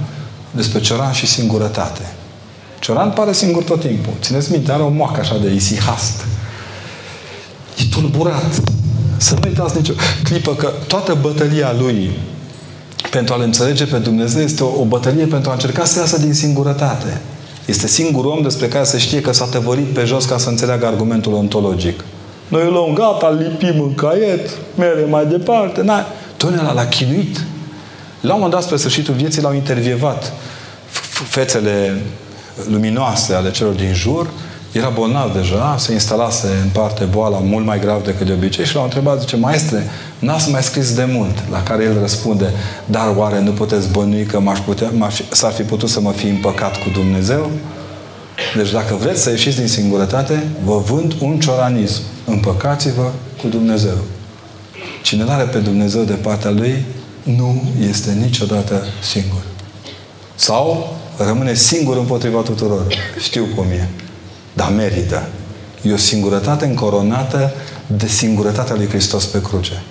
[0.51, 2.13] despre Cioran și singurătate.
[2.79, 4.13] Cioran pare singur tot timpul.
[4.21, 6.25] Țineți minte, are o moacă așa de isihast.
[7.77, 8.61] E tulburat.
[9.17, 9.93] Să nu uitați nicio
[10.23, 12.11] clipă că toată bătălia lui
[13.11, 16.35] pentru a-L înțelege pe Dumnezeu este o, o bătălie pentru a încerca să iasă din
[16.35, 17.21] singurătate.
[17.65, 20.87] Este singurul om despre care se știe că s-a tăvărit pe jos ca să înțeleagă
[20.87, 22.05] argumentul ontologic.
[22.49, 25.83] Noi îl luăm gata, îl lipim în caiet, mere mai departe.
[25.83, 26.05] N-ai.
[26.37, 27.37] Domnule, l-a chinuit.
[28.21, 30.33] La un moment dat, spre sfârșitul vieții, l-au intervievat
[31.29, 32.03] fețele
[32.71, 34.31] luminoase ale celor din jur,
[34.73, 38.75] era bolnav deja, se instalase în parte boala mult mai grav decât de obicei și
[38.75, 41.51] l-au întrebat, zice, maestre, n-ați mai scris de mult?
[41.51, 42.53] La care el răspunde,
[42.87, 46.27] dar oare nu puteți bănui că m-aș putea, m-aș, s-ar fi putut să mă fi
[46.27, 47.51] împăcat cu Dumnezeu?
[48.57, 52.03] Deci dacă vreți să ieșiți din singurătate, vă vând un cioranism.
[52.25, 53.11] Împăcați-vă
[53.41, 53.97] cu Dumnezeu.
[55.03, 56.85] Cine nu are pe Dumnezeu de partea lui,
[57.23, 59.43] nu este niciodată singur.
[60.35, 62.87] Sau rămâne singur împotriva tuturor.
[63.19, 63.89] Știu cum e.
[64.53, 65.29] Dar merită.
[65.83, 67.53] E o singurătate încoronată
[67.87, 69.83] de singurătatea lui Hristos pe cruce.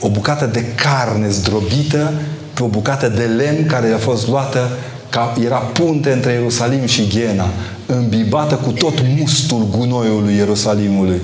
[0.00, 2.12] O bucată de carne zdrobită
[2.54, 4.70] pe o bucată de lemn care a fost luată
[5.14, 7.46] ca era punte între Ierusalim și Ghena,
[7.86, 11.20] îmbibată cu tot mustul gunoiului Ierusalimului.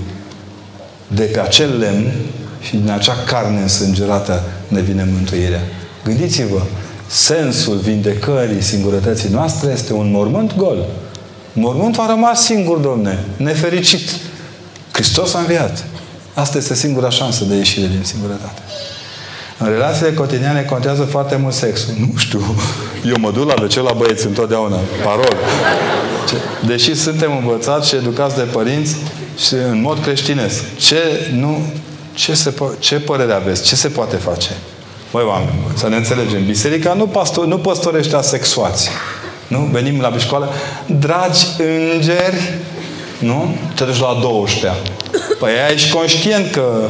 [1.06, 2.12] De pe acel lemn
[2.60, 5.60] și din acea carne însângerată ne vine mântuirea.
[6.04, 6.62] Gândiți-vă,
[7.06, 10.86] sensul vindecării singurătății noastre este un mormânt gol.
[11.52, 14.10] Mormântul a rămas singur, domne, nefericit.
[14.92, 15.84] Hristos a înviat.
[16.34, 18.60] Asta este singura șansă de ieșire din singurătate.
[19.62, 21.94] În relațiile cotidiane contează foarte mult sexul.
[21.98, 22.56] Nu știu.
[23.04, 24.76] Eu mă duc la ce la băieți întotdeauna.
[25.04, 25.36] Parol.
[26.66, 28.96] Deși suntem învățați și educați de părinți
[29.38, 30.76] și în mod creștinesc.
[30.76, 31.62] Ce, nu,
[32.14, 33.62] ce, se, ce părere aveți?
[33.62, 34.50] Ce se poate face?
[35.12, 36.44] Băi, oameni, să ne înțelegem.
[36.44, 38.90] Biserica nu, pastor, nu păstorește asexuați.
[39.46, 39.68] Nu?
[39.72, 40.48] Venim la școală.
[40.86, 41.46] Dragi
[41.92, 42.58] îngeri,
[43.18, 43.56] Nu?
[43.74, 44.80] Te duci la 12
[45.38, 46.88] Păi ești conștient că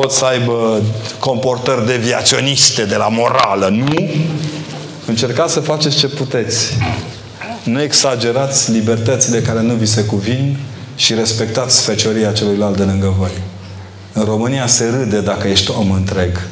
[0.00, 0.82] pot să aibă
[1.18, 4.10] comportări deviaționiste de la morală, nu?
[5.06, 6.76] Încercați să faceți ce puteți.
[7.64, 10.56] Nu exagerați libertățile care nu vi se cuvin
[10.96, 13.30] și respectați fecioria celuilalt de lângă voi.
[14.12, 16.48] În România se râde dacă ești om întreg.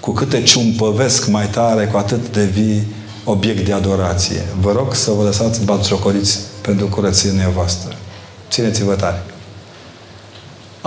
[0.00, 2.86] Cu câte ciumpăvesc mai tare, cu atât devii
[3.24, 4.44] obiect de adorație.
[4.60, 7.96] Vă rog să vă lăsați batjocoriți pentru curățenia voastră.
[8.50, 9.24] Țineți-vă tare.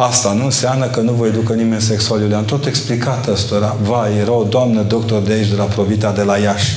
[0.07, 2.21] Asta nu înseamnă că nu vă educă nimeni sexual.
[2.21, 3.75] Eu le-am tot explicat ăstora.
[3.81, 6.73] Vai, era o doamnă doctor de aici, de la Provita, de la Iași.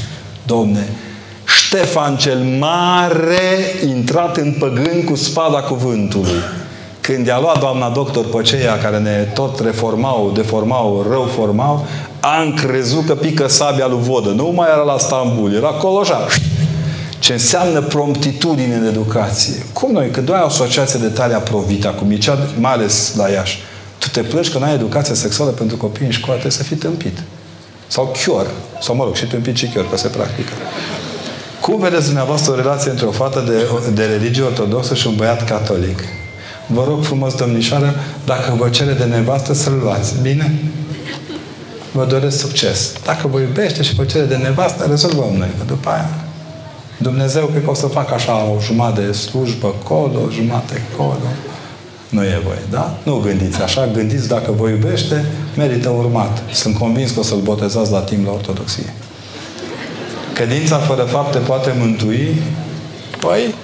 [0.47, 0.89] Domne,
[1.45, 6.41] Ștefan cel Mare intrat în păgân cu spada cuvântului.
[7.01, 11.87] Când i-a luat doamna doctor pe ceea care ne tot reformau, deformau, rău formau,
[12.21, 14.31] am crezut că pică sabia lui Vodă.
[14.31, 16.27] Nu mai era la Stambul, era acolo așa.
[17.23, 19.55] Ce înseamnă promptitudine în educație.
[19.73, 23.29] Cum noi, când ai o asociație de talia Provita, cum e cea, mai ales la
[23.29, 23.59] Iași,
[23.99, 26.77] tu te plângi că nu ai educație sexuală pentru copii în școală, trebuie să fii
[26.77, 27.23] tâmpit.
[27.87, 28.47] Sau chior.
[28.81, 30.53] Sau, mă rog, și tâmpit și chior, că se practică.
[31.61, 35.45] Cum vedeți dumneavoastră o relație între o fată de, de religie ortodoxă și un băiat
[35.45, 35.99] catolic?
[36.67, 37.95] Vă rog frumos, domnișoară,
[38.25, 40.15] dacă vă cere de nevastă, să-l luați.
[40.23, 40.55] Bine?
[41.93, 42.93] Vă doresc succes.
[43.05, 45.51] Dacă vă iubește și vă cere de nevastă, rezolvăm noi.
[45.59, 46.22] Că după aia
[47.03, 51.27] Dumnezeu cred că o să facă așa o jumătate de slujbă colo, o jumătate colo.
[52.09, 52.99] Nu e voie, da?
[53.03, 55.25] Nu gândiți așa, gândiți dacă vă iubește,
[55.57, 56.43] merită urmat.
[56.53, 58.93] Sunt convins că o să-l botezați la timp la ortodoxie.
[60.35, 62.43] Credința fără fapte poate mântui?
[63.21, 63.55] Păi,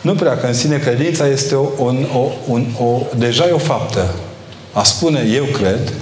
[0.00, 3.58] nu prea, că în sine credința este o, un, o, un, o, deja e o
[3.58, 4.14] faptă.
[4.72, 5.92] A spune, eu cred,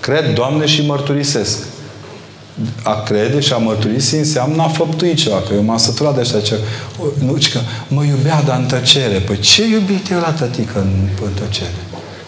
[0.00, 1.58] cred, Doamne, și mărturisesc.
[2.82, 5.36] A crede și a mărturisi înseamnă a făptui ceva.
[5.36, 6.58] Că eu m-am săturat de așa ce...
[7.24, 9.18] Nu, că mă iubea, dar în tăcere.
[9.18, 11.74] Păi ce iubit eu la tătică în, în tăcere?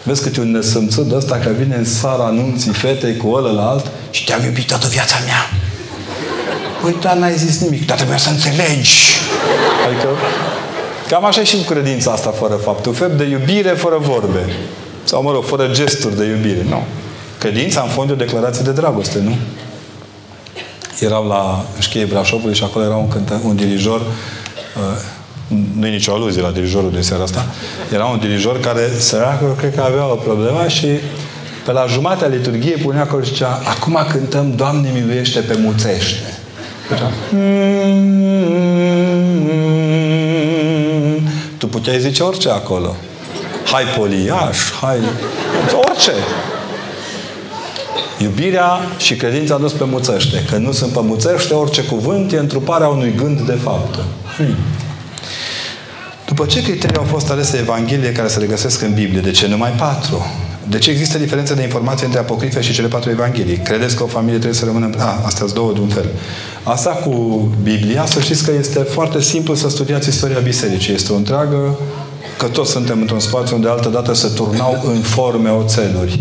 [0.03, 4.25] Vezi câte un nesămțut de ăsta că vine în sara anunții fetei cu ălălalt și
[4.25, 5.51] te-am iubit toată viața mea.
[6.83, 8.99] Păi, dar n-ai zis nimic, dar trebuie să înțelegi.
[9.87, 10.09] Adică,
[11.09, 12.87] cam așa e și cu credința asta fără fapt.
[12.87, 14.45] Un fel de iubire fără vorbe.
[15.05, 16.67] Sau, mă rog, fără gesturi de iubire.
[16.69, 16.83] Nu.
[17.39, 19.37] Credința, în fond, e o declarație de dragoste, nu?
[20.99, 25.21] Erau la șcheie Brașovului și acolo era un, cântă, un dirijor uh,
[25.79, 27.47] nu e nicio aluzie la dirijorul de seara asta.
[27.93, 30.87] Era un dirijor care, săracul, cred că avea o problemă și
[31.65, 36.39] pe la jumatea liturgiei punea acolo și zicea Acum cântăm Doamne miluiește pe muțește.
[41.59, 42.97] Tu puteai zice orice acolo.
[43.73, 44.99] Hai poliaș, hai...
[45.89, 46.13] Orice.
[48.23, 50.45] Iubirea și credința nu sunt muțește.
[50.51, 54.05] Că nu sunt muțește, orice cuvânt e întruparea unui gând de faptă.
[54.37, 54.55] Hmm.
[56.27, 59.21] După ce criterii au fost alese Evanghelie care se regăsesc în Biblie?
[59.21, 60.27] De ce numai patru?
[60.69, 63.57] De ce există diferențe de informație între apocrife și cele patru evanghelii?
[63.57, 64.91] Credeți că o familie trebuie să rămână...
[64.99, 66.07] A, astea sunt două de un fel.
[66.63, 70.95] Asta cu Biblia, să știți că este foarte simplu să studiați istoria bisericii.
[70.95, 71.79] Este o întreagă...
[72.39, 76.21] Că toți suntem într-un spațiu unde altădată se turnau în forme oțeluri.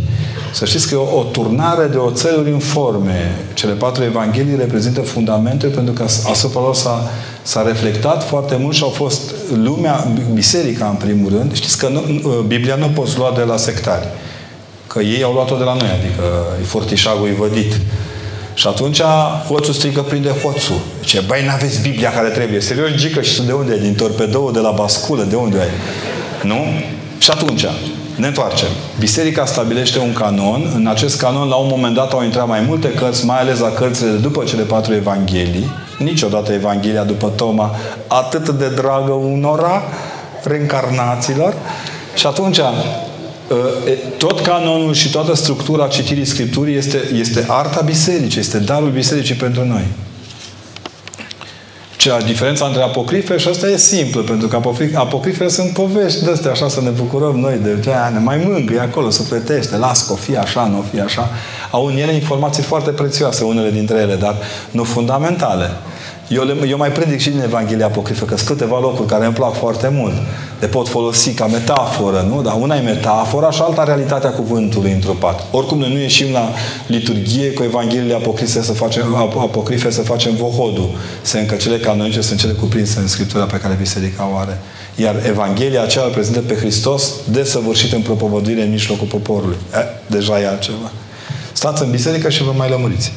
[0.54, 3.36] Să știți că e o, o turnare de oțeluri în forme.
[3.54, 7.10] Cele patru evanghelii reprezintă fundamente pentru că asupra lor s-a,
[7.42, 9.22] s-a reflectat foarte mult și au fost
[9.64, 11.54] lumea, biserica în primul rând.
[11.56, 12.02] Știți că nu,
[12.48, 14.08] Biblia nu poți lua de la sectari.
[14.88, 16.24] Că ei au luat-o de la noi, adică
[16.62, 17.80] e fortișagul e vădit.
[18.54, 19.02] Și atunci
[19.48, 20.80] hoțul strică prinde hoțul.
[21.00, 22.60] Ce băi, n-aveți Biblia care trebuie.
[22.60, 23.80] Serios, gică și de unde ai?
[23.80, 25.70] Din torpedou, de la basculă, de unde ai?
[26.44, 26.66] Nu?
[27.22, 27.66] Și atunci,
[28.16, 28.68] ne întoarcem.
[29.00, 30.72] Biserica stabilește un canon.
[30.76, 33.70] În acest canon, la un moment dat, au intrat mai multe cărți, mai ales la
[33.70, 35.70] cărțile de după cele patru evanghelii.
[35.98, 37.76] Niciodată Evanghelia după Toma
[38.08, 39.84] atât de dragă unora,
[40.44, 41.54] reîncarnaților.
[42.16, 42.60] Și atunci,
[43.52, 43.58] Uh,
[44.18, 49.66] tot canonul și toată structura citirii Scripturii este, este arta bisericii, este darul bisericii pentru
[49.66, 49.84] noi.
[52.02, 54.60] Cea diferența între apocrife și asta e simplă, pentru că
[54.96, 58.80] apocrifele sunt povești de astea, așa să ne bucurăm noi de ce ne mai mângâie
[58.80, 61.30] acolo, sufletește, las că o fie așa, nu o fie așa.
[61.72, 64.36] Au în ele informații foarte prețioase, unele dintre ele, dar
[64.72, 65.70] nu fundamentale.
[66.32, 69.34] Eu, le, eu mai predic și din Evanghelia Apocrifă, că sunt câteva locuri care îmi
[69.34, 70.14] plac foarte mult.
[70.60, 72.42] Le pot folosi ca metaforă, nu?
[72.42, 75.46] Dar una e metafora și alta realitatea cuvântului întrupat.
[75.52, 76.50] Oricum, noi nu ieșim la
[76.88, 80.90] liturghie cu Evangheliile apocrife să facem, apocrife să facem vohodul.
[81.22, 84.60] Se că cele canonice sunt cele cuprinse în Scriptura pe care Biserica o are.
[84.96, 89.58] Iar Evanghelia aceea îl prezintă pe Hristos desăvârșit în propovăduire în mijlocul poporului.
[89.74, 89.78] E,
[90.08, 90.92] deja e altceva.
[91.54, 93.12] Stați în biserică și vă mai lămuriți.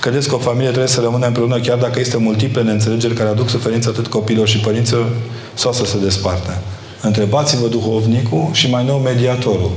[0.00, 3.48] Credeți că o familie trebuie să rămână împreună chiar dacă este multiple neînțelegeri care aduc
[3.48, 5.06] suferință atât copilor și părinților
[5.54, 6.58] sau să se despartă?
[7.00, 9.70] Întrebați-vă duhovnicul și mai nou mediatorul,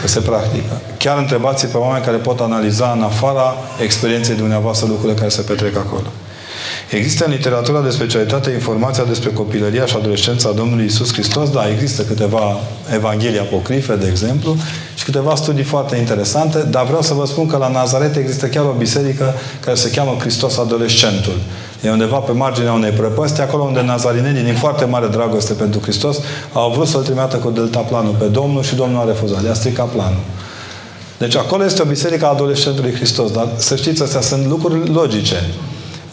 [0.00, 0.80] că se practică.
[0.98, 5.76] Chiar întrebați pe oameni care pot analiza în afara experienței dumneavoastră lucrurile care se petrec
[5.76, 6.06] acolo.
[6.90, 11.50] Există în literatura de specialitate informația despre copilăria și adolescența Domnului Isus Hristos?
[11.50, 12.60] Da, există câteva
[12.94, 14.56] evanghelii apocrife, de exemplu,
[14.94, 18.64] și câteva studii foarte interesante, dar vreau să vă spun că la Nazaret există chiar
[18.64, 21.38] o biserică care se cheamă Hristos Adolescentul.
[21.82, 26.16] E undeva pe marginea unei prăpăsti, acolo unde nazarinenii, din foarte mare dragoste pentru Hristos,
[26.52, 29.42] au vrut să-L trimită cu deltaplanul pe Domnul și Domnul a refuzat.
[29.42, 30.20] Le-a stricat planul.
[31.18, 33.30] Deci acolo este o biserică a adolescentului Hristos.
[33.30, 35.36] Dar să știți, astea sunt lucruri logice.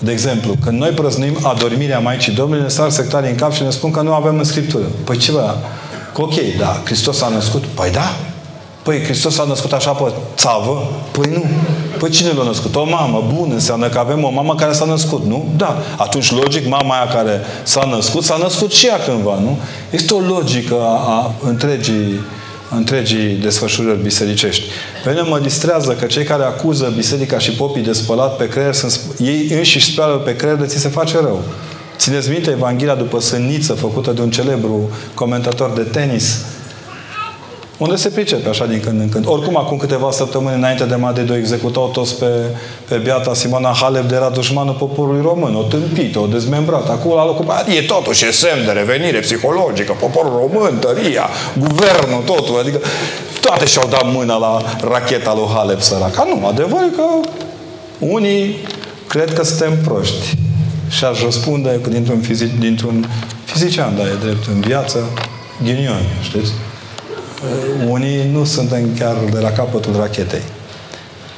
[0.03, 3.69] De exemplu, când noi prăznuim adormirea Maicii Domnului, ne sar sectarii în cap și ne
[3.69, 4.83] spun că nu avem în Scriptură.
[5.03, 5.55] Păi ce bă?
[6.15, 7.63] Ok, da, Hristos a născut?
[7.63, 8.15] Păi da.
[8.83, 10.91] Păi Hristos a născut așa pe țavă?
[11.11, 11.43] Păi nu.
[11.99, 12.75] Păi cine l-a născut?
[12.75, 13.23] O mamă.
[13.33, 15.47] Bun, înseamnă că avem o mamă care s-a născut, nu?
[15.57, 15.77] Da.
[15.97, 19.57] Atunci, logic, mama aia care s-a născut, s-a născut și ea cândva, nu?
[19.89, 22.19] Este o logică a, a întregii
[22.75, 24.63] întregii desfășurări bisericești.
[25.03, 28.73] Pe mine mă distrează că cei care acuză biserica și popii de spălat pe creier,
[28.73, 31.43] sunt, ei înșiși spală pe creier de ți se face rău.
[31.97, 36.37] Țineți minte Evanghelia după sânniță făcută de un celebru comentator de tenis
[37.81, 39.27] unde se pricepe așa din când în când.
[39.27, 42.25] Oricum, acum câteva săptămâni înainte de Madrid o executau toți pe,
[42.87, 45.55] pe biata Simona Halep de era dușmanul poporului român.
[45.55, 46.89] O tâmpită, o dezmembrat.
[46.89, 47.45] Acum la locul
[47.77, 49.95] e totuși e semn de revenire psihologică.
[49.99, 52.59] Poporul român, tăria, guvernul, totul.
[52.59, 52.79] Adică
[53.41, 56.23] toate și-au dat mâna la racheta lui Halep săraca.
[56.23, 57.03] Nu, adevărul că
[57.99, 58.55] unii
[59.07, 60.37] cred că suntem proști.
[60.89, 63.07] Și aș răspunde dintr-un, fizic, dintr-un
[63.43, 64.99] fizician, da, e drept, în viață,
[65.63, 66.51] ghinion, știți?
[67.43, 70.41] Uh, unii nu sunt chiar de la capătul rachetei.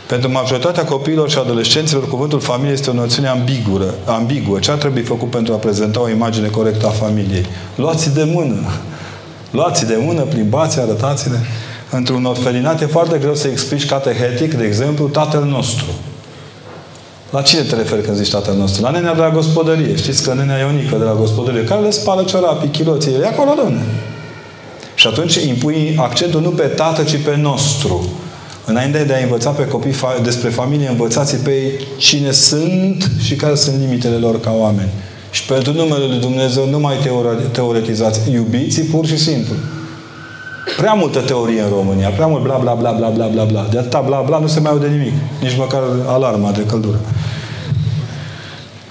[0.08, 3.94] Pentru majoritatea copiilor și adolescenților, cuvântul familie este o noțiune ambiguă.
[4.06, 4.60] ambiguă.
[4.60, 7.46] Ce ar trebui făcut pentru a prezenta o imagine corectă a familiei?
[7.76, 8.56] Luați de mână.
[9.52, 11.40] Luați de mână, plimbați, arătați-le.
[11.92, 15.86] Într-un orfelinat e foarte greu să explici catehetic, de exemplu, tatăl nostru.
[17.30, 18.82] La cine te referi când zici tatăl nostru?
[18.82, 19.96] La nenea de la gospodărie.
[19.96, 23.82] Știți că nenea Ionică de la gospodărie, care le spală ciorapii, chiloții, e acolo, domne.
[25.04, 28.10] Și atunci impui accentul nu pe tată, ci pe nostru.
[28.66, 33.56] Înainte de a învăța pe copii despre familie, învățați pe ei cine sunt și care
[33.56, 34.90] sunt limitele lor ca oameni.
[35.32, 36.96] Și pentru numele Lui Dumnezeu nu mai
[37.52, 38.32] teoretizați.
[38.32, 39.54] Iubiți pur și simplu.
[40.78, 43.68] Prea multă teorie în România, prea mult bla bla bla bla bla bla bla.
[43.72, 45.14] De atâta bla bla nu se mai aude nimic.
[45.42, 47.00] Nici măcar alarma de căldură.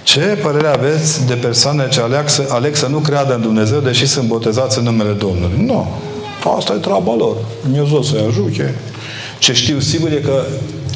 [0.03, 4.05] Ce părere aveți de persoane ce aleg să, aleg să nu creadă în Dumnezeu, deși
[4.05, 5.65] sunt botezați în numele Domnului?
[5.65, 5.87] Nu.
[6.57, 7.35] Asta e treaba lor.
[7.63, 8.75] Dumnezeu să-i ajute.
[9.39, 10.43] Ce știu sigur e că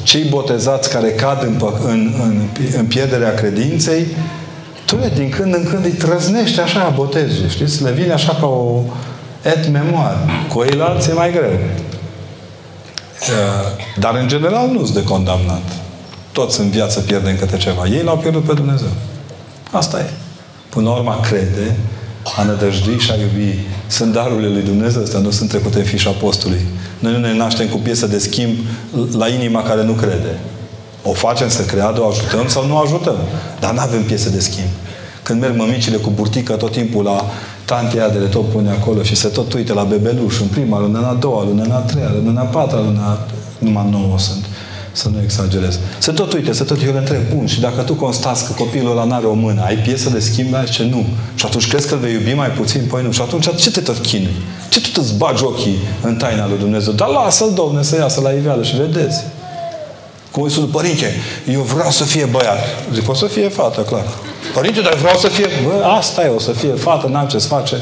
[0.04, 2.48] cei botezați care cad în, în, în,
[2.78, 4.06] în pierderea credinței,
[4.86, 7.84] tu din când în când îi trăznește așa botezul, știți?
[7.84, 8.82] Le vine așa ca o
[9.42, 10.18] et memoar.
[10.54, 10.80] Cu ei
[11.10, 11.60] e mai greu.
[14.00, 15.62] Dar în general nu sunt de condamnat.
[16.38, 17.86] Toți în viață pierdem câte ceva.
[17.86, 18.88] Ei l-au pierdut pe Dumnezeu.
[19.72, 20.10] Asta e.
[20.70, 21.76] Până la urmă, crede,
[22.38, 23.60] a nădăjdui și a iubi.
[23.88, 26.62] Sunt darurile lui Dumnezeu, astea nu sunt trecute în fișa postului.
[27.00, 28.56] Noi nu ne naștem cu piesă de schimb
[29.12, 30.40] la inima care nu crede.
[31.04, 33.18] O facem să creadă, o ajutăm sau nu o ajutăm.
[33.60, 34.70] Dar nu avem piesă de schimb.
[35.24, 37.26] Când merg mămicile cu burtică tot timpul la
[37.66, 40.98] tantea de le tot pune acolo și se tot uite la bebeluș în prima lună,
[40.98, 43.18] în a doua lună, în a treia lună, în a patra lună,
[43.60, 44.47] numai nouă sunt
[44.98, 45.80] să nu exagerez.
[45.98, 48.92] Să tot uite, să tot eu le întreb, bun, și dacă tu constați că copilul
[48.92, 50.56] ăla n-are o mână, ai piesă de schimb?
[50.70, 51.06] Ce nu.
[51.36, 52.82] Și atunci crezi că îl vei iubi mai puțin?
[52.90, 53.12] Păi nu.
[53.12, 54.36] Și atunci ce te tot chinui?
[54.70, 56.94] Ce tu îți bagi ochii în taina lui Dumnezeu?
[56.94, 59.24] Dar lasă-l, Domne, să iasă la iveală și vedeți.
[60.32, 61.16] Cum îi spune, părinte,
[61.52, 62.60] eu vreau să fie băiat.
[62.94, 64.06] Zic, o să fie fată, clar.
[64.54, 65.48] Părinte, dar vreau să fie...
[65.64, 67.76] Bă, asta e, o să fie fată, n-am ce să face.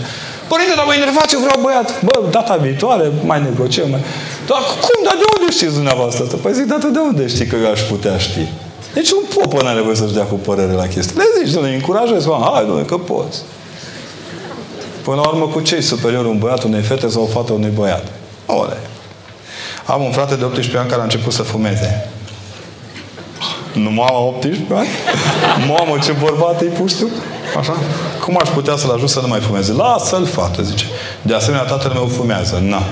[0.48, 2.04] Părinte, dar mă enervați, eu vreau băiat.
[2.04, 3.90] Bă, data viitoare, mai negociem.
[3.90, 4.04] Mai...
[4.48, 4.98] Dar cum?
[5.04, 6.38] Dar de unde știți dumneavoastră asta?
[6.42, 8.48] Păi zic, dar tu de unde știi că eu aș putea ști?
[8.94, 11.18] Deci un popă n-are nevoie să-și dea cu părere la chestii.
[11.18, 13.42] Le zici, doamne, încurajezi, hai, doamne, că poți.
[15.02, 18.08] Până la urmă, cu ce superior un băiat unei fete sau o fată unui băiat?
[18.46, 18.78] Ole.
[19.86, 22.10] Am un frate de 18 ani care a început să fumeze.
[23.74, 24.88] Nu mama 18 ani?
[25.70, 27.10] Mamă, ce bărbat e puștiu?
[27.58, 27.78] Așa?
[28.24, 29.72] Cum aș putea să-l ajut să nu mai fumeze?
[29.72, 30.86] Lasă-l, fată, zice.
[31.22, 32.64] De asemenea, tatăl meu fumează.
[32.64, 32.84] Na.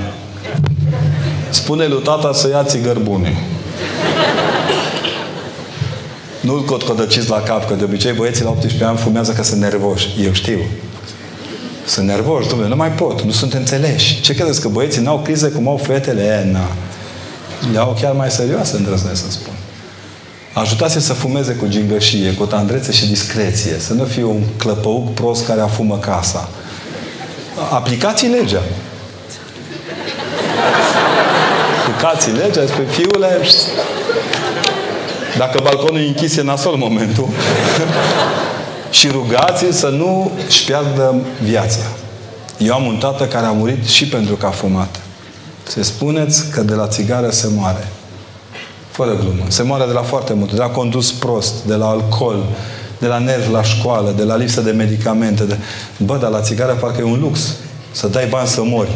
[1.54, 3.38] Spune lui tata să ia țigări bune.
[6.42, 10.10] Nu-l cotcodăciți la cap, că de obicei băieții la 18 ani fumează că sunt nervoși.
[10.24, 10.60] Eu știu.
[11.86, 14.22] Sunt nervoși, domnule, nu mai pot, nu sunt înțeleși.
[14.22, 16.22] Ce credeți, că băieții n-au crize cum au fetele?
[16.22, 16.68] E, na.
[17.72, 19.54] Le au chiar mai serioase, îndrăznesc să spun.
[20.54, 23.76] Ajutați să fumeze cu gingășie, cu tandrețe și discreție.
[23.80, 26.50] Să nu fie un clăpăuc prost care afumă casa.
[27.72, 28.62] aplicați legea.
[32.04, 33.40] Aplicați legea, spui, fiule,
[35.38, 37.28] dacă balconul e închis, e nasol momentul.
[38.98, 41.80] și rugați să nu își piardă viața.
[42.58, 45.00] Eu am un tată care a murit și pentru că a fumat.
[45.68, 47.88] Se spuneți că de la țigară se moare.
[48.92, 49.44] Fără glumă.
[49.48, 50.52] Se moare de la foarte mult.
[50.52, 52.44] De la condus prost, de la alcool,
[53.00, 55.44] de la nervi la școală, de la lipsă de medicamente.
[55.44, 55.58] De...
[55.98, 57.56] Bă, dar la țigară parcă e un lux.
[57.92, 58.92] Să dai bani să mori.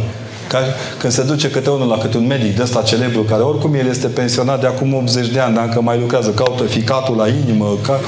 [0.48, 0.60] Ca
[0.98, 3.88] când se duce câte unul la câte un medic de ăsta celebru, care oricum el
[3.88, 7.78] este pensionat de acum 80 de ani, dar încă mai lucrează, caută ficatul la inimă,
[7.82, 7.99] ca...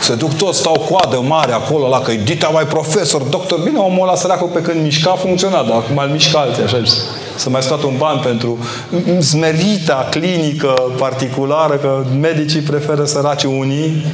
[0.00, 4.02] se duc toți, stau coadă mare acolo, la că dita mai profesor, doctor, bine, omul
[4.02, 6.82] ăla săracul pe când mișca funcționa, dar acum îl mișcă alții, așa
[7.36, 8.58] să mai stat un ban pentru
[9.20, 14.04] smerita clinică particulară, că medicii preferă săraci unii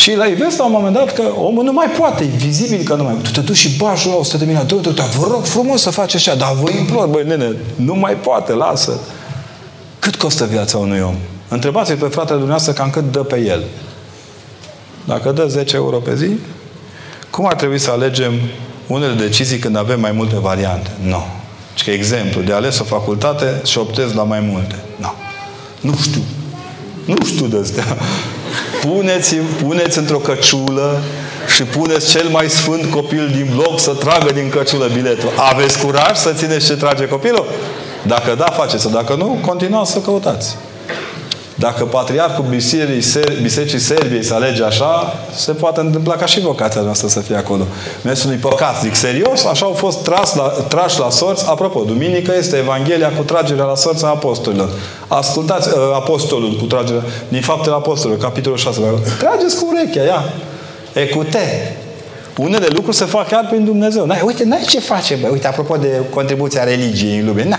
[0.00, 2.94] și la invest, la un moment dat, că omul nu mai poate, e vizibil că
[2.94, 4.68] nu mai Tu te duci și bagi la 100 de milioane.
[4.68, 7.94] Du, du, dar vă rog frumos să faci așa, dar vă implor, băi, nene, nu
[7.94, 9.00] mai poate, lasă.
[9.98, 11.14] Cât costă viața unui om?
[11.48, 13.64] Întrebați-l pe fratele dumneavoastră cam cât dă pe el.
[15.04, 16.28] Dacă dă 10 euro pe zi,
[17.30, 18.32] cum ar trebui să alegem
[18.86, 20.90] unele decizii când avem mai multe variante?
[21.02, 21.08] Nu.
[21.08, 21.22] No.
[21.74, 24.74] Și că exemplu, de ales o facultate și optez la mai multe.
[24.96, 25.12] Nu.
[25.80, 25.90] No.
[25.90, 26.22] Nu știu.
[27.04, 27.84] Nu știu de astea
[28.80, 31.02] puneți, puneți într-o căciulă
[31.54, 35.30] și puneți cel mai sfânt copil din bloc să tragă din căciulă biletul.
[35.36, 37.46] Aveți curaj să țineți ce trage copilul?
[38.06, 38.90] Dacă da, faceți-o.
[38.90, 40.56] Dacă nu, continuați să căutați.
[41.60, 46.80] Dacă patriarhul Bisericii, Ser- Bisericii Serbiei se alege așa, se poate întâmpla ca și vocația
[46.80, 47.62] noastră să fie acolo.
[48.04, 51.48] Mersul păcat, zic serios, așa au fost tras la, trași la sorți.
[51.48, 54.70] Apropo, duminică este Evanghelia cu tragerea la sorți a apostolilor.
[55.08, 58.80] Ascultați uh, apostolul cu tragerea din faptele apostolilor, capitolul 6.
[59.18, 60.24] Trageți cu urechea, ia.
[60.92, 61.76] Ecute.
[62.36, 64.06] Unele lucruri se fac chiar prin Dumnezeu.
[64.06, 65.28] N-ai, uite, n-ai ce face, bă.
[65.32, 67.44] Uite, apropo de contribuția religiei în lume.
[67.44, 67.58] N-ai.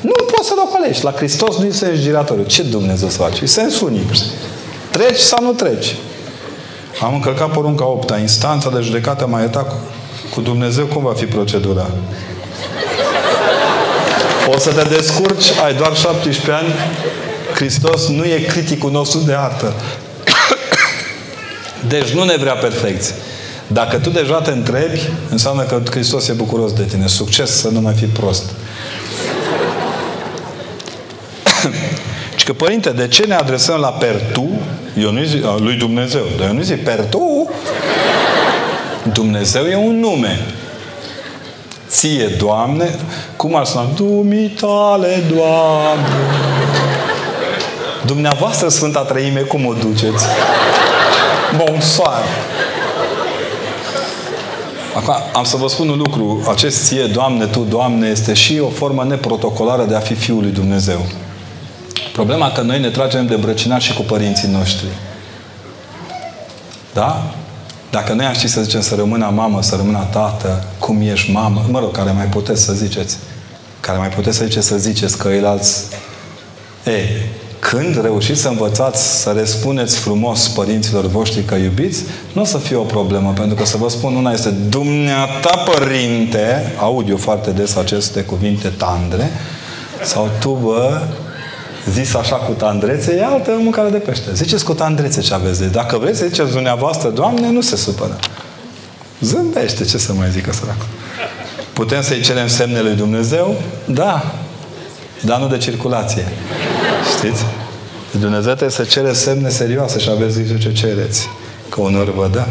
[0.00, 1.04] Nu poți să-l ocolești.
[1.04, 2.44] La Hristos nu este giratoriu.
[2.44, 3.40] Ce Dumnezeu să faci?
[3.40, 4.10] E sens unic.
[4.90, 5.96] Treci sau nu treci?
[7.02, 9.66] Am încălcat porunca 8 Instanța de judecată mai cu,
[10.30, 10.86] cu Dumnezeu.
[10.86, 11.86] Cum va fi procedura?
[14.54, 16.74] O să te descurci, ai doar 17 ani,
[17.54, 19.72] Hristos nu e criticul nostru de artă.
[21.92, 23.14] Deci nu ne vrea perfecți.
[23.66, 25.00] Dacă tu deja te întrebi,
[25.30, 27.06] înseamnă că Hristos e bucuros de tine.
[27.06, 28.44] Succes să nu mai fii prost.
[32.42, 34.48] Și că, Părinte, de ce ne adresăm la pertu?
[34.98, 36.22] Eu nu zic, lui Dumnezeu.
[36.38, 37.50] Dar eu nu zic pertu.
[39.12, 40.46] Dumnezeu e un nume.
[41.88, 42.94] Ție, Doamne,
[43.36, 43.86] cum ar suna?
[43.96, 46.06] Dumitale, Doamne.
[48.06, 50.24] Dumneavoastră, Sfânta Trăime, cum o duceți?
[51.56, 52.24] Bonsoir.
[54.96, 56.46] Acum, am să vă spun un lucru.
[56.50, 60.50] Acest ție, Doamne, Tu, Doamne, este și o formă neprotocolară de a fi Fiul lui
[60.50, 61.00] Dumnezeu.
[62.12, 64.86] Problema că noi ne tragem de brăcinași și cu părinții noștri.
[66.92, 67.34] Da?
[67.90, 71.64] Dacă noi am ști să zicem să rămână mamă, să rămână tată, cum ești mamă,
[71.70, 73.16] mă rog, care mai puteți să ziceți,
[73.80, 75.84] care mai puteți să ziceți să ziceți că alți...
[76.86, 77.08] Ei,
[77.58, 82.02] când reușiți să învățați să răspundeți frumos părinților voștri că iubiți,
[82.32, 86.74] nu o să fie o problemă, pentru că să vă spun, una este Dumneata părinte,
[86.78, 89.30] aud eu foarte des aceste cuvinte tandre,
[90.02, 91.00] sau tu, bă,
[91.90, 94.34] zis așa cu tandrețe, e altă mâncare de pește.
[94.34, 98.18] Ziceți cu tandrețe ce aveți de Dacă vreți să ziceți dumneavoastră, Doamne, nu se supără.
[99.20, 100.86] Zâmbește, ce să mai zică săracul.
[101.72, 103.60] Putem să-i cerem semnele lui Dumnezeu?
[103.84, 104.34] Da.
[105.20, 106.28] Dar nu de circulație.
[107.16, 107.44] Știți?
[108.10, 111.28] Dumnezeu trebuie să cere semne serioase și aveți grijă ce cereți.
[111.68, 112.44] Că unor vă dă.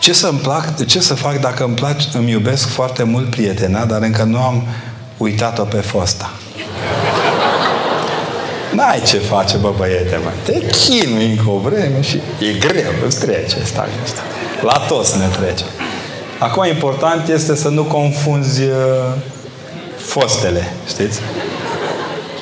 [0.00, 3.84] Ce să, îmi plac, ce să fac dacă îmi, plac, îmi iubesc foarte mult prietena,
[3.84, 4.66] dar încă nu am
[5.16, 6.30] uitat-o pe fosta?
[8.74, 10.30] N-ai ce face, bă, băiete, mă.
[10.44, 14.20] Te chinui încă o vreme și e greu, îți trece stai asta.
[14.62, 15.64] La toți ne trece.
[16.38, 18.68] Acum, important este să nu confunzi uh,
[19.96, 21.20] fostele, știți?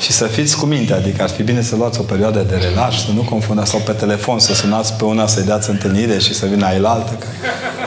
[0.01, 2.94] Și să fiți cu minte, adică ar fi bine să luați o perioadă de relax,
[2.94, 6.47] să nu confundați sau pe telefon, să sunați pe una să-i dați întâlnire și să
[6.47, 7.12] vină ailaltă.
[7.19, 7.27] Că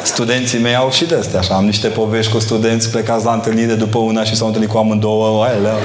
[0.03, 1.55] studenții mei au și de astea, așa.
[1.55, 5.43] Am niște povești cu studenți plecați la întâlnire după una și s-au întâlnit cu amândouă,
[5.43, 5.77] aia,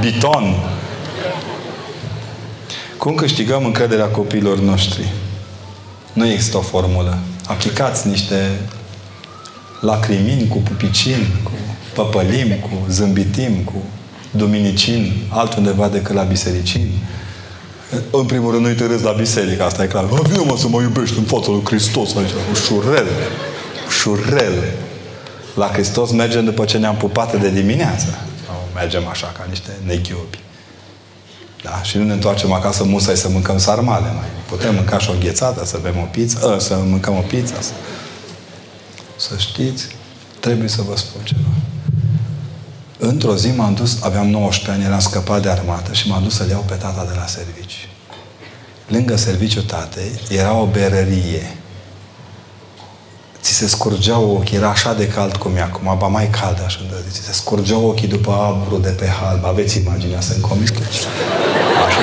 [0.00, 0.54] biton.
[2.98, 5.12] Cum câștigăm încrederea copiilor noștri?
[6.12, 7.18] Nu există o formulă.
[7.46, 8.60] Aplicați niște
[9.80, 11.50] lacrimini cu pupicin, cu
[11.94, 13.82] păpălim, cu zâmbitim, cu
[14.30, 16.90] duminicin, altundeva decât la bisericin.
[18.10, 20.04] În primul rând, nu te râzi la biserică, asta e clar.
[20.04, 22.30] Vină mă să mă iubești în fața lui Hristos aici.
[22.50, 23.06] Ușurel.
[23.86, 24.62] Ușurel.
[25.54, 28.18] La Hristos mergem după ce ne-am pupat de dimineață.
[28.46, 30.38] Sau mergem așa, ca niște nechiobi.
[31.62, 31.82] Da?
[31.82, 34.26] Și nu ne întoarcem acasă musai să mâncăm sarmale mai.
[34.48, 37.60] Putem mânca și o ghețată, să bem o pizza, ă, să mâncăm o pizza.
[37.60, 37.72] Să,
[39.16, 39.86] să știți,
[40.40, 41.48] trebuie să vă spun ceva.
[42.98, 46.48] Într-o zi m-am dus, aveam 19 ani, eram scăpat de armată și m-am dus să-l
[46.48, 47.88] iau pe tata de la servici.
[48.88, 51.56] Lângă serviciul tatei era o berărie.
[53.42, 56.80] Ți se scurgeau ochii, era așa de cald cum e acum, ba mai cald așa,
[57.10, 59.44] ți se scurgeau ochii după abru de pe halb.
[59.44, 60.72] Aveți imaginea să-mi comic?
[61.86, 62.00] Așa.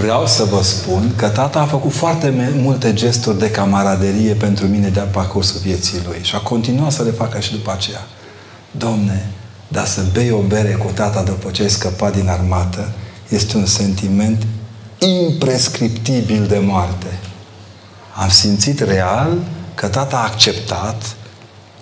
[0.00, 4.88] Vreau să vă spun că tata a făcut foarte multe gesturi de camaraderie pentru mine
[4.88, 8.06] de-a parcursul vieții lui și a continuat să le facă și după aceea.
[8.70, 9.30] Domne,
[9.68, 12.92] dar să bei o bere cu tata după ce ai scăpat din armată
[13.28, 14.46] este un sentiment
[14.98, 17.18] imprescriptibil de moarte.
[18.20, 19.38] Am simțit real
[19.74, 21.02] că tata a acceptat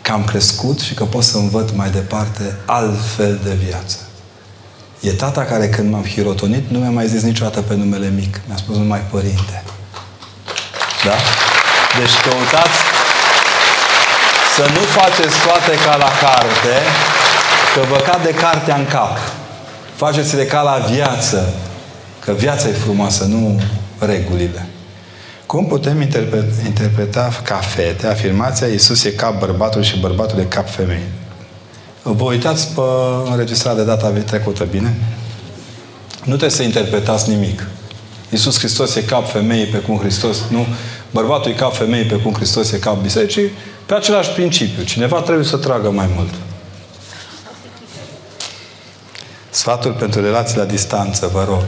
[0.03, 3.97] că am crescut și că pot să învăț mai departe altfel de viață.
[5.01, 8.41] E tata care când m-am hirotonit nu mi-a mai zis niciodată pe numele mic.
[8.47, 9.63] Mi-a spus numai părinte.
[11.05, 11.15] Da?
[11.99, 12.79] Deci căutați
[14.57, 16.77] să nu faceți toate ca la carte,
[17.75, 19.19] că vă cade cartea în cap.
[19.95, 21.53] Faceți-le ca la viață,
[22.21, 23.61] că viața e frumoasă, nu
[23.99, 24.67] regulile.
[25.47, 30.71] Cum putem interpreta, interpreta ca fete afirmația Iisus e cap bărbatul și bărbatul e cap
[30.71, 31.03] femei?
[32.03, 32.81] Vă uitați pe
[33.31, 34.95] înregistrarea de data trecută, bine?
[36.19, 37.67] Nu trebuie să interpretați nimic.
[38.31, 40.67] Iisus Hristos e cap femeii pe cum Hristos, nu?
[41.11, 43.51] Bărbatul e cap femeii pe cum Hristos e cap bisericii,
[43.87, 44.83] pe același principiu.
[44.83, 46.35] Cineva trebuie să tragă mai mult.
[49.51, 51.65] Sfatul pentru relații la distanță, vă rog.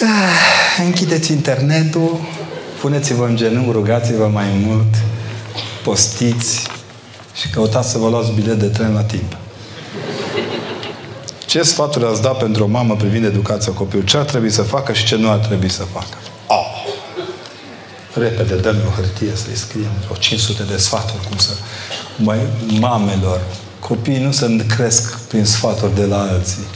[0.00, 2.20] Ah, închideți internetul,
[2.80, 4.94] puneți-vă în genunchi, rugați-vă mai mult,
[5.82, 6.66] postiți,
[7.34, 9.36] și căutați să vă luați bilet de tren la timp.
[11.46, 14.08] Ce sfaturi ați da pentru o mamă privind educația copilului?
[14.08, 16.16] Ce ar trebui să facă și ce nu ar trebui să facă?
[16.46, 16.84] Oh.
[18.14, 21.50] Repede, dăm o hârtie să-i scriem o 500 de sfaturi cum să...
[22.16, 22.38] Mai,
[22.80, 23.40] mamelor,
[23.78, 26.66] copiii nu se cresc prin sfaturi de la alții.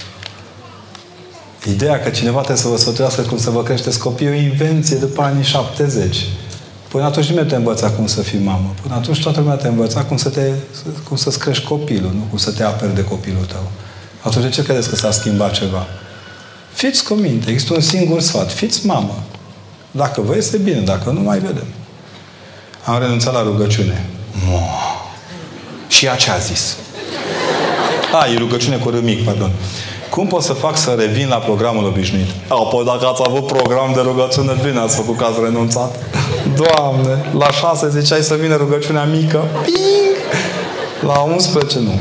[1.68, 4.96] Ideea că cineva trebuie să vă sfătuiască cum să vă creșteți copiii e o invenție
[4.96, 6.26] după anii 70.
[6.88, 8.74] Până atunci nimeni te învăța cum să fii mamă.
[8.82, 10.50] Până atunci toată lumea te învăța cum, să te,
[11.08, 13.70] cum să-ți crești copilul, nu cum să te aperi de copilul tău.
[14.20, 15.86] Atunci de ce credeți că s-a schimbat ceva?
[16.72, 17.50] Fiți cu minte.
[17.50, 18.52] Există un singur sfat.
[18.52, 19.22] Fiți mamă.
[19.90, 21.66] Dacă vă este bine, dacă nu, mai vedem.
[22.84, 24.06] Am renunțat la rugăciune.
[24.48, 24.60] Mo.
[25.88, 26.76] Și ea ce a zis?
[28.12, 29.50] A, e rugăciune cu râmic, pardon.
[30.10, 32.28] Cum pot să fac să revin la programul obișnuit?
[32.48, 35.96] Apoi dacă ați avut program de rugăciune, bine ați făcut că ați renunțat.
[36.54, 39.44] Doamne, la șase ziceai să vină rugăciunea mică.
[39.62, 40.16] Ping!
[41.06, 42.00] La 11 nu.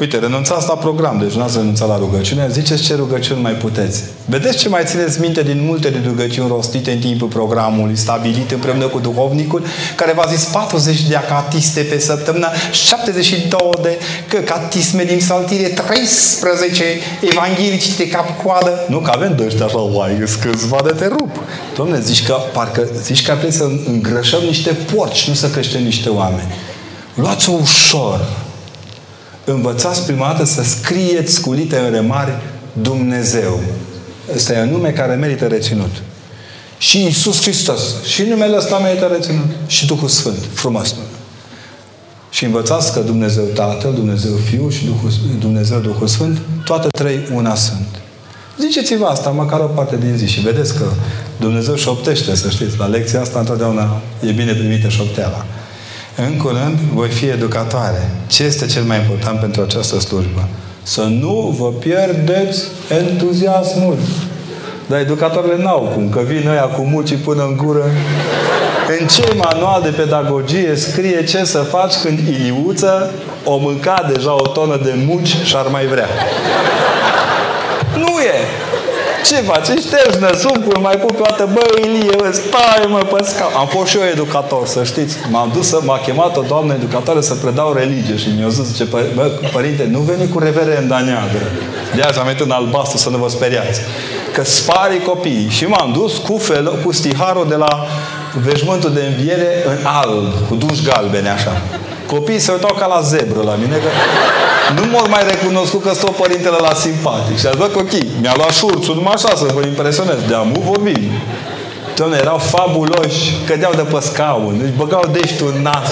[0.00, 2.48] Uite, renunțați la program, deci nu ați renunțat la rugăciune.
[2.50, 4.02] Ziceți ce rugăciuni mai puteți.
[4.24, 8.86] Vedeți ce mai țineți minte din multe de rugăciuni rostite în timpul programului, stabilit împreună
[8.86, 9.64] cu duhovnicul,
[9.96, 13.98] care v-a zis 40 de acatiste pe săptămână, 72 de
[14.44, 16.84] catisme din saltire, 13
[17.20, 18.84] evanghelici de cap-coadă.
[18.88, 21.36] Nu că avem doi așa, uai, câțiva de te rup.
[21.76, 26.08] Domne, zici că, parcă, zici că trebuie să îngrășăm niște porci, nu să creștem niște
[26.08, 26.54] oameni.
[27.14, 28.48] Luați-o ușor.
[29.44, 32.32] Învățați prima dată să scrieți cu litere remari
[32.72, 33.60] Dumnezeu.
[34.34, 36.02] Ăsta e un nume care merită reținut.
[36.78, 38.02] Și Isus Hristos.
[38.04, 39.50] Și numele ăsta merită reținut.
[39.66, 40.38] Și Duhul Sfânt.
[40.52, 41.06] Frumos nume.
[42.30, 47.54] Și învățați că Dumnezeu Tatăl, Dumnezeu Fiul și Duhul, Dumnezeu Duhul Sfânt, toate trei una
[47.54, 47.86] sunt.
[48.58, 50.84] Ziceți-vă asta măcar o parte din zi și vedeți că
[51.40, 52.78] Dumnezeu șoptește, să știți.
[52.78, 55.46] La lecția asta întotdeauna e bine primită șopteala.
[56.26, 58.10] În curând voi fi educatoare.
[58.26, 60.48] Ce este cel mai important pentru această slujbă?
[60.82, 63.96] Să nu vă pierdeți entuziasmul.
[64.86, 67.84] Dar educatorile n-au cum, că vin ăia cu mucii până în gură.
[69.00, 73.10] În ce manual de pedagogie scrie ce să faci când Iliuță
[73.44, 76.08] o mânca deja o tonă de muci și ar mai vrea?
[77.96, 78.69] Nu e!
[79.26, 79.66] Ce faci?
[79.66, 83.26] Ștergi năsucul, mai pui pe toată, bă, Ilie, bă, stai mă pe
[83.58, 85.16] Am fost și eu educator, să știți.
[85.30, 88.84] M-am dus să, m-a chemat o doamnă educatoare să predau religie și mi-a zis, ce
[89.14, 91.46] bă, părinte, nu veni cu reverenda neagră.
[91.94, 93.80] De azi am venit în albastru să nu vă speriați.
[94.32, 95.48] Că spari copiii.
[95.48, 97.86] Și m-am dus cu, fel, cu stiharul de la
[98.44, 101.62] veșmântul de înviere în alb, cu duși galbene, așa.
[102.06, 103.88] Copiii se uitau ca la zebră la mine, că
[104.74, 107.38] nu m mai recunoscut că stau părintele la simpatic.
[107.38, 110.18] Și a zis, bă, cochii, mi-a luat șurțul numai așa să vă impresionez.
[110.28, 111.02] De amu vorbim.
[112.00, 115.90] Doamne, erau fabuloși, cădeau de pe scaun, își băgau dești în nas.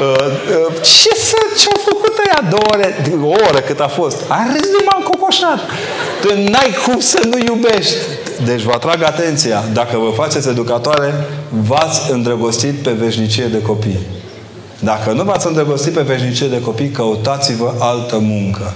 [0.00, 2.88] Uh, uh, ce să, ce-au făcut ăia două ore,
[3.22, 4.16] o oră cât a fost?
[4.28, 5.58] A râs numai în cocoșat.
[6.20, 7.94] Tu n-ai cum să nu iubești.
[8.44, 11.14] Deci vă atrag atenția, dacă vă faceți educatoare,
[11.48, 14.00] v-ați îndrăgostit pe veșnicie de copii.
[14.84, 18.74] Dacă nu v-ați îndrăgostit pe veșnicie de copii, căutați-vă altă muncă.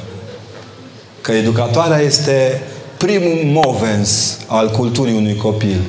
[1.20, 2.62] Că educatoarea este
[2.96, 5.80] primul movens al culturii unui copil.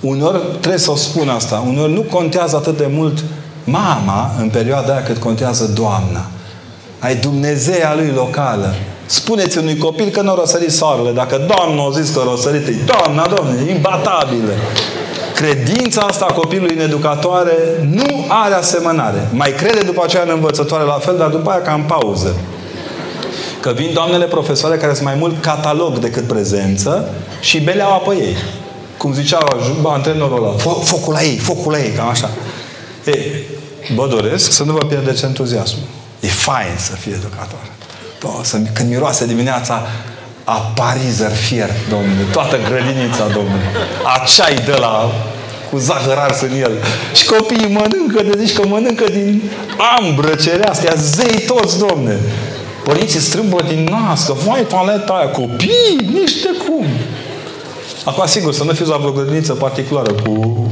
[0.00, 1.64] Uneori trebuie să o spun asta.
[1.68, 3.24] Uneori nu contează atât de mult
[3.64, 6.26] mama în perioada aia cât contează doamna.
[6.98, 8.74] Ai Dumnezeea lui locală.
[9.06, 11.12] Spuneți unui copil că nu a răsărit soarele.
[11.12, 14.52] Dacă doamna a zis că a răsărit, e doamna, domne, imbatabilă.
[15.34, 17.56] Credința asta a copilului în educatoare
[17.90, 19.28] nu are asemănare.
[19.32, 22.36] Mai crede după aceea în învățătoare la fel, dar după aia ca în pauză.
[23.60, 27.08] Că vin doamnele profesoare care sunt mai mult catalog decât prezență
[27.40, 28.36] și beleau apă ei.
[28.96, 29.38] Cum zicea
[29.84, 32.30] antrenorul ăla, focul la ei, focul la ei, cam așa.
[33.04, 33.18] E,
[33.94, 35.84] vă doresc să nu vă pierdeți entuziasmul.
[36.20, 37.58] E fain să fie educator.
[38.20, 39.86] Bă, să, când miroase dimineața
[40.44, 43.66] a parizer fiert, domnule, toată grădinița, domnule.
[44.20, 45.10] Aceai de la
[45.70, 46.72] cu zahăr ars în el.
[47.14, 49.42] Și copiii mănâncă, de zici că mănâncă din
[49.98, 52.18] ambră cerească, zei toți, domne.
[52.84, 56.86] Părinții strâmbă din nas, că vai toaleta aia, copii, nici de cum.
[58.04, 60.66] Acum, sigur, să nu fiți la vreo grădiniță particulară cu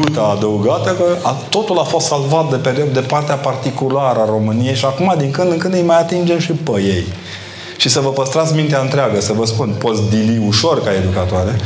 [0.00, 4.84] bâta adăugată, că totul a fost salvat de, pe, de partea particulară a României și
[4.84, 7.04] acum, din când în când, îi mai atingem și pe ei.
[7.80, 11.60] Și să vă păstrați mintea întreagă, să vă spun, poți dili ușor ca educatoare,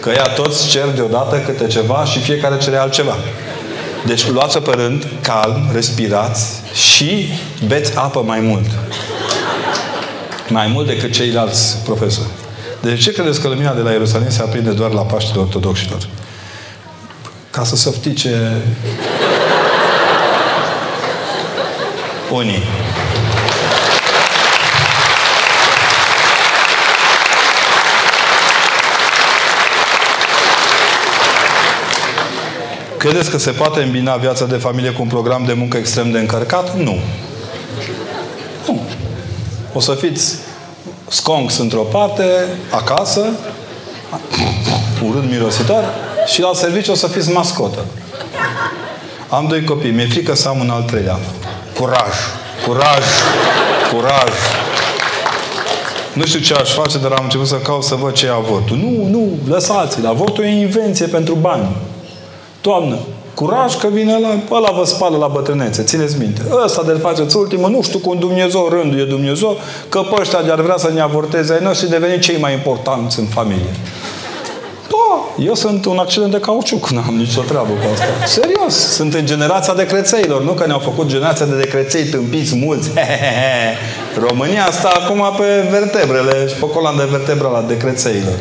[0.00, 3.16] că ea toți cer deodată câte ceva și fiecare cere altceva.
[4.06, 7.28] Deci luați-o pe rând, calm, respirați și
[7.66, 8.66] beți apă mai mult.
[10.48, 12.28] Mai mult decât ceilalți profesori.
[12.80, 16.08] De ce credeți că lumina de la Ierusalim se aprinde doar la Paștele Ortodoxilor?
[17.50, 18.62] Ca să săftice
[22.32, 22.62] unii.
[33.00, 36.18] Credeți că se poate îmbina viața de familie cu un program de muncă extrem de
[36.18, 36.76] încărcat?
[36.76, 36.98] Nu.
[38.66, 38.80] Nu.
[39.72, 40.36] O să fiți
[41.08, 42.24] sconks într-o parte,
[42.70, 43.26] acasă,
[45.06, 45.84] urât mirositor,
[46.26, 47.84] și la serviciu o să fiți mascotă.
[49.28, 49.90] Am doi copii.
[49.90, 51.18] Mi-e frică să am un al treilea.
[51.78, 52.14] Curaj!
[52.66, 53.04] Curaj!
[53.92, 54.32] Curaj!
[56.12, 58.76] Nu știu ce aș face, dar am început să caut să văd ce e avortul.
[58.76, 60.06] Nu, nu, lăsați-l.
[60.06, 61.68] Avortul e o invenție pentru bani.
[62.60, 62.98] Toamnă,
[63.34, 66.40] curaj că vine la, ăla vă spală la bătrânețe, țineți minte.
[66.64, 69.56] Ăsta de faceți ultimul, nu știu cum Dumnezeu, rândul e Dumnezeu,
[69.88, 73.26] că pe ăștia de-ar vrea să ne avorteze ai noștri deveni cei mai importanți în
[73.26, 73.74] familie.
[74.88, 78.26] Da, eu sunt un accident de cauciuc, nu am nicio treabă cu asta.
[78.26, 82.90] Serios, sunt în generația de crețeilor, nu că ne-au făcut generația de decreței tâmpiți mulți.
[84.28, 88.38] România asta acum pe vertebrele și pe coloana de vertebra la decrețeilor.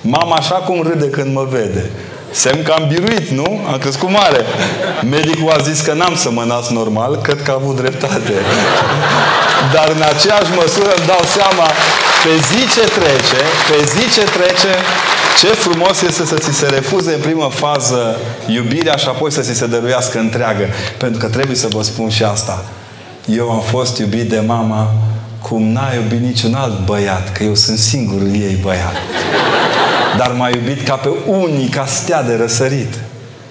[0.00, 1.90] Mama așa cum râde când mă vede.
[2.32, 3.60] Semn că am biruit, nu?
[3.72, 4.40] Am crescut mare.
[5.10, 8.34] Medicul a zis că n-am să mă nasc normal, cred că a avut dreptate.
[9.74, 11.66] Dar în aceeași măsură îmi dau seama,
[12.24, 14.72] pe zi ce trece, pe zi ce trece,
[15.40, 19.54] ce frumos este să ți se refuze în primă fază iubirea și apoi să ți
[19.54, 20.66] se dăruiască întreagă.
[20.98, 22.64] Pentru că trebuie să vă spun și asta.
[23.26, 24.94] Eu am fost iubit de mama
[25.42, 28.94] cum n-a iubit niciun alt băiat, că eu sunt singurul ei băiat.
[30.18, 32.94] Dar m-a iubit ca pe unica stea de răsărit.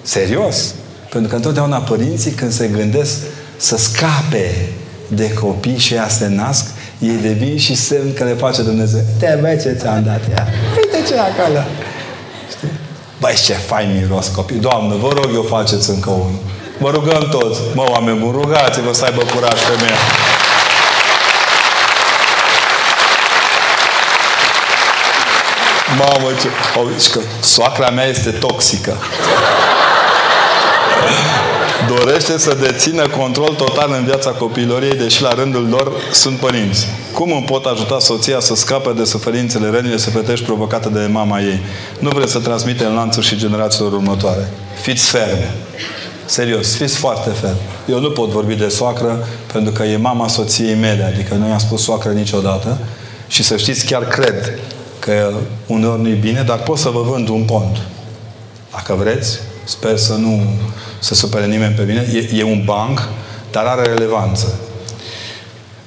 [0.02, 0.74] Serios.
[1.10, 3.18] Pentru că întotdeauna părinții când se gândesc
[3.56, 4.68] să scape
[5.08, 6.66] de copii și ea se nasc,
[6.98, 9.00] ei devin și semn că le face Dumnezeu.
[9.18, 10.46] Te băi ce ți-am dat ea.
[10.76, 11.60] Uite ce acolo.
[12.56, 12.68] Știi?
[13.20, 14.56] Băi, ce fain miros copii.
[14.56, 16.40] Doamnă, vă rog eu faceți încă unul.
[16.78, 17.60] Vă rugăm toți.
[17.74, 19.98] Mă, oameni buni, rugați-vă să aibă curaj femeia.
[25.98, 26.48] Mamă, ce...
[26.78, 26.82] O,
[27.12, 28.96] că soacra mea este toxică.
[31.96, 36.86] Dorește să dețină control total în viața copilor ei, deși la rândul lor sunt părinți.
[37.12, 41.60] Cum îmi pot ajuta soția să scape de suferințele, rănile sufletești provocate de mama ei?
[41.98, 44.50] Nu vreți să transmite în lanțuri și generațiilor următoare.
[44.82, 45.50] Fiți fermi.
[46.24, 47.60] Serios, fiți foarte fermi.
[47.86, 51.58] Eu nu pot vorbi de soacră pentru că e mama soției mele, adică nu i-am
[51.58, 52.78] spus soacră niciodată.
[53.28, 54.58] Și să știți, chiar cred
[55.04, 55.30] că
[55.66, 57.76] uneori nu e bine, dar pot să vă vând un pont.
[58.72, 60.42] Dacă vreți, sper să nu
[60.98, 62.06] se supere nimeni pe mine.
[62.12, 63.08] E, e un banc,
[63.50, 64.58] dar are relevanță.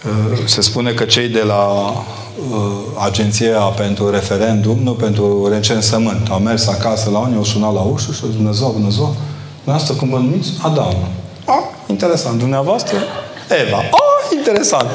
[0.05, 1.65] Uh, se spune că cei de la
[2.51, 2.71] uh,
[3.05, 6.27] agenția pentru referendum, nu pentru recensământ.
[6.29, 8.89] Au mers acasă la unii, au sunat la ușă și au zis, bună ziua, bună
[8.89, 9.13] ziua.
[9.63, 10.51] Dumneavoastră cum vă numiți?
[10.61, 10.95] Adam.
[11.45, 12.39] Ah, interesant.
[12.39, 12.97] Dumneavoastră?
[13.65, 13.77] Eva.
[13.77, 14.89] Ah, interesant.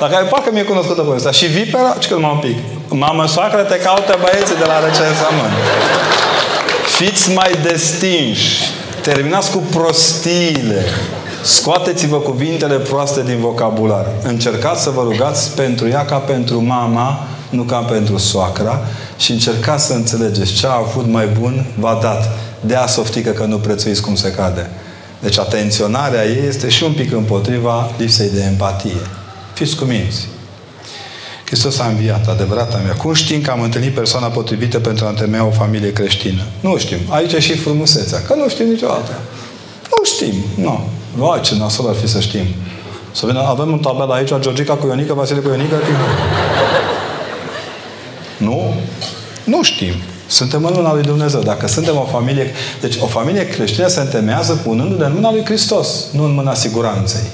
[0.00, 1.30] Dacă ai parcă mi-e cunoscută povestea.
[1.30, 1.96] Și vipera?
[1.98, 2.56] Ce că un pic.
[2.94, 5.52] Mamă, soacră, te caută băieții de la recensământ.
[6.86, 8.62] Fiți mai destinși.
[9.02, 10.84] Terminați cu prostiile.
[11.42, 14.06] Scoateți-vă cuvintele proaste din vocabular.
[14.22, 18.80] Încercați să vă rugați pentru ea ca pentru mama, nu ca pentru soacra
[19.18, 22.28] și încercați să înțelegeți ce a avut mai bun v-a dat.
[22.60, 24.70] De a softică că nu prețuiți cum se cade.
[25.20, 29.00] Deci atenționarea ei este și un pic împotriva lipsei de empatie.
[29.52, 30.28] Fiți cu minți.
[31.52, 32.92] Hristos a înviat, adevărata mea.
[32.92, 36.42] Cum știm că am întâlnit persoana potrivită pentru a întemeia o familie creștină?
[36.60, 36.98] Nu știm.
[37.08, 38.22] Aici e și frumusețea.
[38.22, 39.20] Că nu știm niciodată.
[39.82, 40.34] Nu știm.
[40.54, 40.88] Nu.
[41.14, 42.44] Vai, ce nasol ar fi să știm.
[43.14, 45.76] Să vedem, avem un tabel aici, Georgica cu Ionica, Vasile cu Ionica.
[48.36, 48.74] Nu?
[49.44, 49.94] Nu știm.
[50.26, 51.40] Suntem în mâna lui Dumnezeu.
[51.40, 52.50] Dacă suntem o familie...
[52.80, 57.26] Deci o familie creștină se întemeiază punându-ne în mâna lui Hristos, nu în mâna siguranței.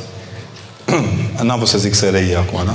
[1.42, 2.74] N-am vrut să zic să rei acum, da?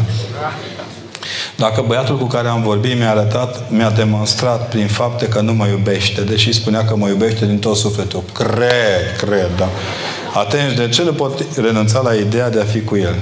[1.55, 5.67] Dacă băiatul cu care am vorbit mi-a arătat, mi-a demonstrat prin fapte că nu mă
[5.67, 8.23] iubește, deși spunea că mă iubește din tot sufletul.
[8.33, 9.69] Cred, cred, da.
[10.33, 13.15] Atenți, de ce nu pot renunța la ideea de a fi cu el?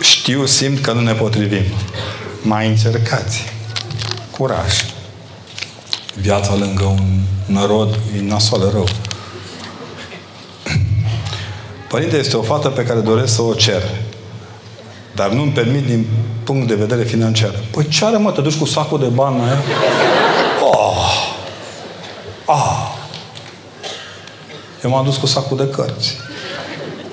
[0.00, 1.64] Știu, simt că nu ne potrivim.
[2.42, 3.44] Mai încercați.
[4.30, 4.84] Curaj.
[6.14, 8.86] Viața lângă un nărod e nasoală rău.
[11.88, 13.82] Părinte este o fată pe care doresc să o cer.
[15.20, 16.06] Dar nu-mi permit din
[16.44, 17.54] punct de vedere financiar.
[17.70, 18.30] Păi ce are, mă?
[18.30, 19.58] Te duci cu sacul de bani la ea?
[20.60, 21.32] Oh!
[22.44, 22.80] Ah!
[24.84, 26.16] Eu m-am dus cu sacul de cărți.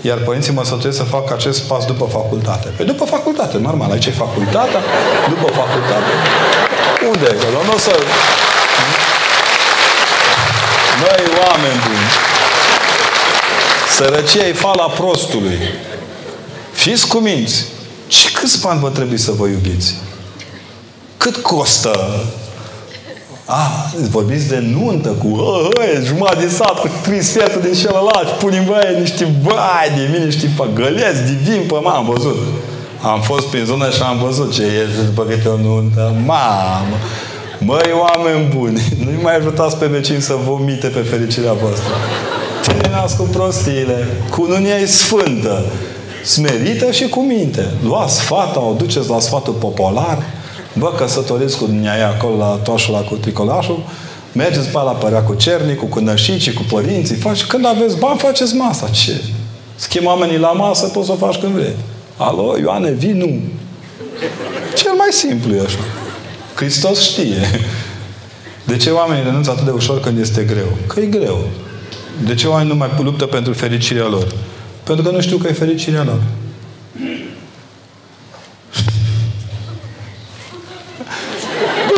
[0.01, 2.67] Iar părinții mă sfătuiesc să fac acest pas după facultate.
[2.77, 3.91] Păi după facultate, normal.
[3.91, 4.81] Aici e facultatea,
[5.29, 6.11] după facultate.
[7.11, 7.63] Unde e acolo?
[7.65, 7.91] Nu o să...
[10.99, 12.09] Măi, oameni buni!
[13.89, 15.59] Sărăcia e fala prostului.
[16.71, 17.75] Fiți cuminți.
[18.07, 19.93] Și câți bani vă trebuie să vă iubiți?
[21.17, 22.23] Cât costă
[23.49, 28.57] a, vorbiți de nuntă cu hăi, jumătate de sat, cu trei sferturi din celălalt, pune
[28.57, 32.37] în băie niște bani de mine, niște păgăleți divin pe m-am văzut.
[33.01, 36.13] Am fost prin zonă și am văzut ce e după câte o nuntă.
[36.25, 36.97] Mamă!
[37.59, 41.93] Măi, oameni buni, nu-i mai ajutați pe vecini să vomite pe fericirea voastră.
[42.65, 44.07] Terminați cu prostiile.
[44.29, 45.65] Cununia e sfântă,
[46.27, 47.65] smerită și cu minte.
[47.83, 50.23] Luați fata, o duceți la sfatul popular,
[50.73, 53.83] vă căsătoriți cu dumneavoastră acolo la toașul cu tricolașul,
[54.31, 58.55] mergeți pe la părea cu cernicul, cu nășicii, cu părinții, faci, când aveți bani, faceți
[58.55, 58.87] masa.
[58.87, 59.21] Ce?
[59.75, 61.75] Schimb oamenii la masă, poți să o faci când vrei.
[62.17, 63.11] Alo, Ioane, vii?
[63.11, 63.39] Nu.
[64.75, 65.79] Cel mai simplu e așa.
[66.55, 67.61] Hristos știe.
[68.63, 70.77] De ce oamenii renunță atât de ușor când este greu?
[70.87, 71.47] Că e greu.
[72.25, 74.27] De ce oamenii nu mai luptă pentru fericirea lor?
[74.87, 76.17] Pentru că nu știu că e fericirea lor.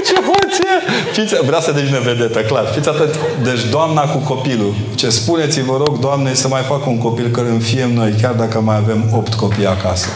[0.08, 0.74] ce hoție!
[1.12, 2.66] Fiți, vrea să devină vedetă, clar.
[2.74, 3.20] Fiți atent.
[3.44, 4.74] Deci doamna cu copilul.
[4.96, 8.34] Ce spuneți vă rog, Doamne, să mai fac un copil că îmi fiem noi, chiar
[8.34, 10.08] dacă mai avem opt copii acasă.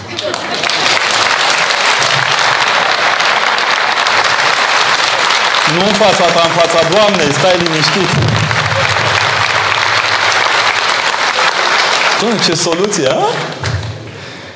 [5.76, 8.33] Nu în fața ta, în fața Doamnei, stai liniștit.
[12.24, 13.26] Doamne, ce soluție, a?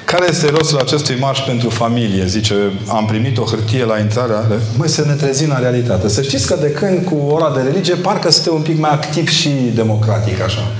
[0.05, 2.25] Care este rostul acestui marș pentru familie?
[2.25, 2.55] Zice,
[2.87, 4.45] am primit o hârtie la intrarea...
[4.77, 6.09] Măi, să ne trezim la realitate.
[6.09, 9.29] Să știți că de când cu ora de religie, parcă suntem un pic mai activ
[9.29, 10.71] și democratic, așa.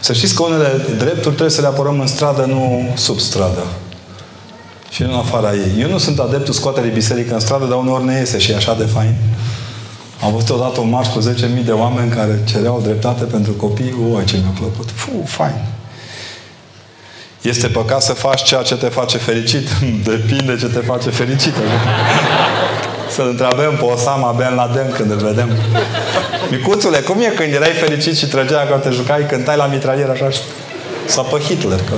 [0.00, 3.64] Să știți că unele drepturi trebuie să le apărăm în stradă, nu sub stradă.
[4.90, 5.80] Și în afara ei.
[5.80, 8.74] Eu nu sunt adeptul scoaterii biserică în stradă, dar uneori ne iese și e așa
[8.74, 9.14] de fain.
[10.24, 13.94] Am văzut odată un marș cu 10.000 de oameni care cereau dreptate pentru copii.
[14.14, 14.88] Oi, ce mi-a plăcut.
[14.94, 15.78] Fu, fain.
[17.40, 19.68] Este păcat să faci ceea ce te face fericit?
[20.10, 21.54] Depinde ce te face fericit.
[23.10, 25.50] Să-l întrebăm pe Osama Ben Laden când îl vedem.
[26.50, 30.28] Micuțule, cum e când erai fericit și trăgeai când te jucai, cântai la mitralier așa?
[31.06, 31.78] Sau pe Hitler.
[31.78, 31.94] Că...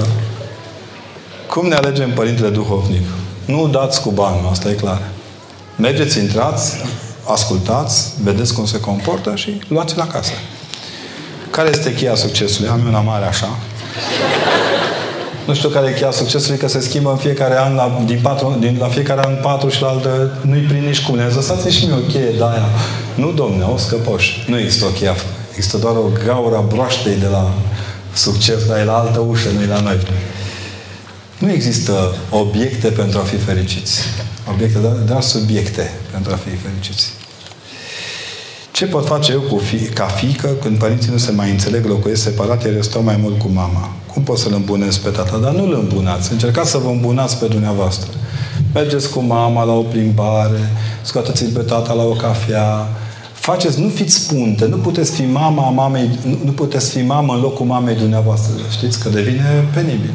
[1.47, 3.07] Cum ne alegem Părintele Duhovnic?
[3.45, 5.03] Nu dați cu bani, asta e clar.
[5.77, 6.77] Mergeți, intrați,
[7.25, 10.33] ascultați, vedeți cum se comportă și luați-l acasă.
[11.51, 12.71] Care este cheia succesului?
[12.71, 13.49] Am una mare așa.
[15.47, 18.57] Nu știu care e cheia succesului, că se schimbă în fiecare an, la, din patru,
[18.61, 21.17] din, la fiecare an patru și la altă, nu-i prin nici cum.
[21.17, 22.67] Ne-ați lăsat și mie o cheie de aia.
[23.15, 24.47] Nu, domne, o scăpoș.
[24.47, 25.15] Nu există o cheie.
[25.55, 27.53] Există doar o gaură broaștei de la
[28.15, 29.99] succes, dar e la altă ușă, nu e la noi.
[31.39, 34.01] Nu există obiecte pentru a fi fericiți.
[34.53, 37.22] Obiecte, dar, dar subiecte pentru a fi fericiți.
[38.83, 42.23] Ce pot face eu cu fi, ca fică când părinții nu se mai înțeleg, locuiesc
[42.23, 43.91] separat, iar eu stau mai mult cu mama?
[44.13, 45.37] Cum pot să-l îmbunesc pe tata?
[45.37, 46.33] Dar nu-l îmbunați.
[46.33, 48.11] Încercați să vă îmbunați pe dumneavoastră.
[48.75, 50.73] Mergeți cu mama la o plimbare,
[51.03, 52.89] scoateți pe tata la o cafea,
[53.33, 57.41] faceți, nu fiți punte, nu puteți fi mama mamei, nu, nu puteți fi mamă în
[57.41, 58.53] locul mamei dumneavoastră.
[58.71, 60.15] Știți că devine penibil.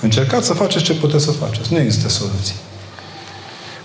[0.00, 1.72] Încercați să faceți ce puteți să faceți.
[1.72, 2.54] Nu există soluții.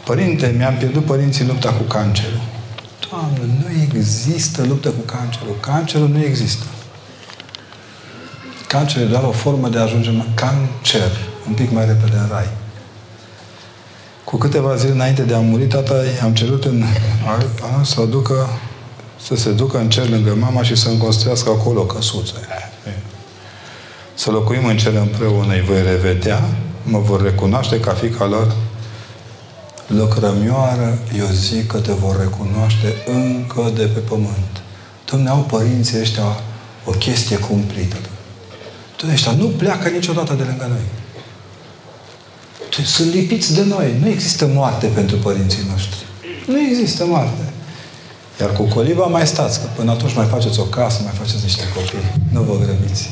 [0.06, 2.58] Părinte, mi-am pierdut părinții lupta cu cancerul.
[3.10, 5.56] Doamne, nu există luptă cu cancerul.
[5.60, 6.64] Cancerul nu există.
[8.68, 11.12] Cancerul e doar o formă de a ajunge la cancer,
[11.48, 12.50] un pic mai repede în rai.
[14.24, 16.84] Cu câteva zile înainte de a muri, tata am cerut în,
[17.78, 18.50] a, să ducă,
[19.22, 22.34] să se ducă în cer lângă mama și să-mi construiască acolo o căsuță.
[24.14, 26.44] Să locuim în cer împreună, îi voi revedea,
[26.84, 28.56] mă vor recunoaște ca fica lor.
[29.98, 34.62] Lăcrămioară, eu zic că te vor recunoaște încă de pe pământ.
[35.10, 36.40] Dom'le, au părinții ăștia
[36.86, 37.96] o chestie cumplită.
[38.98, 40.86] Dom'le, ăștia nu pleacă niciodată de lângă noi.
[42.86, 43.96] Sunt lipiți de noi.
[44.02, 46.00] Nu există moarte pentru părinții noștri.
[46.48, 47.44] Nu există moarte.
[48.40, 51.64] Iar cu coliba mai stați, că până atunci mai faceți o casă, mai faceți niște
[51.76, 52.22] copii.
[52.32, 53.10] Nu vă grăbiți.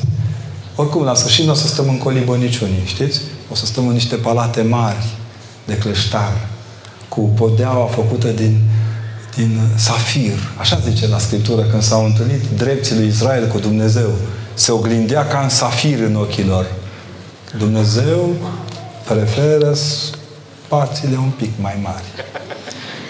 [0.74, 3.20] Oricum, la sfârșit nu o să stăm în colibă niciunii, știți?
[3.50, 5.06] O să stăm în niște palate mari
[5.66, 6.48] de cleștar,
[7.08, 8.60] cu podeaua făcută din,
[9.36, 10.38] din safir.
[10.56, 14.10] Așa zice la Scriptură, când s-au întâlnit drepții lui Israel cu Dumnezeu.
[14.54, 16.66] Se oglindea ca în safir în ochii lor.
[17.58, 18.34] Dumnezeu
[19.04, 22.04] preferă spațiile un pic mai mari.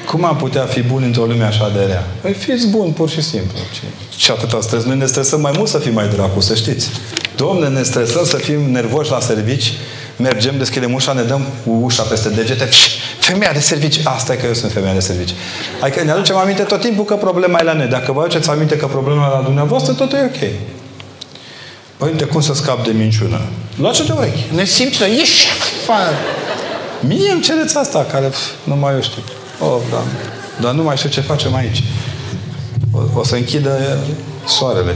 [0.06, 2.06] Cum am putea fi buni într-o lume așa de rea?
[2.20, 3.58] Păi fiți buni, pur și simplu.
[4.16, 4.84] Și atâta stres.
[4.84, 6.88] Noi ne stresăm mai mult să fim mai dracu, să știți.
[7.36, 9.72] Domne, ne stresăm să fim nervoși la servici,
[10.18, 12.68] mergem, deschidem ușa, ne dăm cu ușa peste degete.
[13.18, 14.00] Femeia de servici.
[14.04, 15.34] Asta e că eu sunt femeia de servici.
[15.80, 17.86] Adică ne aducem aminte tot timpul că problema e la noi.
[17.86, 20.50] Dacă vă aduceți aminte că problema e la dumneavoastră, tot e ok.
[21.96, 23.40] Părinte, cum să scap de minciună?
[23.76, 24.44] Luați-o de urechi.
[24.54, 25.16] Ne simți noi.
[25.16, 26.14] Ieși afară.
[27.00, 28.30] Mie îmi cereți asta, care
[28.64, 29.22] nu mai eu știu.
[29.58, 30.02] Oh, da.
[30.60, 31.82] Dar nu mai știu ce facem aici.
[32.92, 33.98] O, o să închidă
[34.46, 34.94] soarele.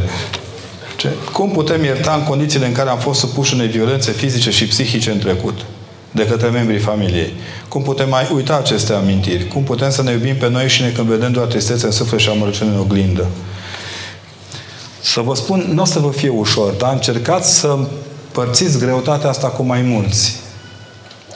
[1.02, 1.08] Ce?
[1.32, 5.10] Cum putem ierta în condițiile în care am fost supuși unei violențe fizice și psihice
[5.10, 5.64] în trecut?
[6.14, 7.32] de către membrii familiei.
[7.68, 9.48] Cum putem mai uita aceste amintiri?
[9.48, 12.20] Cum putem să ne iubim pe noi și ne când vedem doar tristețe în suflet
[12.20, 13.26] și amărăciune în oglindă?
[15.00, 19.48] Să vă spun, nu o să vă fie ușor, dar încercați să împărțiți greutatea asta
[19.48, 20.36] cu mai mulți.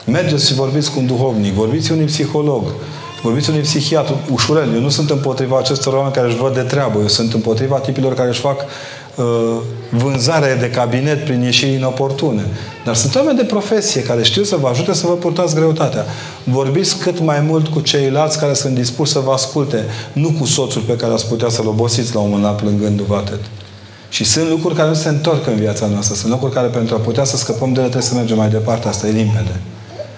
[0.05, 2.63] Mergeți și vorbiți cu un duhovnic, vorbiți unui psiholog,
[3.21, 4.73] vorbiți unui psihiatru, ușurel.
[4.73, 6.99] Eu nu sunt împotriva acestor oameni care își văd de treabă.
[6.99, 8.65] Eu sunt împotriva tipilor care își fac
[9.15, 9.25] uh,
[9.89, 12.45] vânzare de cabinet prin ieșiri inoportune.
[12.85, 16.05] Dar sunt oameni de profesie care știu să vă ajute să vă purtați greutatea.
[16.43, 19.83] Vorbiți cât mai mult cu ceilalți care sunt dispuși să vă asculte,
[20.13, 23.39] nu cu soțul pe care ați putea să-l obosiți la un moment dat plângându-vă atât.
[24.09, 26.15] Și sunt lucruri care nu se întorc în viața noastră.
[26.15, 28.87] Sunt lucruri care pentru a putea să scăpăm de ele trebuie să mergem mai departe.
[28.87, 29.61] Asta e limpede.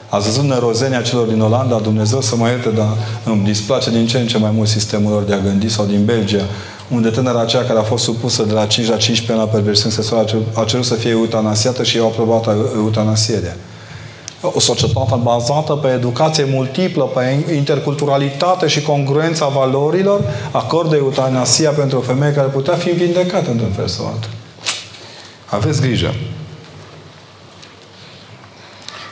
[0.10, 2.88] Ați văzut nerozenia celor din Olanda, Dumnezeu să mă ierte, dar
[3.26, 6.06] îmi displace din ce în ce mai mult sistemul lor de a gândi, sau din
[6.06, 6.44] Belgia,
[6.88, 9.94] unde tânăra aceea care a fost supusă de la 5 la 15 ani la perversiuni
[9.94, 13.56] sexuale a cerut să fie eutanasiată și i-au aprobat eutanasierea.
[14.41, 20.22] O societate bazată pe educație multiplă, pe interculturalitate și congruența valorilor,
[20.52, 24.30] acordă eutanasia pentru o femeie care putea fi vindecată într-un fel sau altul.
[25.45, 26.14] Aveți grijă.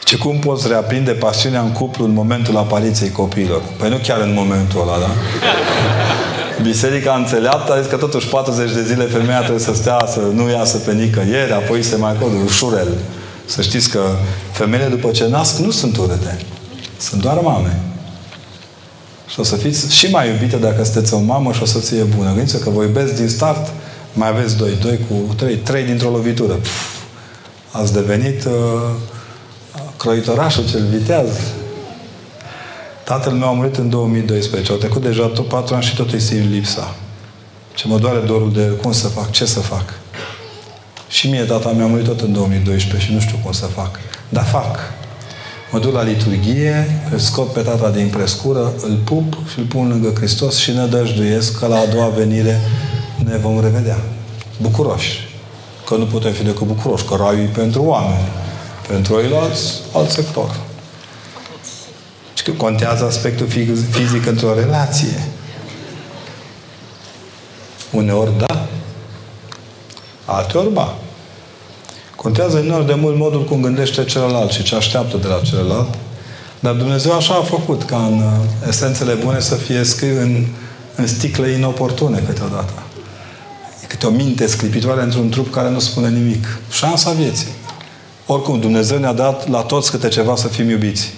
[0.08, 3.62] Ce cum poți reaprinde pasiunea în cuplu în momentul apariției copiilor?
[3.78, 5.10] Păi nu chiar în momentul ăla, da?
[6.62, 10.50] Biserica înțeleaptă a zis că totuși 40 de zile femeia trebuie să stea, să nu
[10.50, 12.88] iasă pe nicăieri, apoi se mai acordă ușurel.
[13.46, 14.02] Să știți că
[14.52, 16.38] femeile după ce nasc nu sunt urâte.
[17.00, 17.80] Sunt doar mame.
[19.28, 22.34] Și o să fiți și mai iubite dacă sunteți o mamă și o soție bună.
[22.34, 23.68] Gândiți-vă că vă iubesc din start,
[24.14, 26.54] mai aveți doi, doi cu trei, trei dintr-o lovitură.
[26.54, 26.96] Puf,
[27.72, 28.52] ați devenit uh,
[29.98, 31.30] croitorașul cel viteaz.
[33.04, 34.72] Tatăl meu a murit în 2012.
[34.72, 36.96] Au trecut deja tot patru ani și tot îi simt lipsa.
[37.74, 39.94] Ce mă doare dorul de cum să fac, ce să fac.
[41.08, 44.00] Și mie tata mi-a murit tot în 2012 și nu știu cum să fac.
[44.30, 44.80] Dar fac.
[45.72, 49.88] Mă duc la liturghie, îl scot pe tata din prescură, îl pup și îl pun
[49.88, 52.60] lângă Hristos și ne dăjduiesc că la a doua venire
[53.24, 53.98] ne vom revedea.
[54.62, 55.28] Bucuroși.
[55.86, 58.28] Că nu putem fi decât bucuroși, că raiul e pentru oameni.
[58.88, 60.56] Pentru ei alți, alt sector.
[62.34, 63.48] Și că contează aspectul
[63.92, 65.28] fizic într-o relație.
[67.92, 68.68] Uneori da,
[70.26, 70.96] alteori ba.
[72.16, 75.94] Contează enorm de mult modul cum gândește celălalt și ce așteaptă de la celălalt.
[76.60, 80.46] Dar Dumnezeu așa a făcut ca în uh, esențele bune să fie scris în,
[80.96, 82.74] în sticle inoportune câteodată.
[83.84, 86.60] E câte o minte sclipitoare într-un trup care nu spune nimic.
[86.72, 87.57] Șansa vieții.
[88.30, 91.14] Oricum, Dumnezeu ne-a dat la toți câte ceva să fim iubiți.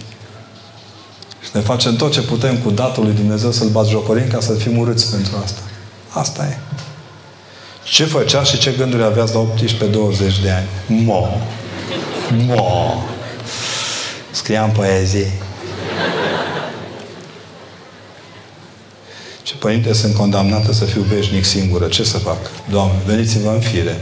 [1.41, 4.77] Și ne facem tot ce putem cu datul lui Dumnezeu să-L jocorim ca să fim
[4.77, 5.59] urâți pentru asta.
[6.09, 6.57] Asta e.
[7.83, 10.67] Ce făcea și ce gânduri aveați la 18-20 de ani?
[11.05, 11.27] Mo.
[12.45, 12.93] Mo.
[14.31, 15.31] Scriam poezii.
[19.43, 21.87] Ce părinte sunt condamnată să fiu veșnic singură.
[21.87, 22.37] Ce să fac?
[22.69, 23.99] Doamne, veniți-vă în fire.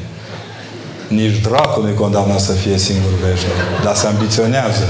[1.08, 3.84] Nici dracul nu-i condamnat să fie singur veșnic.
[3.84, 4.86] Dar se ambiționează.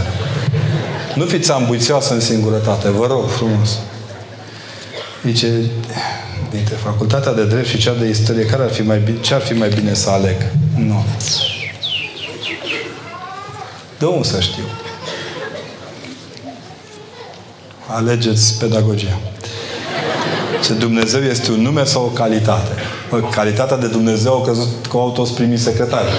[1.15, 3.77] Nu fiți ambițioasă în singurătate, vă rog frumos.
[5.25, 5.47] Zice,
[6.51, 9.41] dintre facultatea de drept și cea de istorie, care ar fi mai bine, ce ar
[9.41, 10.35] fi mai bine să aleg?
[10.75, 11.05] Nu.
[13.99, 14.63] De unde să știu?
[17.87, 19.19] Alegeți pedagogia.
[20.63, 22.71] Ce Dumnezeu este un nume sau o calitate?
[23.31, 26.11] Calitatea de Dumnezeu a căzut cu autos primii secretari.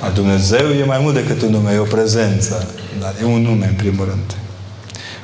[0.00, 2.66] A Dumnezeu e mai mult decât un nume, e o prezență.
[3.00, 4.36] Dar e un nume, în primul rând.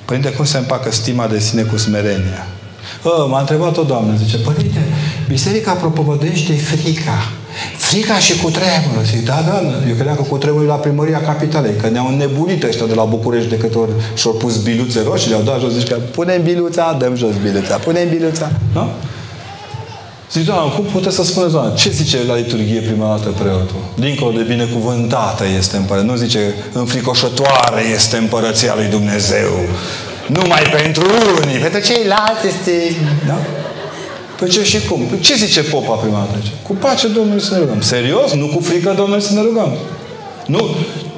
[0.04, 2.46] Părinte, cum se împacă stima de sine cu smerenia?
[3.04, 4.78] Ă, m-a întrebat o doamnă, zice, Părinte,
[5.28, 7.18] biserica propovădește frica.
[7.76, 9.04] Frica și cu tremură.
[9.04, 12.86] Zic, da, da, eu credeam că cu tremură la primăria capitalei, că ne-au nebunit ăștia
[12.86, 15.94] de la București de câte ori și-au pus biluțe roșii, le-au dat jos, zici că
[15.94, 18.88] punem biluța, dăm jos biluța, punem biluța, nu?
[20.32, 23.76] Zic, doamnă, cum puteți să spuneți, doamnă, ce zice la liturghie prima dată preotul?
[23.94, 26.10] Dincolo de binecuvântată este împărăția.
[26.10, 29.50] Nu zice, înfricoșătoare este împărăția lui Dumnezeu.
[30.26, 31.04] Numai pentru
[31.42, 32.96] unii, pentru ceilalți este...
[33.26, 33.38] Da?
[34.38, 35.00] Păi ce și cum?
[35.00, 36.44] Păi ce zice popa prima dată?
[36.62, 37.80] Cu pace Domnului să ne rugăm.
[37.80, 38.32] Serios?
[38.32, 39.76] Nu cu frică Domnului să ne rugăm.
[40.46, 40.68] Nu?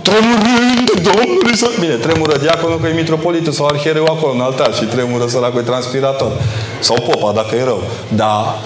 [0.02, 1.70] Tremurând Domnului să...
[1.80, 5.62] Bine, tremură diaconul că e mitropolitul sau arhiereu acolo în altar și tremură săracul e
[5.62, 6.32] transpirator.
[6.80, 7.82] Sau popa, dacă e rău.
[8.14, 8.58] Dar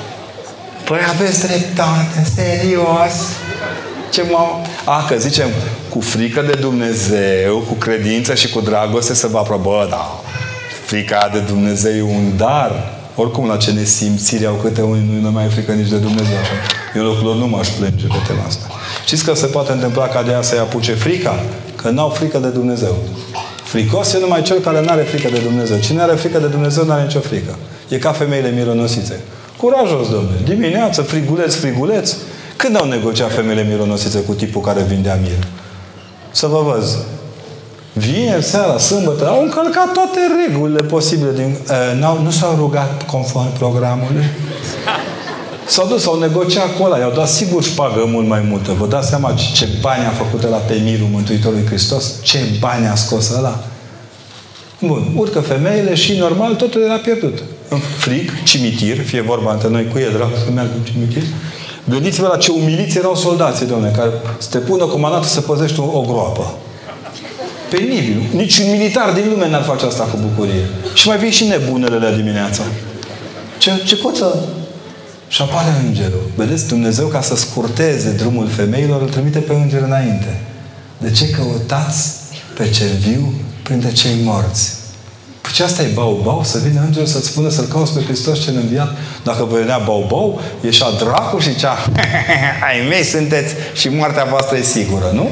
[0.84, 3.14] Păi aveți dreptate, serios.
[4.10, 4.38] Ce mă...
[4.84, 5.48] A, că zicem,
[5.88, 10.20] cu frică de Dumnezeu, cu credință și cu dragoste să vă aprobă, da.
[10.86, 12.92] Frica de Dumnezeu e un dar.
[13.14, 16.36] Oricum, la ce nesimțiri au câte unii, nu mai e frică nici de Dumnezeu.
[16.42, 16.52] Așa.
[16.96, 18.66] Eu în locul lor nu m-aș plânge pe tema asta.
[19.04, 21.42] Știți că se poate întâmpla ca de aia să-i apuce frica?
[21.76, 22.96] Că n-au frică de Dumnezeu.
[23.62, 25.78] Fricos e numai cel care nu are frică de Dumnezeu.
[25.78, 27.56] Cine are frică de Dumnezeu nu are nicio frică.
[27.88, 29.20] E ca femeile mironosițe.
[29.64, 30.36] Curajos, domnule.
[30.44, 32.14] Dimineață, friguleț, friguleț.
[32.56, 35.46] Când au negociat femeile mironosițe cu tipul care vindea miel?
[36.30, 36.96] Să vă văz.
[37.92, 41.32] Vineri, seara, sâmbătă, au încălcat toate regulile posibile.
[41.32, 41.56] Din,
[42.02, 44.24] uh, nu s-au rugat conform programului.
[45.66, 48.72] S-au dus, au negociat cu ăla, i-au dat sigur șpagă mult mai multă.
[48.78, 52.12] Vă dați seama ce bani a făcut la pe mirul Mântuitorului Hristos?
[52.22, 53.64] Ce bani a scos ăla?
[54.80, 57.42] Bun, urcă femeile și normal totul era pierdut
[57.74, 61.22] în frig, cimitir, fie vorba între noi cu el, drag să meargă în cimitir.
[61.88, 65.98] Gândiți-vă la ce umiliți erau soldații, domnule, care să te pună comandantul să păzești o,
[65.98, 66.54] o groapă.
[67.70, 68.22] Penibil.
[68.34, 70.64] Nici un militar din lume n-ar face asta cu bucurie.
[70.94, 72.62] Și mai vin și nebunele la dimineața.
[73.58, 74.38] Ce, ce să...
[75.28, 76.30] Și apare îngerul.
[76.36, 80.40] Vedeți, Dumnezeu, ca să scurteze drumul femeilor, îl trimite pe înger înainte.
[80.98, 82.10] De ce căutați
[82.56, 83.32] pe cel viu
[83.62, 84.83] printre cei morți?
[85.52, 86.44] Ce asta e bau-bau?
[86.44, 88.96] Să vină îngerul să-ți spună să-L cauți pe Hristos cel înviat?
[89.24, 91.76] Dacă vă venea bau-bau, ieșea dracu și cea
[92.68, 95.28] ai mei sunteți și moartea voastră e sigură, nu?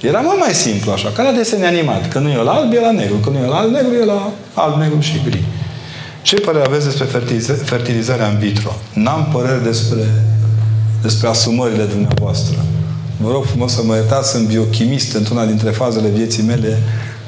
[0.00, 2.08] Era mult mai simplu așa, ca la desene animat.
[2.08, 3.16] Că nu e la alb, e la negru.
[3.16, 5.42] Că nu e la alb, negru, e la alb, negru și gri.
[6.22, 7.06] Ce părere aveți despre
[7.64, 8.72] fertilizarea în vitro?
[8.92, 10.04] N-am păreri despre,
[11.02, 12.56] despre asumările dumneavoastră.
[13.16, 16.78] Vă rog frumos să mă iertați, sunt biochimist într-una dintre fazele vieții mele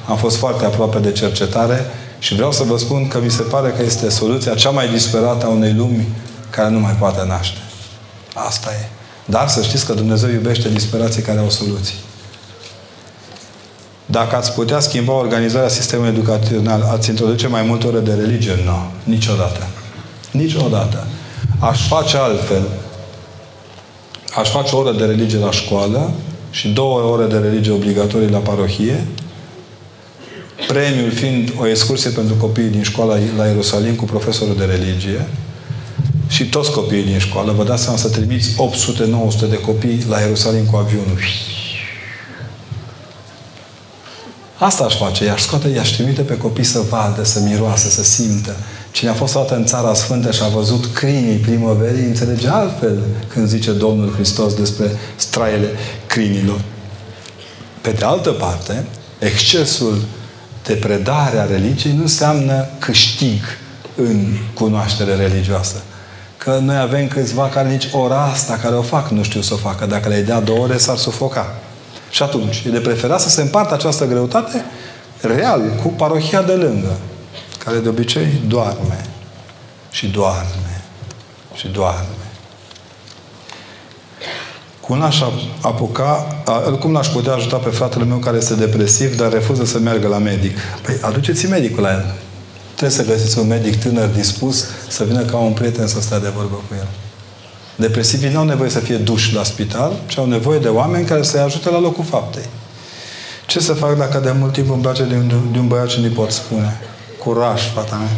[0.09, 1.87] am fost foarte aproape de cercetare
[2.19, 5.47] și vreau să vă spun că mi se pare că este soluția cea mai disperată
[5.47, 6.09] a unei lumi
[6.51, 7.59] care nu mai poate naște.
[8.35, 8.89] Asta e.
[9.25, 11.97] Dar să știți că Dumnezeu iubește disperații care au soluții.
[14.07, 18.59] Dacă ați putea schimba organizarea sistemului educațional, ați introduce mai multe ore de religie?
[18.65, 18.91] Nu.
[19.05, 19.67] Niciodată.
[20.31, 21.07] Niciodată.
[21.59, 22.63] Aș face altfel.
[24.37, 26.11] Aș face o oră de religie la școală
[26.51, 29.07] și două ore de religie obligatorii la parohie
[30.67, 35.29] premiul fiind o excursie pentru copiii din școala la Ierusalim cu profesorul de religie
[36.29, 40.65] și toți copiii din școală, vă dați seama să trimiți 800-900 de copii la Ierusalim
[40.65, 41.19] cu avionul.
[44.59, 45.25] Asta aș face.
[45.25, 48.57] I-aș scoate, i-aș trimite pe copii să vadă, să miroasă, să simtă
[48.93, 52.99] ce Cine a fost toată în Țara Sfântă și a văzut crinii primăverii, înțelege altfel
[53.29, 55.69] când zice Domnul Hristos despre straiele
[56.07, 56.61] crinilor.
[57.81, 58.85] Pe de altă parte,
[59.19, 60.03] excesul
[60.65, 63.43] de predare a religiei nu înseamnă câștig
[63.95, 65.83] în cunoaștere religioasă.
[66.37, 69.57] Că noi avem câțiva care nici ora asta care o fac nu știu să o
[69.57, 69.87] facă.
[69.87, 71.55] Dacă le dea două ore, s-ar sufoca.
[72.11, 74.65] Și atunci, e de preferat să se împartă această greutate
[75.21, 76.97] real cu parohia de lângă,
[77.65, 79.05] care de obicei doarme
[79.91, 80.83] și doarme
[81.55, 82.22] și doarme.
[84.93, 85.21] Cum l-aș
[85.61, 86.27] apuca,
[86.81, 90.19] cum l-aș putea ajuta pe fratele meu care este depresiv, dar refuză să meargă la
[90.19, 90.59] medic?
[90.83, 92.15] Păi aduceți medicul la el.
[92.75, 96.33] Trebuie să găsiți un medic tânăr dispus să vină ca un prieten să stea de
[96.37, 96.87] vorbă cu el.
[97.77, 101.23] Depresivii nu au nevoie să fie duși la spital, ci au nevoie de oameni care
[101.23, 102.47] să-i ajute la locul faptei.
[103.47, 106.01] Ce să fac dacă de mult timp îmi place de un, de un băiat ce
[106.01, 106.81] nu pot spune?
[107.19, 108.11] Curaj, fata mea.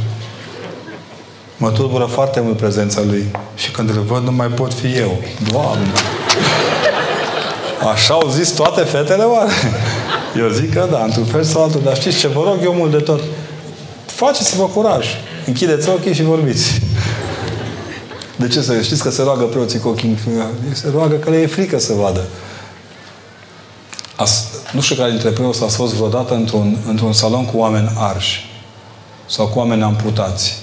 [1.56, 3.26] Mă tulbură foarte mult prezența lui.
[3.54, 5.22] Și când îl văd, nu mai pot fi eu.
[5.50, 5.92] Doamne!
[7.92, 9.52] Așa au zis toate fetele, oare?
[10.38, 11.80] Eu zic că da, într-un fel sau altul.
[11.84, 13.20] Dar știți ce vă rog eu mult de tot?
[14.06, 15.06] Faceți-vă curaj.
[15.46, 16.80] Închideți ochii și vorbiți.
[18.36, 20.18] De ce să știți că se roagă preoții cu ochii
[20.72, 22.24] Se roagă că le e frică să vadă.
[24.16, 28.50] As, nu știu care dintre preoți a fost vreodată într-un, într-un salon cu oameni arși.
[29.26, 30.56] Sau cu oameni amputați.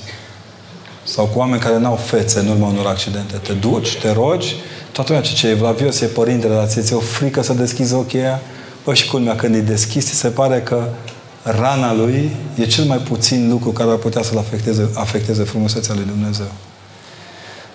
[1.03, 3.38] Sau cu oameni care n-au fețe în urma unor accidente.
[3.38, 4.56] Te duci, te rogi,
[4.91, 8.41] toată lumea ce, ce evlavios e părintele, dar ți-e o frică să deschizi ochii aia.
[8.84, 10.84] Bă, și culmea, când îi deschizi, se pare că
[11.43, 16.05] rana lui e cel mai puțin lucru care ar putea să-l afecteze, afecteze frumusețea lui
[16.05, 16.51] Dumnezeu.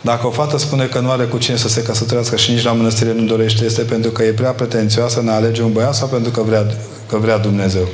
[0.01, 2.73] Dacă o fată spune că nu are cu cine să se căsătorească și nici la
[2.73, 6.09] mănăstire nu dorește, este pentru că e prea pretențioasă în a alege un băiat sau
[6.09, 6.67] pentru că vrea,
[7.09, 7.89] că vrea Dumnezeu?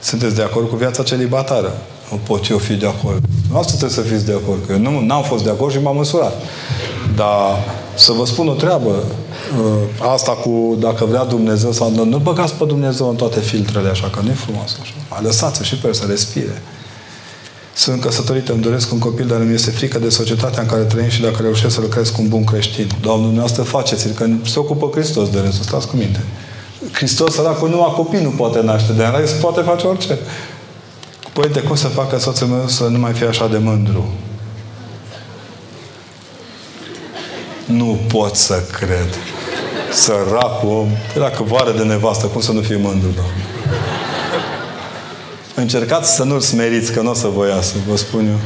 [0.00, 1.72] Sunteți de acord cu viața celibatară?
[2.10, 3.22] Nu pot eu fi de acord.
[3.52, 4.66] Asta trebuie să fiți de acord.
[4.66, 6.32] Că eu nu am fost de acord și m-am măsurat.
[7.16, 7.58] Dar
[7.94, 8.88] să vă spun o treabă.
[8.88, 13.88] Uh, asta cu dacă vrea Dumnezeu sau nu, nu băgați pe Dumnezeu în toate filtrele
[13.88, 14.92] așa, că nu e frumos așa.
[15.10, 16.62] Mai lăsați și pe el să respire.
[17.74, 21.08] Sunt căsătorit, îmi doresc un copil, dar îmi este frică de societatea în care trăim
[21.08, 22.86] și dacă reușesc să lucrez cu un bun creștin.
[23.00, 25.64] Doamne, dumneavoastră faceți-l, că se ocupă Hristos de restul.
[25.64, 26.24] Stați cu minte.
[26.92, 30.18] Hristos, săracul, numai copii nu poate naște, de în poate face orice.
[31.32, 34.04] Părinte, cum să facă soțul meu să nu mai fie așa de mândru?
[37.70, 39.18] Nu pot să cred.
[39.92, 40.88] Săracul om.
[41.14, 43.44] Dacă vară de nevastă, cum să nu fie mândru, Doamne?
[45.54, 48.38] Încercați să nu-l smeriți, că nu o să vă iasă, vă spun eu.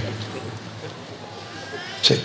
[2.03, 2.19] Ce?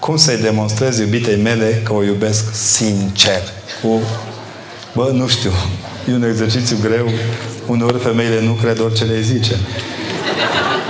[0.00, 3.42] Cum să-i demonstrez iubitei mele că o iubesc sincer?
[3.82, 4.00] Cu...
[4.94, 5.50] Bă, nu știu.
[6.08, 7.08] E un exercițiu greu.
[7.66, 9.56] Uneori femeile nu cred orice le zice.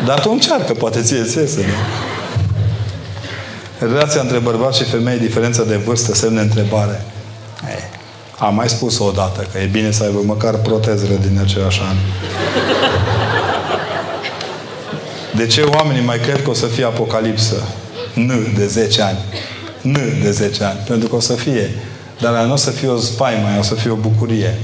[0.04, 1.72] Dar tu încearcă, poate ție ți iese, nu?
[3.78, 7.04] Relația între bărbat și femeie, diferența de vârstă, semne întrebare.
[7.68, 7.82] Ei,
[8.38, 11.96] am mai spus o dată că e bine să aibă măcar protezele din același an.
[15.36, 17.54] De ce oamenii mai cred că o să fie apocalipsă?
[18.14, 19.18] Nu de 10 ani.
[19.80, 20.78] Nu de 10 ani.
[20.86, 21.70] Pentru că o să fie.
[22.20, 24.58] Dar nu o să fie o spaimă, o să fie o bucurie.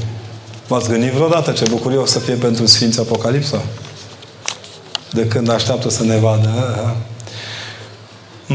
[0.66, 3.62] V-ați gândit vreodată ce bucurie o să fie pentru Sfinții Apocalipsa?
[5.10, 6.48] De când așteaptă să ne vadă.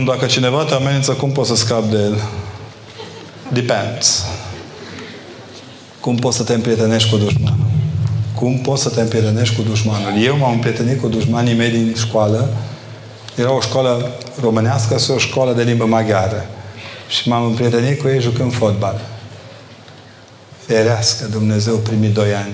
[0.05, 2.21] Dacă cineva te amenință, cum poți să scapi de el?
[3.53, 4.25] Depends.
[5.99, 7.65] Cum poți să te împrietenești cu dușmanul?
[8.35, 10.23] Cum poți să te împrietenești cu dușmanul?
[10.23, 12.49] Eu m-am împrietenit cu dușmanii mei din școală.
[13.35, 14.11] Era o școală
[14.41, 16.45] românească și o școală de limbă maghiară.
[17.09, 19.01] Și m-am împrietenit cu ei jucând fotbal.
[20.65, 22.53] Ferească Dumnezeu primii doi ani.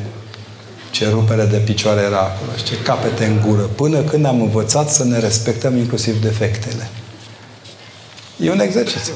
[0.92, 3.62] Ce rupere de picioare era acolo și ce capete în gură.
[3.62, 6.90] Până când am învățat să ne respectăm inclusiv defectele.
[8.44, 9.14] E un exercițiu.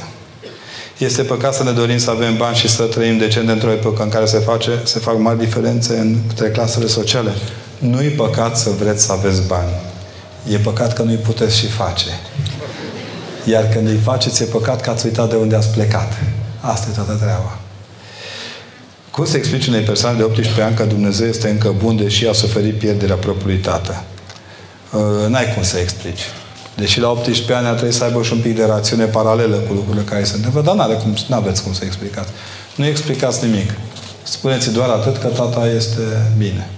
[0.97, 4.09] Este păcat să ne dorim să avem bani și să trăim decent într-o epocă în
[4.09, 7.31] care se, face, se fac mari diferențe între clasele sociale.
[7.77, 9.71] Nu e păcat să vreți să aveți bani.
[10.51, 12.09] E păcat că nu-i puteți și face.
[13.45, 16.13] Iar când îi faceți, e păcat că ați uitat de unde ați plecat.
[16.59, 17.57] Asta e toată treaba.
[19.11, 22.33] Cum se explice unei persoane de 18 ani că Dumnezeu este încă bun, deși a
[22.33, 24.03] suferit pierderea propriului tată?
[24.91, 26.21] Uh, n-ai cum să explici.
[26.77, 29.73] Deși la 18 ani a trebuit să aibă și un pic de rațiune paralelă cu
[29.73, 32.29] lucrurile care se întâmplă, dar n-are cum, n-aveți cum să explicați.
[32.75, 33.69] Nu explicați nimic.
[34.23, 36.01] Spuneți doar atât că tata este
[36.37, 36.69] bine.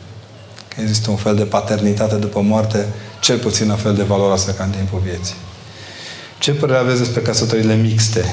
[0.67, 2.87] Că există un fel de paternitate după moarte,
[3.19, 5.35] cel puțin la fel de valoroasă ca în timpul vieții.
[6.39, 8.29] Ce părere aveți despre căsătorile mixte?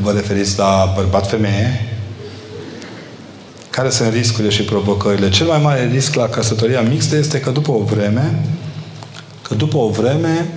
[0.00, 1.96] Vă referiți la bărbat-femeie?
[3.70, 5.28] Care sunt riscurile și provocările?
[5.28, 8.42] Cel mai mare risc la căsătoria mixtă este că după o vreme
[9.42, 10.48] că după o vreme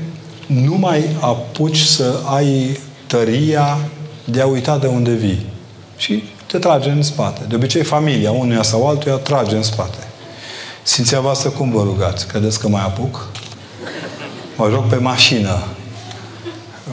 [0.54, 3.78] nu mai apuci să ai tăria
[4.26, 5.46] de a uita de unde vii.
[5.98, 7.42] Și te trage în spate.
[7.48, 9.98] De obicei, familia unuia sau altuia trage în spate.
[10.84, 12.28] Simția voastră cum vă rugați?
[12.28, 13.28] Credeți că mai apuc?
[14.56, 15.64] Mă rog pe mașină.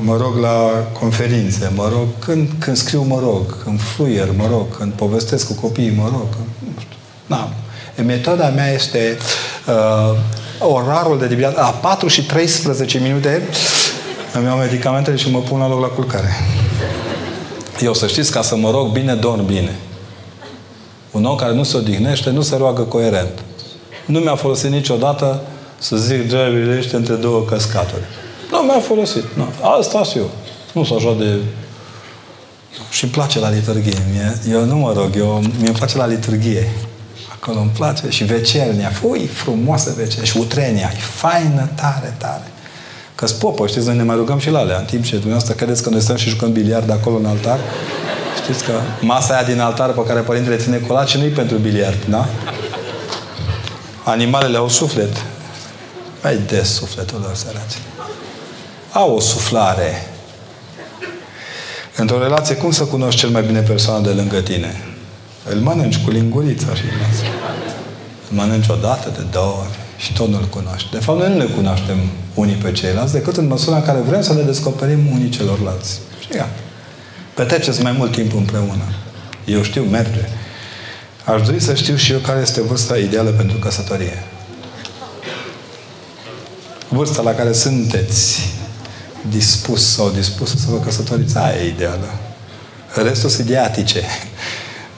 [0.01, 0.71] Mă rog la
[1.01, 1.73] conferințe.
[1.75, 3.63] Mă rog când, când scriu, mă rog.
[3.63, 4.77] Când fluier, mă rog.
[4.77, 6.29] Când povestesc cu copiii, mă rog.
[6.59, 6.97] Nu știu.
[7.27, 7.53] N-am.
[8.07, 9.19] Metoda mea este
[9.67, 10.19] uh,
[10.59, 11.61] orarul de dimineață.
[11.61, 13.49] La 4 și 13 minute
[14.33, 16.29] îmi iau medicamentele și mă pun la loc la culcare.
[17.81, 19.77] Eu să știți, ca să mă rog bine, dorm bine.
[21.11, 23.43] Un om care nu se odihnește, nu se roagă coerent.
[24.07, 25.41] Nu mi-a folosit niciodată
[25.79, 28.03] să zic drive între două căscaturi.
[28.51, 29.25] Nu mi-a folosit.
[29.37, 29.47] Nu.
[29.79, 30.31] Asta sunt eu.
[30.73, 31.39] Nu sunt așa de...
[32.91, 33.99] Și îmi place la liturghie.
[34.13, 36.69] Mie, eu nu mă rog, eu, mi-e place la liturghie.
[37.41, 38.09] Acolo îmi place.
[38.09, 38.93] Și vecernia.
[39.03, 40.25] Ui, frumoasă vecernia.
[40.25, 40.91] Și utrenia.
[40.95, 42.53] E faină, tare, tare.
[43.15, 44.79] că popă, știți, noi ne mai rugăm și la alea.
[44.79, 47.59] În timp ce dumneavoastră credeți că noi stăm și jucăm biliard acolo în altar,
[48.43, 52.29] știți că masa aia din altar pe care Părintele ține colace nu-i pentru biliard, da?
[54.05, 55.23] Animalele au suflet.
[56.23, 57.79] Mai des sufletul lor, săraci.
[58.93, 60.07] Au o suflare.
[61.97, 64.88] Într-o relație, cum să cunoști cel mai bine persoana de lângă tine?
[65.51, 66.83] Îl mănânci cu lingurița și
[68.31, 70.91] Îl mănânci o dată, de două ori și tot nu-L cunoști.
[70.91, 71.97] De fapt, noi nu ne cunoaștem
[72.35, 75.99] unii pe ceilalți decât în măsura în care vrem să ne descoperim unii celorlalți.
[76.21, 76.49] Și ia.
[77.35, 78.85] Petreceți mai mult timp împreună.
[79.45, 80.29] Eu știu, merge.
[81.25, 84.23] Aș dori să știu și eu care este vârsta ideală pentru căsătorie.
[86.89, 88.51] Vârsta la care sunteți
[89.29, 92.15] dispus sau dispus să vă căsătoriți, aia e ideală.
[92.95, 94.03] Restul sunt ideatice.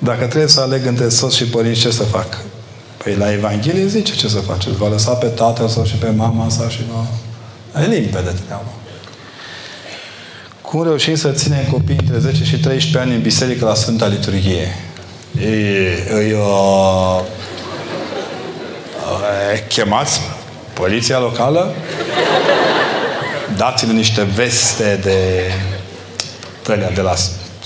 [0.02, 2.39] Dacă trebuie să aleg între soț și părinți, ce să fac?
[2.97, 4.77] Păi la Evanghelie zice ce să faceți.
[4.77, 7.06] Va lăsa pe tatăl sau și pe mama sa și va...
[7.82, 8.72] E limpede treaba.
[10.60, 14.77] Cum reușim să ținem copii între 10 și 13 ani în biserică la Sfânta Liturghie?
[15.40, 17.20] E, e, uh,
[19.55, 20.20] e, chemați
[20.72, 21.74] poliția locală?
[23.56, 25.51] Dați-le niște veste de
[26.62, 27.14] tălea de la...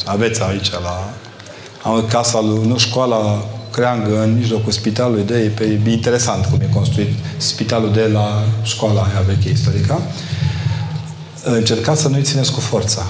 [0.04, 1.12] Aveți aici la...
[1.84, 5.52] Am casa lui, nu școala creangă în mijlocul spitalului de...
[5.54, 10.00] Pe, e interesant cum e construit spitalul de la școala aia veche istorică.
[11.44, 13.06] Încercați să nu-i țineți cu forța.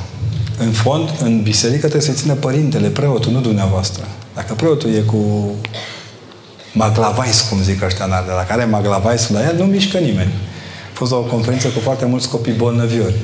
[0.58, 4.04] În fond, în biserică trebuie să-i țină părintele, preotul, nu dumneavoastră.
[4.34, 5.50] Dacă preotul e cu
[6.72, 10.32] maglavais, cum zic ăștia în Ardea, dacă are maglavais la el, nu mișcă nimeni.
[10.92, 13.14] A fost la o conferință cu foarte mulți copii bolnăviori.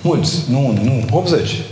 [0.00, 1.62] Mulți, nu unul, nu, 80.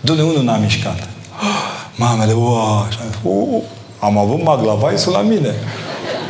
[0.00, 1.08] De unul n-a mișcat.
[1.98, 2.88] Mamele, uau,
[3.22, 3.62] uh,
[3.98, 5.54] am avut maglavaisul la mine.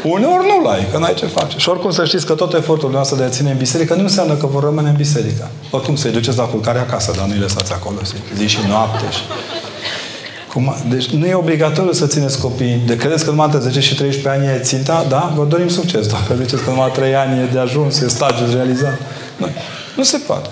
[0.04, 1.58] Uneori nu-l ai, că n-ai ce face.
[1.58, 4.34] Și oricum să știți că tot efortul noastră de a ține în biserică nu înseamnă
[4.34, 5.50] că vor rămâne în biserică.
[5.70, 7.96] Oricum să-i duceți la culcare acasă, dar nu-i lăsați acolo
[8.36, 9.04] zi și noapte.
[9.10, 9.20] Și...
[10.52, 12.82] Cum, deci nu e obligatoriu să țineți copii.
[12.86, 15.06] De credeți că numai între 10 și 13 ani e ținta?
[15.08, 15.32] Da?
[15.36, 16.06] Vă dorim succes.
[16.06, 18.98] Dacă ziceți că numai 3 ani e de ajuns, e stagiul realizat.
[19.36, 19.46] Nu,
[19.96, 20.48] nu se poate.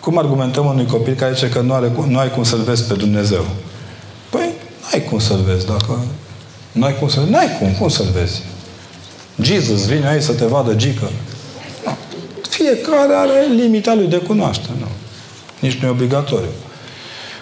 [0.00, 2.94] Cum argumentăm unui copil care zice că nu, are, nu ai cum să-L vezi pe
[2.94, 3.44] Dumnezeu?
[4.90, 5.98] Păi, ai cum să-L vezi dacă
[6.72, 7.72] nu ai cum să N-ai cum.
[7.72, 8.42] Cum să-L vezi?
[9.42, 11.10] Jesus vine aici să te vadă gică.
[11.84, 11.96] Nu.
[12.48, 14.72] Fiecare are limita lui de cunoaștere.
[14.78, 14.86] Nu.
[15.60, 16.50] Nici nu e obligatoriu.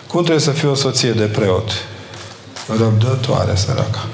[0.07, 1.71] Cum trebuie să fie o soție de preot?
[2.79, 4.07] Răbdătoare, săraca.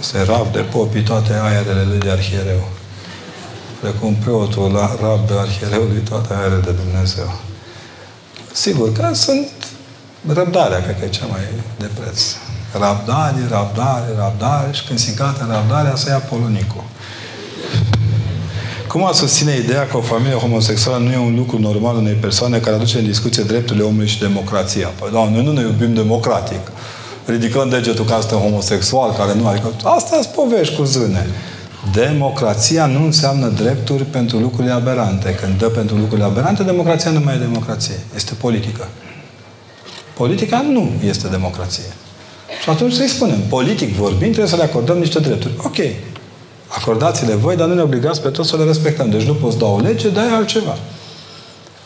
[0.00, 2.68] Se rab de popii toate aerele lui de arhiereu.
[3.80, 7.40] Precum preotul la rab de arhiereului toate aerele de Dumnezeu.
[8.52, 9.48] Sigur că sunt
[10.26, 11.40] răbdarea, cred că e cea mai
[11.78, 12.20] de preț.
[12.78, 16.84] Rabdare, rabdare, rabdare și când se încată rabdarea, să ia polonicul.
[18.86, 22.58] Cum a susține ideea că o familie homosexuală nu e un lucru normal unei persoane
[22.58, 24.88] care aduce în discuție drepturile omului și democrația?
[24.98, 26.70] Păi, doamne, noi nu ne iubim democratic.
[27.26, 31.26] Ridicăm degetul că asta homosexual, care nu adică Asta îți povești cu zâne.
[31.92, 35.34] Democrația nu înseamnă drepturi pentru lucrurile aberante.
[35.34, 37.98] Când dă pentru lucrurile aberante, democrația nu mai e democrație.
[38.14, 38.88] Este politică.
[40.14, 41.84] Politica nu este democrație.
[42.62, 45.52] Și atunci să-i spunem, politic vorbind, trebuie să le acordăm niște drepturi.
[45.62, 45.76] Ok,
[46.68, 49.10] acordați-le voi, dar nu ne obligați pe toți să le respectăm.
[49.10, 50.76] Deci nu poți da o lege, dai altceva.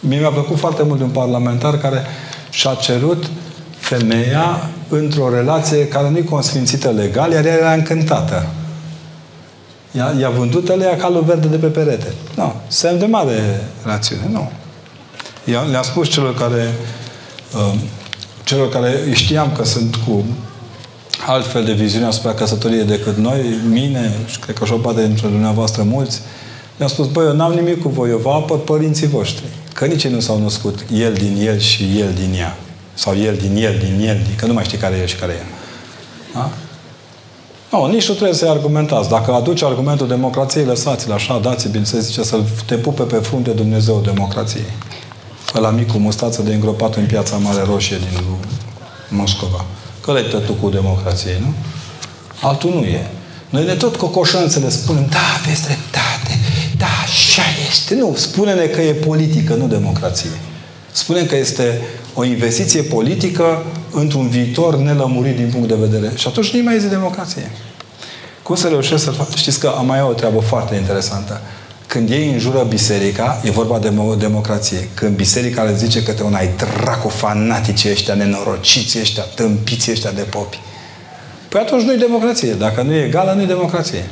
[0.01, 2.07] Mie mi-a plăcut foarte mult de un parlamentar care
[2.51, 3.31] și-a cerut
[3.79, 8.47] femeia într-o relație care nu-i consfințită legal, iar ea era încântată.
[9.91, 12.13] I-a, i-a vândut ele calul verde de pe perete.
[12.37, 12.55] Nu.
[12.67, 14.29] Semn de mare rațiune.
[14.31, 14.51] Nu.
[15.45, 16.75] Le-am spus celor care
[17.55, 17.75] uh,
[18.45, 20.25] celor care știam că sunt cu
[21.27, 23.41] altfel de viziune asupra căsătoriei decât noi,
[23.71, 26.21] mine și cred că și o parte dintre dumneavoastră mulți,
[26.77, 29.45] Le-am spus, băi, eu n-am nimic cu voi, eu vă apăr părinții voștri.
[29.75, 32.57] Că nici ei nu s-au născut, el din el și el din ea.
[32.95, 34.35] Sau el din el, din el, din...
[34.37, 35.45] că nu mai știi care e și care e.
[36.35, 36.51] Da?
[37.71, 39.09] Nu, nici nu trebuie să-i argumentați.
[39.09, 43.51] Dacă aduci argumentul democrației, lăsați-l așa, dați bine să zice, să-l te pupe pe frunte
[43.51, 44.65] Dumnezeu democrației.
[45.55, 48.20] Ăla mic cu mustață de îngropat în piața Mare Roșie din
[49.09, 49.64] Moscova.
[50.01, 50.22] Că le
[50.60, 51.52] cu democrației, nu?
[52.48, 53.06] Altul nu e.
[53.51, 56.39] Noi ne tot cocoșăm să le spunem, da, aveți dreptate,
[56.76, 57.94] da, așa este.
[57.94, 60.31] Nu, spune-ne că e politică, nu democrație.
[60.93, 61.81] Spune că este
[62.14, 66.12] o investiție politică într-un viitor nelămurit din punct de vedere.
[66.14, 67.51] Și atunci nu mai zi democrație.
[68.43, 69.35] Cum să reușesc să fac?
[69.35, 71.40] Știți că am mai o treabă foarte interesantă.
[71.95, 74.89] Când ei înjură biserica, e vorba de democrație.
[74.95, 80.11] Când biserica le zice că te un ai dracu fanatici ăștia, nenorociți ăștia, tâmpiți ăștia
[80.11, 80.61] de popi.
[81.49, 82.53] Păi atunci nu-i democrație.
[82.53, 84.05] Dacă nu e egală, nu-i democrație.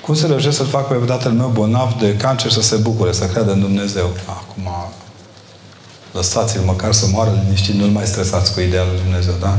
[0.00, 3.24] Cum să reușesc să-l fac pe tatăl meu bolnav de cancer să se bucure, să
[3.24, 4.10] creadă în Dumnezeu?
[4.26, 4.68] Acum,
[6.12, 9.58] lăsați-l măcar să moară liniștit, nu-l mai stresați cu ideea lui Dumnezeu, da?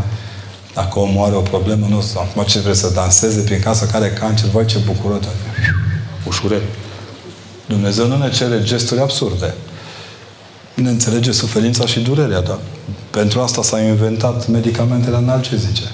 [0.74, 4.14] Dacă omul are o problemă, nu acum ce vreți să danseze prin casa care are
[4.14, 5.20] cancer, voi ce bucură,
[6.30, 6.62] ușuret.
[7.66, 9.54] Dumnezeu nu ne cere gesturi absurde.
[10.74, 12.58] Ne înțelege suferința și durerea, dar
[13.10, 15.92] pentru asta s-au inventat medicamentele analgezice.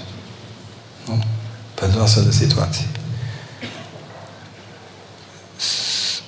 [1.07, 1.23] Nu?
[1.73, 2.87] Pentru astfel de situații.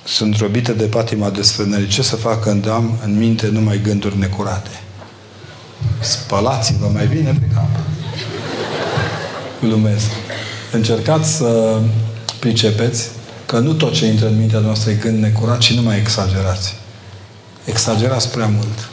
[0.04, 1.86] Sunt robite de patima desfrânării.
[1.86, 4.80] Ce să fac când am în minte numai gânduri necurate?
[6.00, 7.68] Spălați-vă mai bine pe cap.
[9.60, 10.06] Glumesc.
[10.72, 11.80] Încercați să
[12.38, 13.08] pricepeți
[13.48, 16.74] că nu tot ce intră în mintea noastră e gând necurat, ci nu mai exagerați.
[17.64, 18.88] Exagerați prea mult.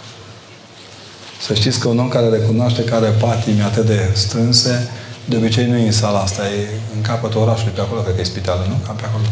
[1.42, 4.90] Să știți că un om care recunoaște că are patimi atât de strânse,
[5.26, 8.22] de obicei nu e în sala asta, e în capătul orașului, pe acolo, cred că
[8.22, 8.76] e spitalul, nu?
[8.86, 9.24] Cam pe acolo.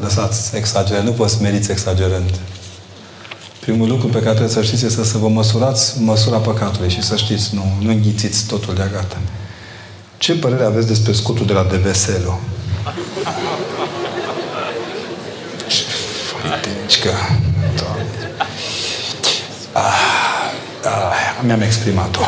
[0.00, 2.30] Lăsați exagerând, nu vă smeriți exagerând.
[3.60, 7.16] Primul lucru pe care trebuie să știți este să vă măsurați măsura păcatului și să
[7.16, 9.18] știți, nu, nu înghițiți totul de gata.
[10.18, 12.40] Ce părere aveți despre scutul de la Deveselu?
[16.44, 17.10] Uite, că...
[19.72, 20.52] Ah,
[20.84, 22.20] ah, mi-am exprimat-o.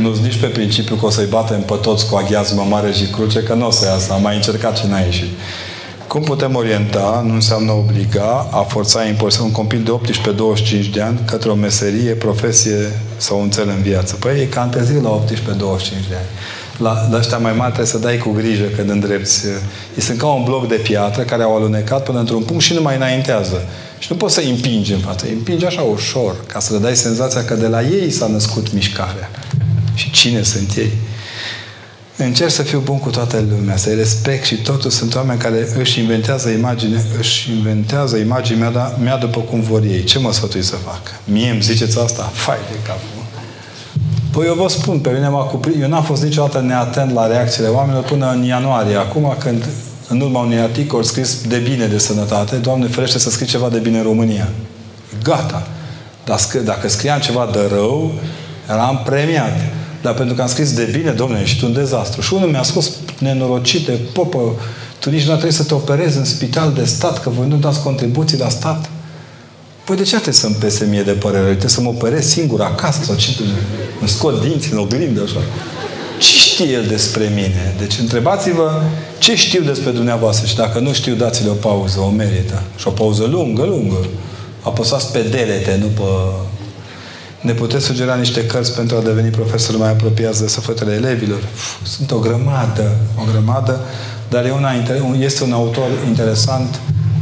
[0.00, 3.42] nu nici pe principiu că o să-i batem pe toți cu aghiazmă mare și cruce,
[3.42, 4.12] că nu o să iasă.
[4.12, 5.28] Am mai încercat și n-a ieșit.
[6.06, 10.12] Cum putem orienta, nu înseamnă obliga, a forța impulsul un copil de
[10.88, 14.14] 18-25 de ani către o meserie, profesie sau un cel în viață?
[14.14, 15.34] Păi e cam târziu la 18-25
[16.08, 16.28] de ani
[16.80, 19.46] la, la ăștia mai mari trebuie să dai cu grijă când îndrepți.
[19.96, 22.82] Ei sunt ca un bloc de piatră care au alunecat până într-un punct și nu
[22.82, 23.62] mai înaintează.
[23.98, 25.26] Și nu poți să îi împingi în față.
[25.26, 28.72] Îi împingi așa ușor, ca să le dai senzația că de la ei s-a născut
[28.72, 29.30] mișcarea.
[29.94, 30.92] Și cine sunt ei?
[32.16, 36.00] Încerc să fiu bun cu toată lumea, să-i respect și totul sunt oameni care își
[36.00, 40.04] inventează imagine, își inventează imaginea mea, mea după cum vor ei.
[40.04, 41.00] Ce mă sfătui să fac?
[41.24, 42.30] Mie îmi ziceți asta?
[42.34, 43.19] Fai de capul.
[44.30, 45.82] Păi eu vă spun, pe mine m-a cuprins.
[45.82, 48.96] Eu n-am fost niciodată neatent la reacțiile oamenilor până în ianuarie.
[48.96, 49.64] Acum, când
[50.08, 53.78] în urma unui articol scris de bine de sănătate, Doamne ferește să scrie ceva de
[53.78, 54.48] bine în România.
[55.22, 55.66] Gata.
[56.24, 58.12] Dar dacă scriam ceva de rău,
[58.68, 59.52] eram premiat.
[60.02, 62.20] Dar pentru că am scris de bine, domnule, ești un dezastru.
[62.20, 64.38] Și unul mi-a spus, nenorocite, popă,
[64.98, 67.82] tu nici nu trebuie să te operezi în spital de stat, că voi nu dați
[67.82, 68.90] contribuții la stat.
[69.90, 71.44] Păi de ce trebuie să-mi pese mie de părere?
[71.44, 73.30] Trebuie să mă operez singur acasă sau ce?
[74.00, 75.40] Îmi scot dinți în oglindă așa.
[76.18, 77.74] Ce știe el despre mine?
[77.78, 78.82] Deci întrebați-vă
[79.18, 82.62] ce știu despre dumneavoastră și dacă nu știu, dați-le o pauză, o merită.
[82.76, 84.06] Și o pauză lungă, lungă.
[84.62, 86.02] Apăsați pe delete, nu pe...
[87.40, 91.42] Ne puteți sugera niște cărți pentru a deveni profesori mai apropiați de sufletele elevilor?
[91.82, 93.80] Sunt o grămadă, o grămadă,
[94.28, 94.70] dar e una,
[95.18, 96.80] este un autor interesant,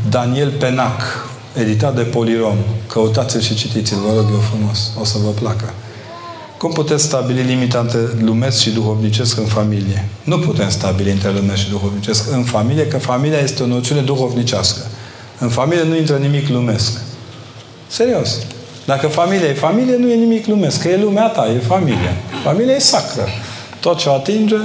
[0.08, 1.27] Daniel Penac,
[1.60, 2.56] editat de Polirom.
[2.86, 4.90] Căutați-l și citiți-l, vă rog eu frumos.
[5.00, 5.72] O să vă placă.
[6.58, 10.08] Cum puteți stabili limita între lumesc și duhovnicesc în familie?
[10.24, 14.86] Nu putem stabili între lumesc și duhovnicesc în familie, că familia este o noțiune duhovnicească.
[15.38, 16.92] În familie nu intră nimic lumesc.
[17.86, 18.36] Serios.
[18.84, 20.82] Dacă familia e familie, nu e nimic lumesc.
[20.82, 22.12] Că e lumea ta, e familia.
[22.44, 23.28] Familia e sacră.
[23.80, 24.56] Tot ce o atinge,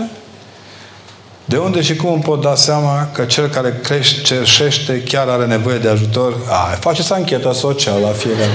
[1.46, 5.46] de unde și cum îmi pot da seama că cel care crește, cerșește chiar are
[5.46, 6.36] nevoie de ajutor?
[6.50, 8.52] A, faceți anchetă socială la fiecare.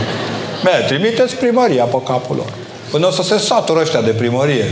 [0.60, 2.52] Bine, trimiteți primăria pe capul lor.
[2.90, 4.64] Până o să se satură ăștia de primărie.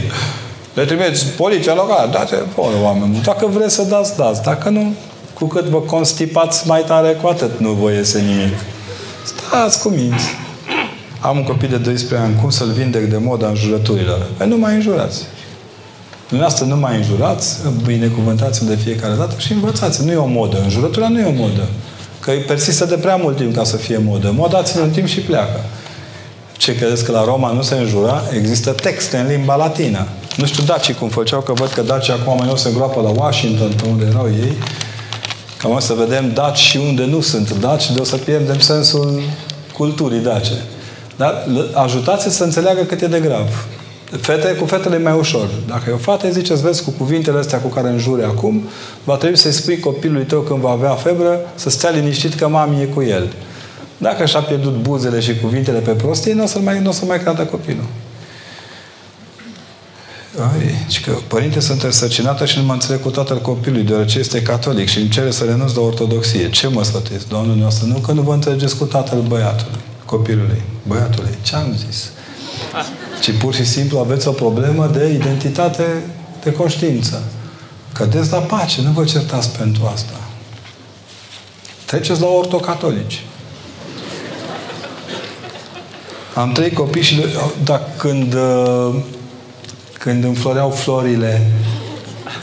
[0.74, 2.10] Le trimiteți poliția locală.
[2.12, 3.20] Dați acolo oameni.
[3.24, 4.43] Dacă vreți să dați, dați.
[4.43, 4.94] Dacă nu,
[5.34, 8.55] cu cât vă constipați mai tare, cu atât nu vă iese nimic.
[9.24, 10.24] Stați cu minți.
[11.20, 12.40] Am un copil de 12 ani.
[12.40, 14.26] Cum să-l vindec de moda înjurăturilor?
[14.36, 15.22] Păi nu mai înjurați.
[16.28, 20.05] Dumneavoastră nu mai înjurați, binecuvântați de fiecare dată și învățați.
[20.05, 20.61] Nu e o modă.
[20.62, 21.69] Înjurătura nu e o modă.
[22.20, 24.32] Că persistă de prea mult timp ca să fie modă.
[24.36, 25.61] Moda ține un timp și pleacă.
[26.57, 28.23] Ce credeți că la Roma nu se înjura?
[28.32, 30.07] Există texte în limba latină.
[30.36, 33.23] Nu știu dacii cum făceau, că văd că dacii acum mai nou se groapă la
[33.23, 34.53] Washington, pe unde erau ei.
[35.59, 39.23] Cam o să vedem daci și unde nu sunt daci, de o să pierdem sensul
[39.73, 40.53] culturii dace.
[41.16, 43.66] Dar ajutați să înțeleagă cât e de grav.
[44.11, 45.49] Fete, cu fetele e mai ușor.
[45.66, 48.62] Dacă e o fată, ziceți, vezi, cu cuvintele astea cu care înjure acum,
[49.05, 52.83] va trebui să-i spui copilului tău când va avea febră, să stea liniștit că mami
[52.83, 53.33] e cu el.
[53.99, 57.20] Dacă și-a pierdut buzele și cuvintele pe prostie, nu o să mai, n-o să mai
[57.20, 57.85] creadă copilul.
[60.39, 64.43] Ai, și că părinte sunt însărcinată și nu mă înțeleg cu tatăl copilului, deoarece este
[64.43, 66.51] catolic și îmi cere să renunț de ortodoxie.
[66.51, 67.87] Ce mă sfătuiți, Doamne noastră?
[67.87, 70.62] Nu că nu vă înțelegeți cu tatăl băiatului, copilului.
[70.87, 72.11] Băiatului, ce am zis?
[73.20, 76.05] Ci pur și simplu aveți o problemă de identitate,
[76.43, 77.22] de conștiință.
[77.93, 80.14] Cădeți la pace, nu vă certați pentru asta.
[81.84, 83.24] Treceți la ortocatolici.
[86.34, 87.24] Am trei copii și
[87.64, 88.94] dacă când, uh,
[89.98, 91.51] când înfloreau florile,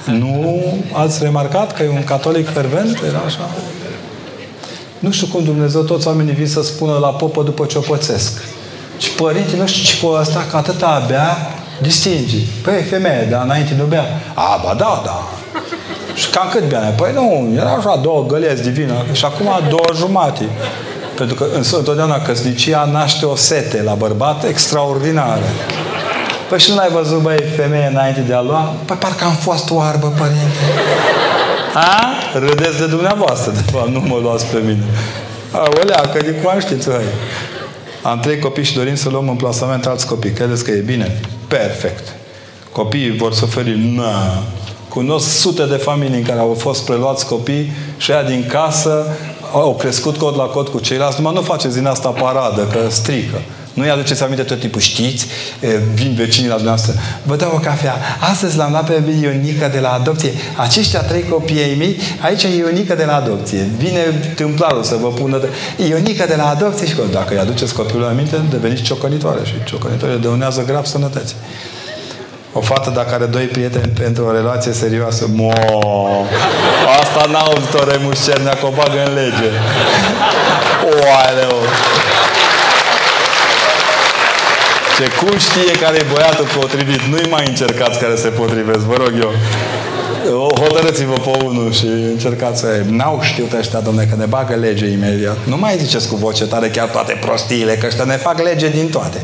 [0.05, 0.63] nu
[0.93, 3.01] ați remarcat că e un catolic fervent?
[3.07, 3.49] Era așa?
[4.99, 8.41] Nu știu cum Dumnezeu, toți oamenii vin să spună la popă după ce o pățesc.
[9.03, 11.37] Și părinții, nu știu ce cu asta, că atâta abia
[11.81, 12.37] distingi.
[12.63, 14.05] Păi, femeie, dar înainte nu bea.
[14.33, 15.27] A, ba da, da.
[16.13, 16.79] Și cam cât bea?
[16.79, 20.45] Păi nu, era așa două găleți divină și acum două jumate.
[21.17, 21.45] Pentru că
[21.77, 25.47] întotdeauna căsnicia naște o sete la bărbat extraordinară.
[26.49, 28.73] Păi și nu l-ai văzut, băi, femeie înainte de a lua?
[28.85, 30.63] Păi parcă am fost oarbă, părinte.
[31.73, 32.13] A?
[32.33, 34.83] Râdeți de dumneavoastră, de fapt, nu mă luați pe mine.
[35.51, 37.03] Aolea, că de cum știți, hai.
[38.03, 40.31] Am trei copii și dorim să luăm în plasament alți copii.
[40.31, 41.19] Credeți că e bine?
[41.47, 42.13] Perfect.
[42.71, 43.77] Copiii vor suferi?
[43.77, 44.03] Nu.
[44.89, 49.07] Cunosc sute de familii în care au fost preluați copii și aia din casă
[49.53, 53.41] au crescut cod la cod cu ceilalți, numai nu faceți din asta paradă, că strică.
[53.73, 55.27] Nu-i aduceți aminte tot timpul, știți?
[55.93, 56.93] Vin vecinii la dumneavoastră.
[57.23, 57.95] Vă dau o cafea.
[58.19, 60.31] Astăzi l-am luat pe Ionica de la adopție.
[60.55, 63.67] Aceștia trei copii ai mei, aici e Ionica de la adopție.
[63.77, 63.99] Vine
[64.35, 65.47] tâmplarul să vă pună de...
[65.87, 70.63] Ionica de la adopție și dacă îi aduceți copilul aminte, deveniți ciocănitoare și ciocănitoare dăunează
[70.67, 71.35] grav sănătății.
[72.55, 75.51] O fată dacă are doi prieteni pentru o relație serioasă, mo,
[76.99, 79.49] asta n-au auzit-o Remus Cernea, că o bagă în lege.
[80.83, 81.57] Oaleu!
[85.03, 87.01] Ce cum știe care e băiatul potrivit?
[87.01, 89.31] Nu-i mai încercați care se potrivesc, vă rog eu.
[90.63, 92.67] Hotărâți-vă pe unul și încercați să...
[92.89, 95.37] N-au știut ăștia, domne, că ne bagă lege imediat.
[95.45, 98.89] Nu mai ziceți cu voce tare chiar toate prostiile, că ăștia ne fac lege din
[98.89, 99.21] toate.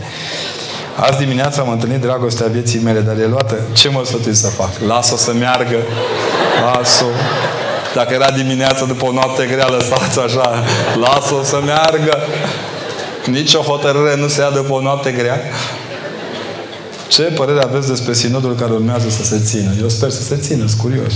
[0.96, 3.56] Azi dimineața am întâlnit dragostea vieții mele, dar e luată.
[3.74, 4.70] Ce mă sfătui să fac?
[4.88, 5.78] Las-o să meargă.
[6.62, 7.06] Las-o.
[7.94, 10.64] Dacă era dimineața după o noapte grea, lăsați așa.
[11.00, 12.18] Las-o să meargă.
[13.26, 15.40] Nici o hotărâre nu se ia după o noapte grea.
[17.08, 19.72] Ce părere aveți despre sinodul care urmează să se țină?
[19.82, 21.14] Eu sper să se țină, sunt curios.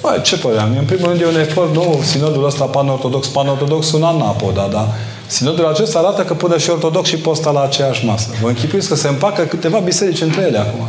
[0.00, 0.76] Bă, ce părere am?
[0.78, 4.88] În primul rând e un efort, nu, sinodul ăsta pan-ortodox, pan-ortodox un anapoda, dar
[5.26, 8.28] Sinodul acesta arată că până și ortodox și posta la aceeași masă.
[8.42, 10.86] Vă închipuiți că se împacă câteva biserici între ele acum.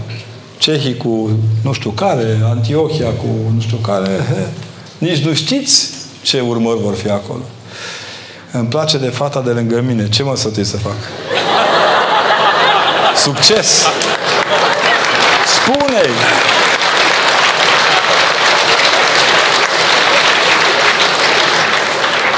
[0.57, 1.29] Cehii cu
[1.63, 4.07] nu știu care, Antiohia cu nu știu care.
[4.07, 4.47] He.
[5.07, 5.89] Nici nu știți
[6.21, 7.41] ce urmări vor fi acolo.
[8.51, 10.09] Îmi place de fata de lângă mine.
[10.09, 10.95] Ce mă sătui să fac?
[13.15, 13.87] Succes!
[15.45, 16.09] Spune-i!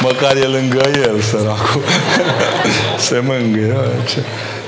[0.02, 1.84] Măcar e lângă el, săracul.
[3.07, 3.77] Se mângâie.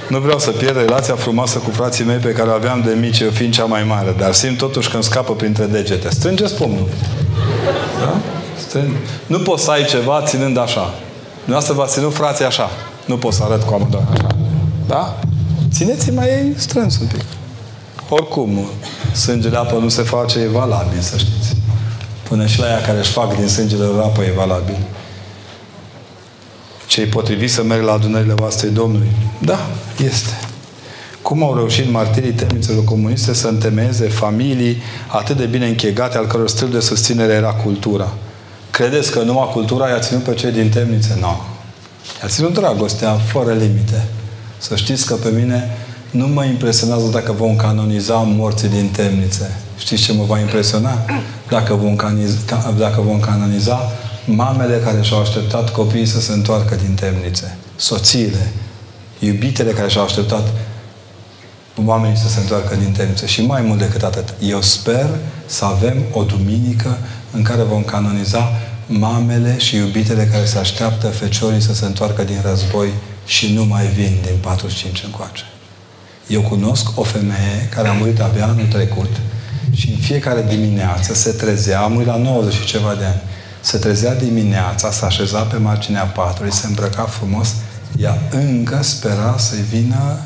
[0.07, 3.19] Nu vreau să pierd relația frumoasă cu frații mei pe care o aveam de mici,
[3.19, 6.09] eu fiind cea mai mare, dar simt totuși că îmi scapă printre degete.
[6.09, 6.87] Strângeți pumnul.
[7.99, 8.17] Da?
[8.57, 8.89] Strâng.
[9.27, 10.93] Nu poți să ai ceva ținând așa.
[11.51, 12.69] Dumneavoastră v-ați ținut frații așa.
[13.05, 14.27] Nu pot să arăt cu amândoi așa.
[14.87, 15.19] Da?
[15.71, 17.23] Țineți mai strâns un pic.
[18.09, 18.65] Oricum,
[19.13, 21.55] sângele apă nu se face, e valabil, să știți.
[22.29, 24.77] Până și la ea care își fac din sângele lor apă e valabil
[26.87, 29.11] cei potriviți să merg la adunările voastre Domnului?
[29.39, 29.59] Da,
[30.03, 30.39] este.
[31.21, 36.49] Cum au reușit martirii temnițelor comuniste să întemeieze familii atât de bine închegate, al căror
[36.49, 38.13] stil de susținere era cultura?
[38.81, 41.17] Credeți că numai cultura i-a ținut pe cei din temnițe?
[41.19, 41.41] Nu.
[42.21, 44.05] I-a ținut dragostea fără limite.
[44.57, 45.77] Să știți că pe mine
[46.11, 49.57] nu mă impresionează dacă vom canoniza morții din temnițe.
[49.77, 50.97] Știți ce mă va impresiona?
[51.49, 52.37] Dacă vom, canoniza,
[52.77, 53.91] dacă vom canoniza
[54.25, 58.51] mamele care și-au așteptat copiii să se întoarcă din temnițe, soțiile,
[59.19, 60.47] iubitele care și-au așteptat
[61.85, 63.25] oamenii să se întoarcă din temniță.
[63.25, 65.09] Și mai mult decât atât, eu sper
[65.45, 66.97] să avem o duminică
[67.31, 68.51] în care vom canoniza
[68.99, 72.89] mamele și iubitele care se așteaptă feciorii să se întoarcă din război
[73.25, 75.43] și nu mai vin din 45 încoace.
[76.27, 79.09] Eu cunosc o femeie care a murit abia anul trecut
[79.71, 83.21] și în fiecare dimineață se trezea, a murit la 90 și ceva de ani,
[83.61, 87.53] se trezea dimineața, se așeza pe marginea patului, se îmbrăca frumos,
[87.97, 90.19] ea încă spera să-i vină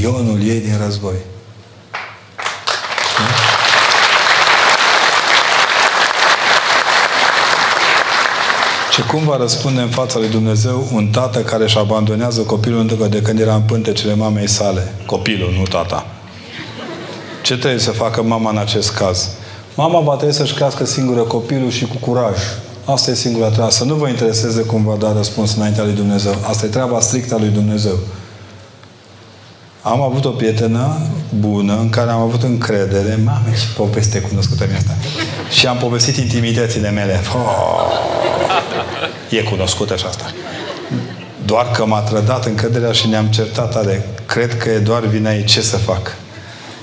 [0.00, 1.16] ionul ei din război.
[8.98, 13.04] Și cum va răspunde în fața lui Dumnezeu un tată care își abandonează copilul încă
[13.04, 14.94] de când era în pântecele mamei sale?
[15.06, 16.06] Copilul, nu tata.
[17.42, 19.28] Ce trebuie să facă mama în acest caz?
[19.74, 22.36] Mama va trebui să-și crească singură copilul și cu curaj.
[22.84, 23.70] Asta e singura treabă.
[23.70, 26.34] Să nu vă intereseze cum va da răspuns înaintea lui Dumnezeu.
[26.48, 27.98] Asta e treaba strictă a lui Dumnezeu.
[29.82, 30.96] Am avut o prietenă
[31.38, 33.18] bună în care am avut încredere.
[33.24, 34.94] Mamă, ce poveste cunoscută mi asta.
[35.50, 37.20] Și am povestit intimitățile mele.
[37.34, 37.98] Oh,
[39.28, 40.32] e cunoscută și asta.
[41.44, 44.08] Doar că m-a trădat încrederea și ne-am certat tare.
[44.26, 45.44] Cred că e doar vina ei.
[45.44, 46.16] Ce să fac?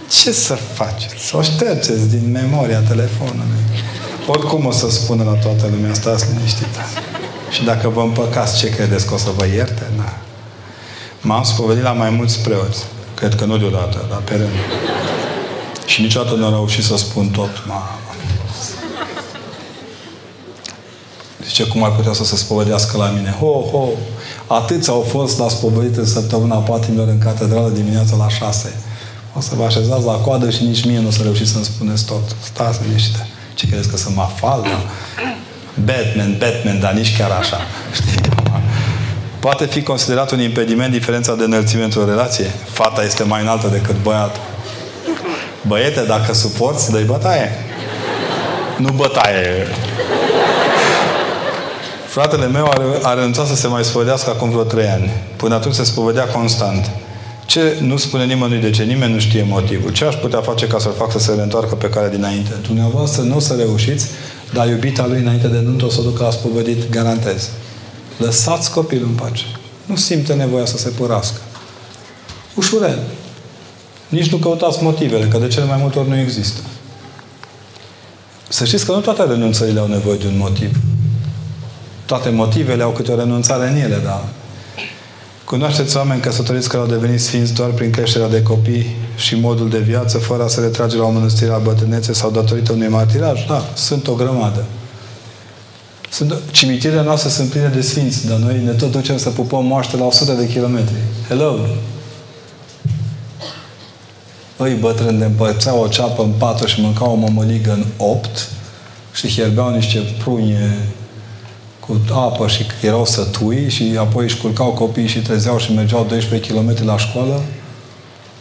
[0.09, 1.15] Ce să faceți?
[1.27, 3.63] Să o ștergeți din memoria telefonului.
[4.27, 6.79] Oricum o să spună la toată lumea, stați liniștită.
[7.51, 9.83] Și dacă vă împăcați, ce credeți că o să vă ierte?
[9.97, 10.13] Na.
[11.21, 12.83] M-am spovedit la mai mulți preoți.
[13.13, 14.55] Cred că nu deodată, dar pe rând.
[15.85, 17.63] Și niciodată nu am reușit să spun tot.
[17.67, 17.99] Mamă.
[21.47, 23.35] Zice, cum ar putea să se spovedească la mine?
[23.39, 23.87] Ho, ho!
[24.47, 28.75] Atâți au fost la spovedit în săptămâna patimilor în catedrală dimineața la șase.
[29.37, 32.05] O să vă așezați la coadă și nici mie nu o să reușiți să-mi spuneți
[32.05, 32.35] tot.
[32.43, 33.27] Stați liniște.
[33.53, 34.61] Ce credeți că sunt mafal?
[34.61, 34.83] Da?
[35.83, 37.57] Batman, Batman, dar nici chiar așa.
[37.93, 38.21] Știi?
[39.39, 42.45] Poate fi considerat un impediment diferența de înălțime într-o relație?
[42.65, 44.41] Fata este mai înaltă decât băiatul.
[45.67, 47.51] Băiete, dacă suporți, dă bătaie.
[48.77, 49.67] Nu bătaie.
[52.15, 55.09] Fratele meu a, a renunțat să se mai spovedească acum vreo trei ani.
[55.35, 56.91] Până atunci se spovedea constant.
[57.45, 59.91] Ce nu spune nimănui de ce, nimeni nu știe motivul.
[59.91, 62.51] Ce aș putea face ca să-l fac să se reîntoarcă pe care dinainte?
[62.67, 64.07] Dumneavoastră nu o să reușiți,
[64.53, 67.49] dar iubita lui înainte de nuntă o să o ducă la spovedit, garantez.
[68.17, 69.45] Lăsați copilul în pace.
[69.85, 71.39] Nu simte nevoia să se părască.
[72.53, 72.99] Ușurel.
[74.09, 76.59] Nici nu căutați motivele, că de cele mai multe ori nu există.
[78.49, 80.77] Să știți că nu toate renunțările au nevoie de un motiv.
[82.05, 84.23] Toate motivele au câte o renunțare în ele, dar
[85.45, 89.79] Cunoașteți oameni căsătoriți care au devenit sfinți doar prin creșterea de copii și modul de
[89.79, 93.45] viață, fără a se retrage la o mănăstire la bătrânețe sau datorită unui martiraj?
[93.47, 94.65] Da, sunt o grămadă.
[96.09, 99.97] Sunt, cimitirele noastre sunt pline de sfinți, dar noi ne tot ducem să pupăm moaște
[99.97, 100.95] la 100 de kilometri.
[101.27, 101.59] Hello!
[104.57, 108.49] Îi bătrâni de împărțeau o ceapă în patru și mâncau o mămăligă în opt
[109.13, 110.77] și hierbeau niște prunye
[111.87, 116.53] cu apă și erau sătui și apoi își culcau copiii și trezeau și mergeau 12
[116.53, 117.41] km la școală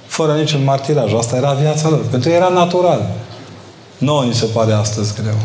[0.07, 1.13] fără niciun martiraj.
[1.13, 2.05] Asta era viața lor.
[2.11, 3.11] Pentru ei era natural.
[3.99, 5.39] Nouă ni se pare astăzi greu.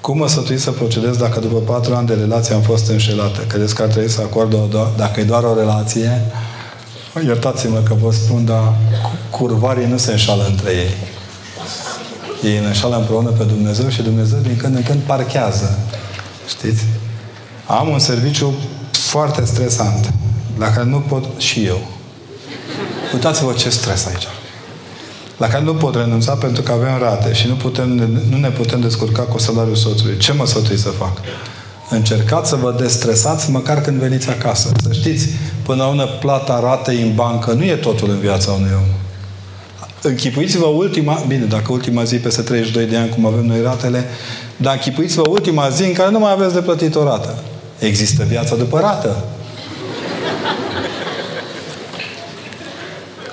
[0.00, 3.40] Cum mă sătui să procedez dacă după patru ani de relație am fost înșelată?
[3.40, 4.58] Credeți că ar trebui să acord o,
[4.96, 6.22] dacă e doar o relație?
[7.24, 8.74] Iertați-mă că vă spun, dar
[9.30, 10.94] curvarii nu se înșală între ei.
[12.52, 15.78] Ei ne înșală împreună pe Dumnezeu și Dumnezeu din când în când parchează.
[16.48, 16.84] Știți?
[17.66, 18.54] Am un serviciu
[18.90, 20.12] foarte stresant,
[20.58, 21.86] la care nu pot și eu.
[23.12, 24.26] Uitați-vă ce stres aici
[25.36, 27.88] la care nu pot renunța pentru că avem rate și nu, putem,
[28.30, 30.16] nu ne putem descurca cu salariul soțului.
[30.16, 31.18] Ce mă sfătui să fac?
[31.90, 34.72] Încercați să vă destresați măcar când veniți acasă.
[34.82, 35.28] Să știți,
[35.62, 39.03] până la una plata ratei în bancă nu e totul în viața unui om.
[40.06, 44.04] Închipuiți-vă ultima, bine, dacă ultima zi peste 32 de ani, cum avem noi ratele,
[44.56, 47.38] dar închipuiți-vă ultima zi în care nu mai aveți de plătit o rată.
[47.78, 49.24] Există viața după rată.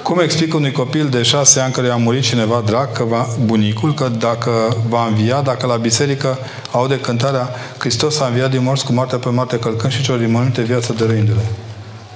[0.03, 3.93] Cum explic unui copil de șase ani care a murit cineva drag, că va, bunicul,
[3.93, 6.37] că dacă va învia, dacă la biserică
[6.71, 10.63] aude cântarea Hristos a înviat din morți cu moartea pe moarte călcând și celor din
[10.65, 11.45] viață dăruindu-le.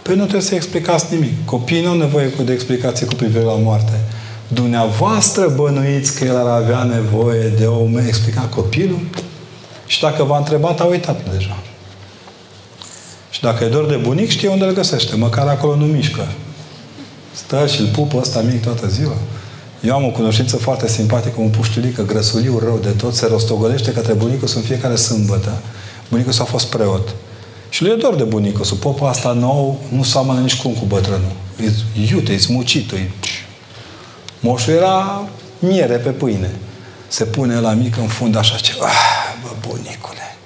[0.01, 1.45] Păi nu trebuie să explicați nimic.
[1.45, 3.99] Copiii nu au nevoie de explicații cu privire la moarte.
[4.47, 8.99] Dumneavoastră bănuiți că el ar avea nevoie de o explica copilul?
[9.85, 11.57] Și dacă v-a întrebat, a uitat deja.
[13.29, 15.15] Și dacă e dor de bunic, știe unde îl găsește.
[15.15, 16.27] Măcar acolo nu mișcă.
[17.33, 19.15] Stă și îl pupă ăsta mic toată ziua.
[19.81, 24.13] Eu am o cunoștință foarte simpatică, un puștulică, grăsuliu rău de tot, se rostogolește către
[24.13, 25.57] bunicul în fiecare sâmbătă.
[26.09, 27.15] Bunicul s-a fost preot.
[27.69, 28.65] Și lui e dor de bunicul.
[28.65, 31.31] Sub popul asta nou nu seamănă nici cum cu bătrânul.
[31.59, 31.71] E
[32.09, 33.09] iute, e smucit, e
[34.45, 35.27] Moșul era
[35.59, 36.51] miere pe pâine.
[37.07, 40.37] Se pune la mic în fund așa ce, ah, bă, bunicule,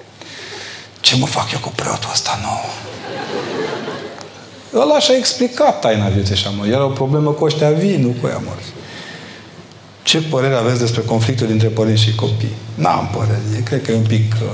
[1.00, 2.64] ce mă fac eu cu preotul ăsta nou?
[4.82, 6.66] Ăla și-a explicat taina vieții și amor.
[6.66, 8.68] Era o problemă cu ăștia vii, nu cu ea morți.
[10.02, 12.56] Ce părere aveți despre conflictul dintre părinți și copii?
[12.74, 13.62] N-am părere.
[13.64, 14.48] Cred că e un pic uh,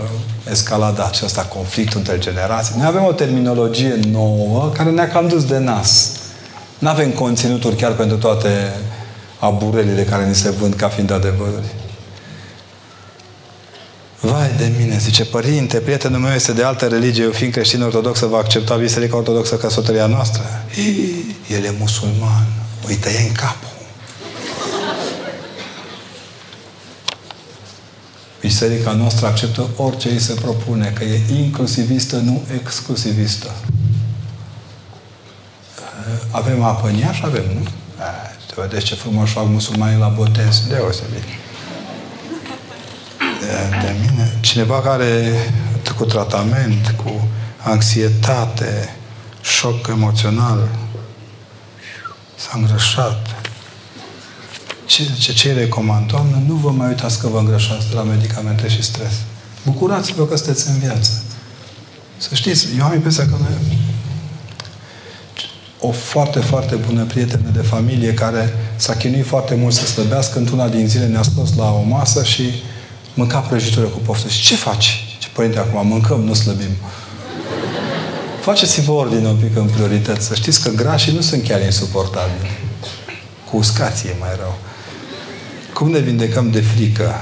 [0.50, 2.74] escaladat acesta conflictul între generații.
[2.76, 6.12] Noi avem o terminologie nouă care ne-a cam dus de nas.
[6.78, 8.48] Nu avem conținuturi chiar pentru toate
[9.38, 11.74] aburelile care ni se vând ca fiind adevăruri.
[14.20, 18.18] Vai de mine, zice, părinte, prietenul meu este de altă religie, eu fiind creștin ortodox,
[18.18, 20.42] să va accepta Biserica Ortodoxă căsătoria noastră?
[20.72, 22.46] Hii, el e musulman,
[22.86, 23.68] îi tăie în capul.
[28.40, 33.50] Biserica noastră acceptă orice îi se propune, că e inclusivistă, nu exclusivistă.
[36.30, 37.66] Avem apă în ea și avem, nu?
[38.56, 40.66] Te vedeți ce frumos fac musulmanii la botez.
[40.68, 41.22] Deosebit.
[43.40, 44.38] De, de mine.
[44.40, 45.32] Cineva care
[45.96, 47.28] cu tratament, cu
[47.62, 48.96] anxietate,
[49.40, 50.68] șoc emoțional,
[52.36, 53.26] s-a îngrășat.
[54.86, 56.10] Ce, ce, ce recomand?
[56.10, 59.12] Doamne, nu vă mai uitați că vă îngrășați de la medicamente și stres.
[59.64, 61.22] Bucurați-vă că sunteți în viață.
[62.16, 63.78] Să știți, eu am impresia că noi
[65.86, 70.38] o foarte, foarte bună prietenă de familie care s-a chinuit foarte mult să slăbească.
[70.38, 72.42] Într-una din zile ne-a scos la o masă și
[73.14, 74.28] mânca prăjitură cu poftă.
[74.28, 75.04] Și ce faci?
[75.18, 76.70] Ce părinte, acum mâncăm, nu slăbim.
[78.40, 80.26] Faceți-vă ordine un pic în priorități.
[80.26, 82.50] Să știți că grașii nu sunt chiar insuportabili.
[83.50, 84.58] Cu uscație mai rău.
[85.74, 87.14] Cum ne vindecăm de frică?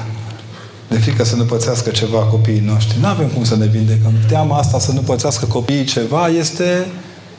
[0.89, 3.01] De frică să nu pățească ceva copiii noștri.
[3.01, 4.13] Nu avem cum să ne vindecăm.
[4.29, 6.87] Teama asta să nu pățească copiii ceva este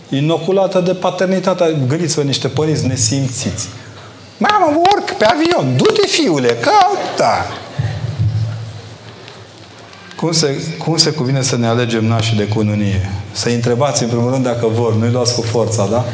[0.09, 1.67] inoculată de paternitatea.
[1.87, 3.67] Gândiți-vă niște părinți nesimțiți.
[4.37, 5.77] Mamă, urc pe avion.
[5.77, 6.71] Du-te, fiule, că
[7.17, 7.45] da.
[10.15, 13.09] Cum se, cum se cuvine să ne alegem nașii de cununie?
[13.31, 16.05] Să întrebați în primul rând dacă vor, nu-i luați cu forța, da?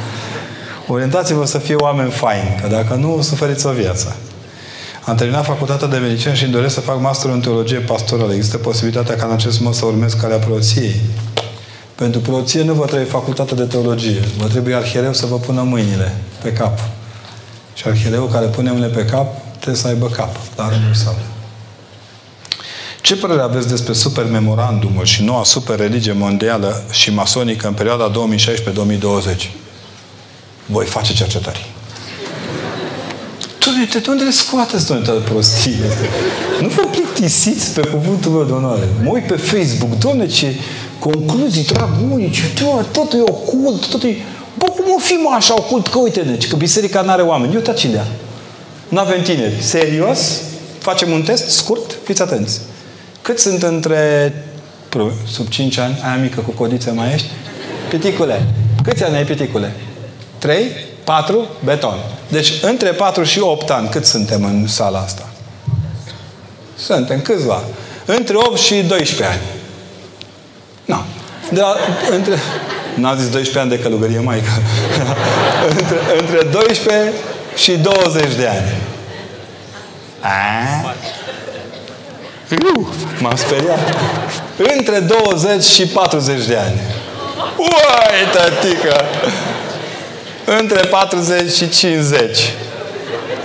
[0.87, 4.15] Orientați-vă să fie oameni faini, că dacă nu, suferiți o viață.
[5.05, 8.33] Am terminat facultatea de medicină și îmi doresc să fac master în teologie pastorală.
[8.33, 10.95] Există posibilitatea ca în acest mod să urmez calea preoției.
[12.01, 14.21] Pentru preoție nu vă trebuie facultatea de teologie.
[14.37, 16.79] Vă trebuie arhiereu să vă pună mâinile pe cap.
[17.73, 21.15] Și arhiereul care pune mâinile pe cap trebuie să aibă cap la rândul său.
[23.01, 28.11] Ce părere aveți despre super memorandumul și noua super religie mondială și masonică în perioada
[28.11, 29.49] 2016-2020?
[30.65, 31.69] Voi face cercetări.
[33.59, 35.77] Doamne, de unde le scoateți, doamne, toată prostie
[36.61, 38.87] Nu vă plictisiți pe cuvântul meu de onoare.
[39.03, 40.55] Mă uit pe Facebook, doamne, ce
[41.09, 42.41] concluzii trag unii, ce
[42.91, 44.15] totul e ocult, totul e...
[44.57, 45.87] Bă, cum o fi mă așa ocult?
[45.87, 47.53] Că uite-ne, că biserica nu are oameni.
[47.53, 48.05] Eu ce dea.
[48.89, 49.61] Nu avem tineri.
[49.61, 50.41] Serios?
[50.77, 51.97] Facem un test scurt?
[52.03, 52.61] Fiți atenți.
[53.21, 54.33] Cât sunt între
[55.31, 57.27] sub 5 ani, aia mică cu codiță mai ești?
[57.89, 58.45] Piticule.
[58.83, 59.75] Câți ani ai, piticule?
[60.37, 60.71] 3?
[61.03, 61.47] 4?
[61.63, 61.97] Beton.
[62.27, 65.29] Deci, între 4 și 8 ani, cât suntem în sala asta?
[66.77, 67.63] Suntem câțiva.
[68.05, 69.41] Între 8 și 12 ani.
[70.85, 71.03] Nu.
[71.51, 71.75] De la,
[72.11, 72.33] între...
[72.95, 74.49] N-a zis 12 ani de călugărie maică.
[75.79, 77.13] între, între 12
[77.55, 78.81] și 20 de ani.
[80.19, 80.29] A?
[82.51, 82.87] Uh,
[83.19, 83.95] m-am speriat.
[84.77, 86.81] Între 20 și 40 de ani.
[87.57, 89.05] Uai, tătică!
[90.59, 92.53] Între 40 și 50.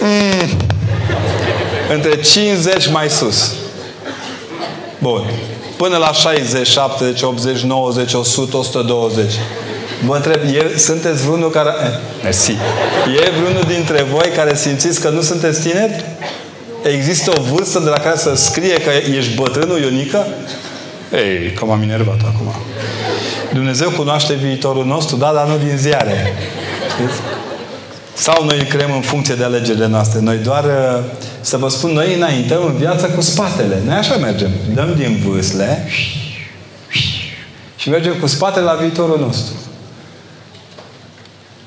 [0.00, 0.48] Mm.
[1.90, 3.52] Între 50 mai sus.
[4.98, 5.30] Bun.
[5.76, 9.32] Până la 60, 70, 80, 90, 100, 120.
[10.04, 11.70] Vă întreb, e, sunteți vreunul care...
[11.84, 11.90] Eh,
[12.22, 12.50] mersi.
[13.26, 16.04] E vreunul dintre voi care simțiți că nu sunteți tineri?
[16.82, 20.26] Există o vârstă de la care să scrie că ești bătrânul Ionica?
[21.12, 22.54] Ei, că m-am enervat acum.
[23.52, 26.34] Dumnezeu cunoaște viitorul nostru, da, dar nu din ziare.
[26.94, 27.35] Știți?
[28.16, 30.20] Sau noi îl creăm în funcție de alegerile noastre.
[30.20, 31.04] Noi doar, uh,
[31.40, 33.82] să vă spun, noi înaintăm în viață cu spatele.
[33.84, 34.50] Noi așa mergem.
[34.74, 35.88] Dăm din vâsle
[37.76, 39.54] și mergem cu spatele la viitorul nostru.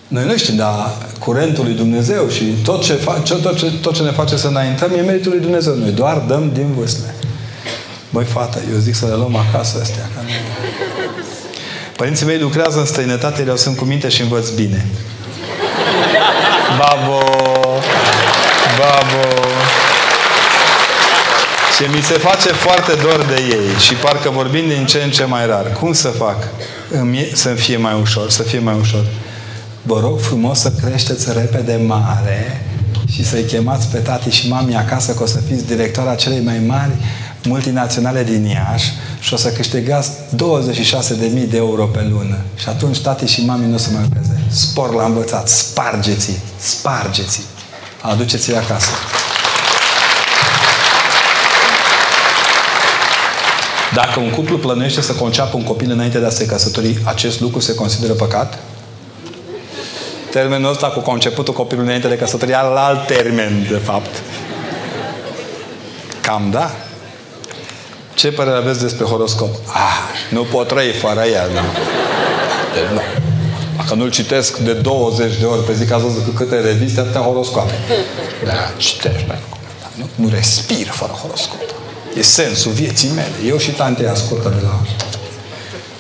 [0.08, 4.04] Noi nu știm, dar curentul lui Dumnezeu și tot ce, fa- tot, ce, tot ce
[4.04, 5.76] ne face să înaintăm e meritul lui Dumnezeu.
[5.76, 7.16] Noi doar dăm din vâsle.
[8.10, 10.10] Băi, fată, eu zic să le luăm acasă astea.
[10.16, 10.30] Că nu...
[11.96, 14.86] Părinții mei lucrează în străinătate, le sunt cu minte și învăț bine.
[16.78, 17.20] Babo!
[18.78, 19.28] Babo!
[21.76, 25.24] Și mi se face foarte dor de ei și parcă vorbim din ce în ce
[25.24, 25.72] mai rar.
[25.80, 26.48] Cum să fac?
[27.34, 29.06] Să fie mai ușor, să fie mai ușor.
[29.82, 32.66] Vă rog frumos să creșteți repede mare
[33.12, 36.62] și să-i chemați pe tati și mami acasă că o să fiți directora celei mai
[36.68, 36.92] mari
[37.44, 42.38] multinaționale din Iași și o să câștigați 26.000 de euro pe lună.
[42.56, 44.42] Și atunci tati și mami nu o să mai peze.
[44.50, 47.42] Spor la învățat, spargeți spargeți
[48.02, 48.90] Aduceți-i acasă.
[53.94, 57.60] Dacă un cuplu plănuiește să conceapă un copil înainte de a se căsători, acest lucru
[57.60, 58.60] se consideră păcat?
[60.32, 64.22] Termenul ăsta cu conceputul copilului înainte de căsătorie al alt termen, de fapt.
[66.22, 66.72] Cam da.
[68.20, 69.56] Ce părere aveți despre horoscop?
[69.68, 70.00] Ah,
[70.30, 71.60] nu pot trăi fără el, nu.
[72.74, 73.02] Deci, nu.
[73.78, 77.22] Dacă nu-l citesc de 20 de ori pe zi, ca să zic câte reviste, atâtea
[77.22, 77.74] horoscoape.
[78.46, 79.40] Da, citești, mai
[79.96, 81.60] nu, nu respir fără horoscop.
[82.18, 83.34] E sensul vieții mele.
[83.48, 84.82] Eu și tante ascultă de la...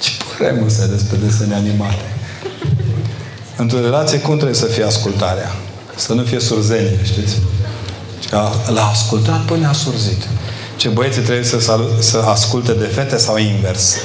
[0.02, 2.14] Ce părere mă să despre desene animate?
[3.56, 5.56] Într-o relație, cum trebuie să fie ascultarea?
[5.96, 7.36] Să nu fie surzenie, știți?
[8.68, 10.28] L-a ascultat până a surzit.
[10.80, 13.96] Ce băieții trebuie să, să asculte de fete sau invers?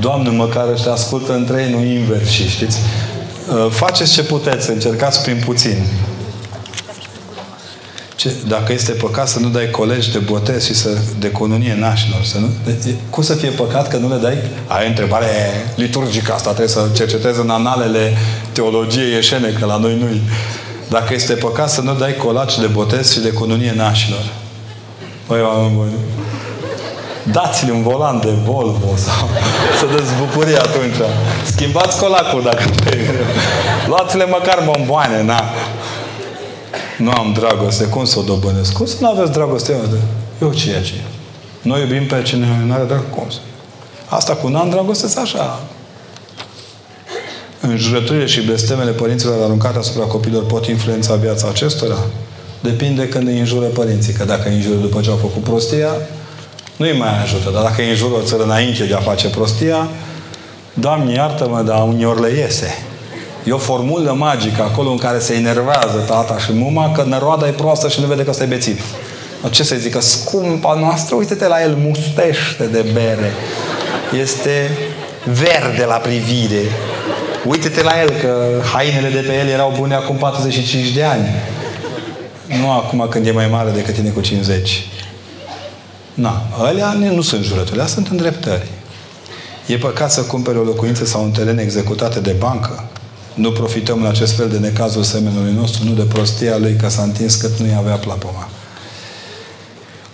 [0.00, 2.78] Doamne, măcar ăștia ascultă între ei, nu invers, și știți?
[3.48, 5.86] Uh, faceți ce puteți, încercați prin puțin.
[8.16, 12.24] Ce, dacă este păcat să nu dai colegi de botez și să, de conunie nașilor,
[12.24, 14.38] să nu, de, cum să fie păcat că nu le dai?
[14.66, 15.26] Ai întrebare
[15.76, 18.16] liturgică asta, trebuie să cercetezi în analele
[18.52, 20.06] teologiei ieșene, că la noi nu
[20.88, 24.41] Dacă este păcat să nu dai colaci de botez și de conunie nașilor.
[25.32, 25.92] Păi, oameni buni,
[27.32, 29.28] dați-le un volan de Volvo sau
[29.78, 30.94] să dăți bucurie atunci.
[31.44, 32.62] Schimbați colacul dacă
[33.86, 35.44] Luați-le măcar bomboane, na.
[36.98, 37.84] Nu am dragoste.
[37.84, 38.72] Cum să o dobănesc?
[38.72, 39.76] Cum să nu aveți dragoste?
[40.40, 40.94] Eu ce e ce?
[41.62, 43.10] Noi iubim pe cine nu are dragoste.
[43.10, 43.38] Cum să?
[44.08, 45.60] Asta cu n-am dragoste așa.
[47.60, 51.96] Înjurăturile și blestemele părinților aruncate asupra copilor pot influența viața acestora?
[52.62, 54.12] Depinde când îi înjură părinții.
[54.12, 55.88] Că dacă îi înjură după ce au făcut prostia,
[56.76, 57.50] nu îi mai ajută.
[57.50, 59.88] Dar dacă îi înjură o țară înainte de a face prostia,
[60.74, 62.84] Doamne, iartă-mă, dar uneori le iese.
[63.44, 67.50] E o formulă magică acolo în care se enervează tata și mama că năroada e
[67.50, 68.84] proastă și nu vede că ăsta e bețiv.
[69.50, 70.00] Ce să zică?
[70.00, 73.32] Scumpa noastră, uite-te la el, mustește de bere.
[74.20, 74.70] Este
[75.24, 76.62] verde la privire.
[77.46, 81.28] Uite-te la el că hainele de pe el erau bune acum 45 de ani.
[82.60, 84.86] Nu acum când e mai mare decât tine cu 50.
[86.14, 88.68] Na, alea nu sunt jurături, alea sunt îndreptări.
[89.66, 92.84] E păcat să cumpere o locuință sau un teren executate de bancă.
[93.34, 97.02] Nu profităm în acest fel de necazul semenului nostru, nu de prostia lui că s-a
[97.02, 98.48] întins cât nu-i avea plapoma.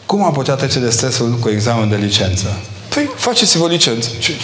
[0.07, 2.47] Cum am putea trece de stresul cu examen de licență?
[2.95, 4.11] Păi, faceți-vă licență.
[4.19, 4.33] Ce?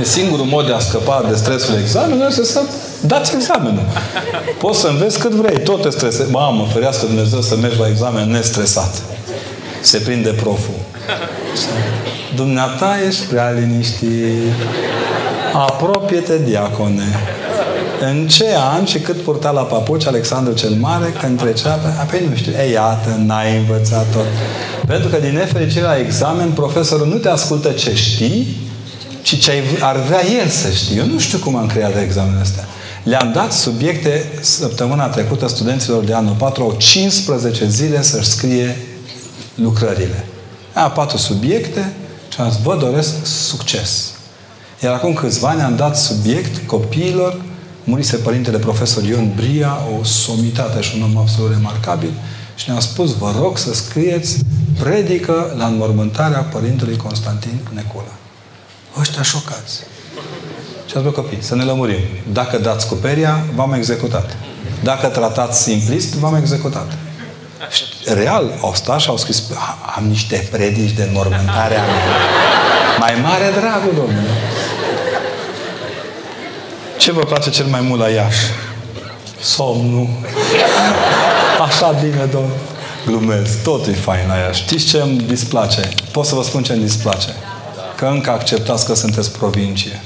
[0.00, 2.60] E singurul mod de a scăpa de stresul examenului este să
[3.00, 3.84] dați examenul.
[4.58, 5.60] Poți să înveți cât vrei.
[5.60, 6.30] Tot te stresezi.
[6.30, 9.02] Mamă, ferească Dumnezeu să mergi la examen nestresat.
[9.80, 10.74] Se prinde proful.
[12.34, 14.52] Dumneata ești prea liniștit.
[15.52, 17.04] Apropie-te, diacone.
[18.00, 18.46] În ce
[18.76, 21.88] an și cât purta la papuci Alexandru cel Mare când trecea pe...
[22.00, 22.52] Apoi nu știu.
[22.64, 24.26] Ei, iată, n-ai învățat tot.
[24.86, 28.56] Pentru că din nefericire la examen, profesorul nu te ascultă ce știi,
[29.22, 30.98] ci ce ar vrea el să știi.
[30.98, 32.64] Eu nu știu cum am creat examenul astea.
[33.02, 38.76] Le-am dat subiecte săptămâna trecută studenților de anul 4, au 15 zile să-și scrie
[39.54, 40.24] lucrările.
[40.72, 41.92] A patru subiecte
[42.32, 44.10] și am zis, vă doresc succes.
[44.82, 47.40] Iar acum câțiva ani am dat subiect copiilor,
[47.84, 52.12] murise părintele profesor Ion Bria, o somitate și un om absolut remarcabil,
[52.54, 54.38] și ne-a spus, vă rog să scrieți
[54.78, 58.14] predică la înmormântarea părintelui Constantin Necula.
[58.98, 59.78] Ăștia șocați.
[60.90, 62.00] Și ați copii, să ne lămurim.
[62.32, 64.36] Dacă dați cu peria, v-am executat.
[64.82, 66.92] Dacă tratați simplist, v-am executat.
[68.04, 69.42] Real, au stat și au scris,
[69.96, 72.16] am niște predici de înmormântare a mea.
[72.98, 74.28] Mai mare dragul, domnule.
[76.98, 78.46] Ce vă place cel mai mult la Iași?
[79.40, 80.08] Somnul.
[81.66, 82.50] Așa bine, domn.
[83.06, 83.62] Glumesc.
[83.62, 84.62] Tot e fain la Iași.
[84.62, 85.88] Știți ce îmi displace?
[86.12, 87.28] Pot să vă spun ce îmi displace.
[87.96, 90.00] Că încă acceptați că sunteți provincie.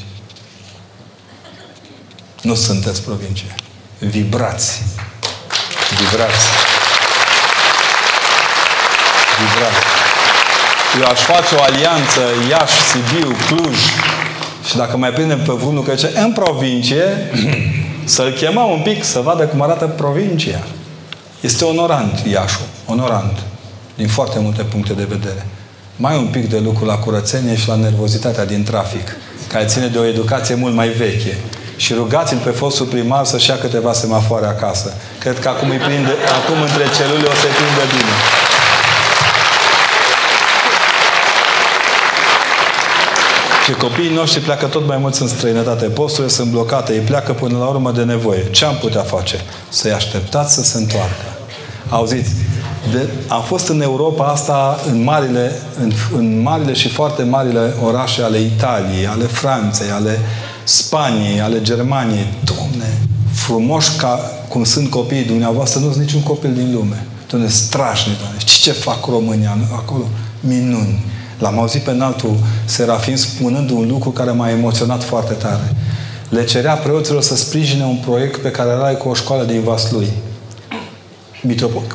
[2.45, 3.55] Nu sunteți provincie.
[3.99, 4.83] Vibrați.
[5.99, 6.47] Vibrați.
[9.39, 9.85] Vibrați.
[11.01, 13.79] Eu aș face o alianță Iași, Sibiu, Cluj,
[14.67, 17.31] și dacă mai prindem pe vreunul că ce în provincie,
[18.15, 20.63] să-l chemăm un pic să vadă cum arată provincia.
[21.41, 23.39] Este onorant Iașu, onorant,
[23.95, 25.47] din foarte multe puncte de vedere.
[25.97, 29.17] Mai un pic de lucru la curățenie și la nervozitatea din trafic,
[29.49, 31.37] care ține de o educație mult mai veche.
[31.77, 34.93] Și rugați-l pe fostul primar să-și ia câteva semafoare acasă.
[35.19, 36.13] Cred că acum, îi prinde,
[36.43, 38.15] acum între celule o să prinde bine.
[43.65, 45.85] Și copiii noștri pleacă tot mai mulți în străinătate.
[45.85, 48.51] Posturile sunt blocate, ei pleacă până la urmă de nevoie.
[48.51, 49.41] Ce am putea face?
[49.69, 51.25] Să-i așteptați să se întoarcă.
[51.89, 52.31] Auziți?
[52.93, 58.23] De, am fost în Europa asta, în marile, în, în marile și foarte marile orașe
[58.23, 60.19] ale Italiei, ale Franței, ale
[60.65, 62.27] Spaniei, ale Germaniei.
[62.45, 62.99] Domne,
[63.33, 67.07] frumoși ca cum sunt copiii dumneavoastră, nu sunt niciun copil din lume.
[67.31, 68.39] Domne, strașnic, Doamne.
[68.39, 70.05] Știți ce fac România acolo?
[70.41, 71.05] Minuni.
[71.39, 75.75] L-am auzit pe înaltul Serafin spunând un lucru care m-a emoționat foarte tare.
[76.29, 80.09] Le cerea preoților să sprijine un proiect pe care l-ai cu o școală din Vaslui.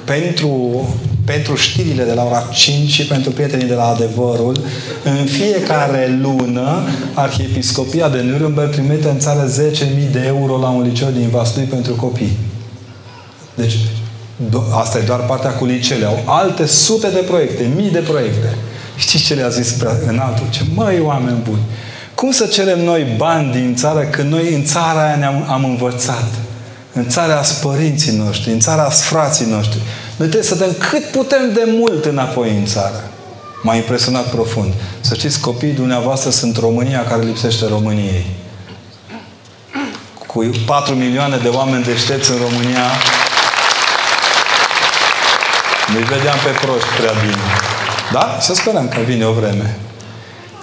[0.06, 0.88] Pentru,
[1.25, 4.61] pentru știrile de la ora 5 și pentru prietenii de la Adevărul,
[5.03, 6.81] în fiecare lună,
[7.14, 11.93] Arhiepiscopia de Nuremberg trimite în țară 10.000 de euro la un liceu din Vaslui pentru
[11.93, 12.38] copii.
[13.56, 13.77] Deci,
[14.81, 16.06] asta e doar partea cu liceele.
[16.06, 18.56] Au alte sute de proiecte, mii de proiecte.
[18.98, 19.75] Știți ce le-a zis
[20.07, 20.45] în altul?
[20.49, 21.61] Ce, măi, oameni buni,
[22.15, 26.27] cum să cerem noi bani din țară când noi în țara aia ne-am am învățat?
[26.93, 29.80] În țara părinții noștri, în țara frații noștri.
[30.19, 33.11] Noi trebuie să dăm cât putem de mult înapoi în țară.
[33.61, 34.73] M-a impresionat profund.
[34.99, 38.25] Să știți, copiii dumneavoastră sunt România care lipsește României.
[40.27, 42.85] Cu 4 milioane de oameni deștepți în România,
[45.93, 47.43] nu-i vedeam pe proști prea bine.
[48.11, 48.38] Da?
[48.41, 49.77] Să sperăm că vine o vreme.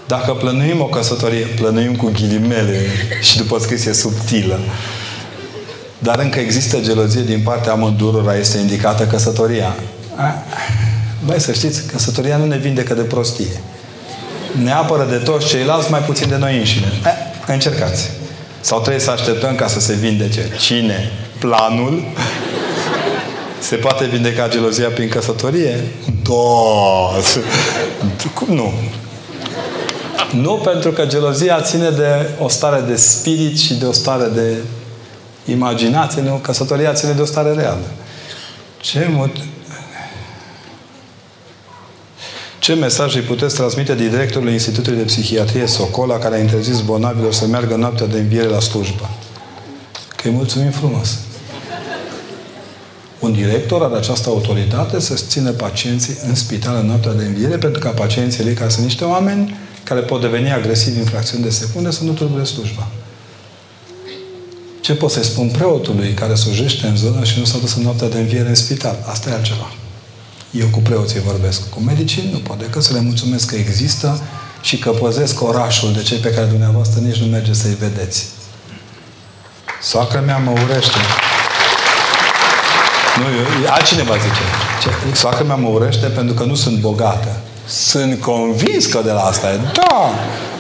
[0.07, 2.87] Dacă plănuim o căsătorie, plănuim cu ghilimele
[3.21, 4.59] și după scris e subtilă.
[5.99, 9.75] Dar încă există gelozie din partea amândurora, este indicată căsătoria.
[11.25, 13.61] Băi, să știți, căsătoria nu ne vindecă de prostie.
[14.63, 16.93] Ne apără de toți ceilalți, mai puțin de noi înșine.
[17.05, 17.13] Eh,
[17.47, 18.11] încercați.
[18.61, 20.51] Sau trebuie să așteptăm ca să se vindece.
[20.59, 21.11] Cine?
[21.39, 22.05] Planul?
[23.59, 25.85] Se poate vindeca gelozia prin căsătorie?
[26.23, 26.33] Da!
[28.35, 28.73] Cum nu?
[30.41, 34.57] Nu, pentru că gelozia ține de o stare de spirit și de o stare de
[35.47, 36.35] imaginație, nu?
[36.35, 37.85] Căsătoria ține de o stare reală.
[38.81, 39.37] Ce mult...
[42.59, 47.47] Ce mesaj îi puteți transmite directorului Institutului de Psihiatrie Socola, care a interzis bolnavilor să
[47.47, 49.11] meargă noaptea de înviere la slujbă?
[50.17, 51.19] Că îi mulțumim frumos.
[53.19, 57.81] Un director are această autoritate să țină pacienții în spital în noaptea de înviere, pentru
[57.81, 61.91] ca pacienții ei, care sunt niște oameni care pot deveni agresivi în fracțiuni de secunde,
[61.91, 62.87] să nu tulbure slujba.
[64.87, 68.09] Ce pot să-i spun preotului care slujește în zonă și nu s-a dus în noaptea
[68.09, 69.05] de înviere în spital?
[69.07, 69.73] Asta e altceva.
[70.51, 71.69] Eu cu preoții vorbesc.
[71.69, 74.21] Cu medicii nu pot decât să le mulțumesc că există
[74.61, 78.27] și că păzesc orașul de cei pe care dumneavoastră nici nu merge să-i vedeți.
[79.83, 80.99] Soacra mea mă urește.
[83.19, 83.25] Nu,
[83.65, 84.43] eu, altcineva zice.
[84.83, 87.41] Ce, soacra mea mă urește pentru că nu sunt bogată.
[87.67, 89.57] Sunt convins că de la asta e.
[89.57, 90.11] Da!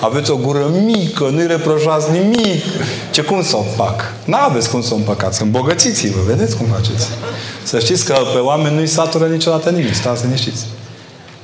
[0.00, 2.62] Aveți o gură mică, nu-i reproșați nimic.
[3.10, 4.12] Ce cum să o fac?
[4.24, 5.42] N-aveți cum să o împăcați.
[5.42, 7.08] Îmbogățiți-vă, vedeți cum faceți.
[7.62, 9.94] Să știți că pe oameni nu-i satură niciodată nimic.
[9.94, 10.66] Stați liniștiți.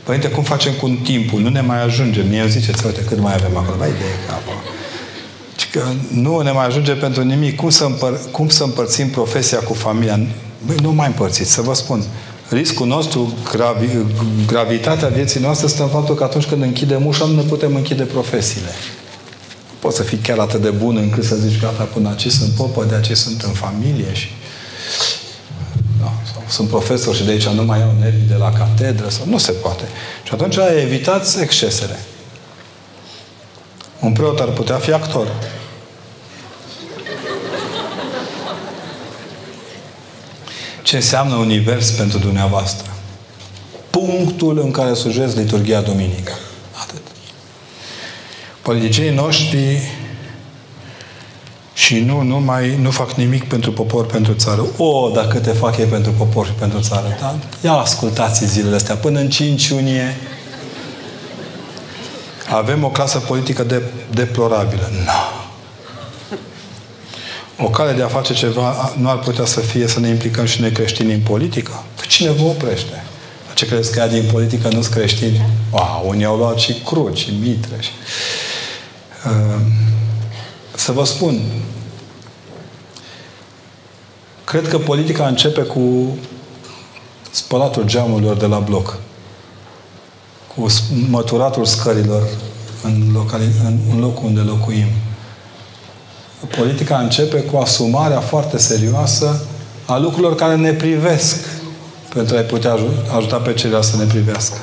[0.02, 1.40] Părinte, cum facem cu timpul?
[1.40, 2.22] Nu ne mai ajunge.
[2.28, 3.76] Mie îmi ziceți, uite, cât mai avem acolo.
[3.78, 4.52] Vai de capă.
[5.72, 5.82] Că
[6.12, 7.56] nu ne mai ajunge pentru nimic.
[7.56, 10.20] Cum să, împăr- cum să împărțim profesia cu familia?
[10.66, 12.04] Băi, nu mai împărțiți, să vă spun.
[12.48, 13.86] Riscul nostru, gravi,
[14.46, 18.02] gravitatea vieții noastre stă în faptul că atunci când închidem ușa, nu ne putem închide
[18.02, 18.70] profesiile.
[19.78, 22.84] Poți să fii chiar atât de bun încât să zici, gata, până aici sunt popă,
[22.84, 24.28] de aceea sunt în familie și
[26.00, 29.24] da, sau sunt profesor și de aici nu mai au nervi de la catedră sau
[29.28, 29.84] nu se poate.
[30.22, 31.98] Și atunci evitați excesele.
[34.00, 35.26] Un preot ar putea fi actor.
[40.92, 42.86] Ce înseamnă univers pentru dumneavoastră.
[43.90, 46.32] Punctul în care slujesc liturgia duminică.
[46.82, 47.00] Atât.
[48.62, 49.78] Politicienii noștri
[51.74, 54.64] și nu, nu, mai, nu fac nimic pentru popor, pentru țară.
[54.76, 57.16] O, dacă te fac ei pentru popor și pentru țară.
[57.20, 57.34] Da?
[57.60, 58.94] Ia ascultați zilele astea.
[58.94, 60.16] Până în 5 iunie
[62.50, 64.88] avem o clasă politică de, deplorabilă.
[64.92, 64.98] Nu.
[64.98, 65.41] No
[67.64, 70.60] o cale de a face ceva nu ar putea să fie să ne implicăm și
[70.60, 71.82] noi creștini în politică?
[71.94, 73.04] Păi cine vă oprește?
[73.54, 75.46] Ce credeți că ea din politică nu sunt creștini?
[75.70, 77.76] Wow, unii au luat și cruci, și mitre.
[77.80, 77.90] Și...
[79.26, 79.60] Uh,
[80.74, 81.40] să vă spun,
[84.44, 86.16] cred că politica începe cu
[87.30, 88.98] spălatul geamurilor de la bloc,
[90.56, 90.66] cu
[91.08, 92.22] măturatul scărilor
[92.82, 94.86] în, locali- în, în locul unde locuim
[96.46, 99.40] Politica începe cu asumarea foarte serioasă
[99.86, 101.36] a lucrurilor care ne privesc
[102.14, 102.76] pentru a-i putea
[103.16, 104.56] ajuta pe ceilalți să ne privească.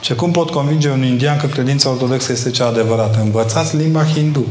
[0.00, 3.18] Ce cum pot convinge un indian că credința ortodoxă este cea adevărată?
[3.22, 4.44] Învățați limba hindu.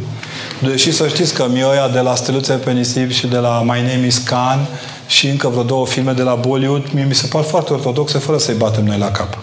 [0.62, 4.06] Deși să știți că mioia de la Steluțe pe nisip și de la My Name
[4.06, 4.68] is Khan
[5.08, 8.38] și încă vreo două filme de la Bollywood, mie mi se par foarte ortodoxe fără
[8.38, 9.38] să-i batem noi la cap.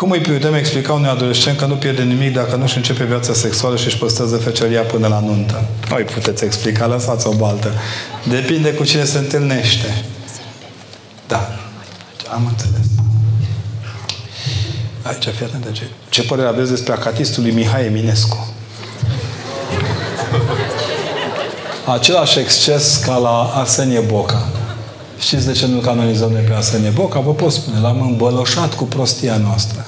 [0.00, 3.76] Cum îi putem explica unui adolescent că nu pierde nimic dacă nu-și începe viața sexuală
[3.76, 5.64] și își păstrează feceria până la nuntă?
[5.88, 7.72] Nu îi puteți explica, lăsați o baltă.
[8.28, 10.04] Depinde cu cine se întâlnește.
[11.26, 11.58] Da.
[12.32, 12.86] Am înțeles.
[15.02, 15.82] Aici, fii atent ce.
[16.08, 18.54] Ce părere aveți despre acatistul lui Mihai Eminescu?
[21.86, 24.48] Același exces ca la Arsenie Boca.
[25.18, 27.20] Știți de ce nu-l canonizăm noi pe Arsenie Boca?
[27.20, 29.86] Vă pot spune, l-am îmbăloșat cu prostia noastră.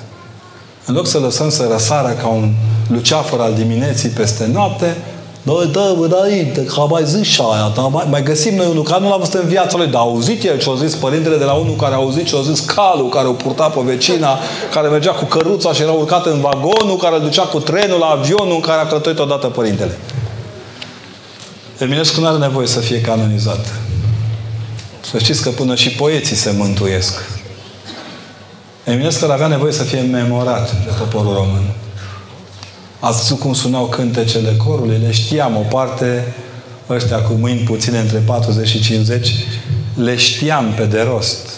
[0.84, 2.52] În loc să lăsăm să răsară ca un
[2.88, 4.96] luceafăr al dimineții peste noapte,
[5.42, 8.82] noi dăm înainte, că am mai zis și aia, dar mai, mai găsim noi unul
[8.82, 11.36] care nu l-a văzut în viața lui, dar a auzit el ce a zis părintele
[11.36, 14.38] de la unul care a auzit ce a zis calul, care o purta pe vecina,
[14.72, 18.06] care mergea cu căruța și era urcat în vagonul, care îl ducea cu trenul la
[18.06, 19.98] avionul în care a călătorit odată părintele.
[21.78, 23.66] Eminescu nu are nevoie să fie canonizat.
[25.00, 27.31] Să știți că până și poeții se mântuiesc.
[28.84, 31.62] Eminescu avea nevoie să fie memorat de poporul român.
[33.00, 34.98] Ați văzut cum sunau cântecele corului?
[34.98, 35.56] Le știam.
[35.56, 36.34] O parte,
[36.88, 39.34] ăștia cu mâini puține între 40 și 50,
[39.94, 41.48] le știam pe de rost.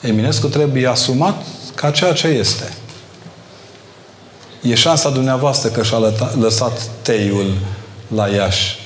[0.00, 1.42] Eminescu trebuie asumat
[1.74, 2.72] ca ceea ce este.
[4.62, 5.98] E șansa dumneavoastră că și-a
[6.40, 7.54] lăsat teiul
[8.14, 8.78] la Iași.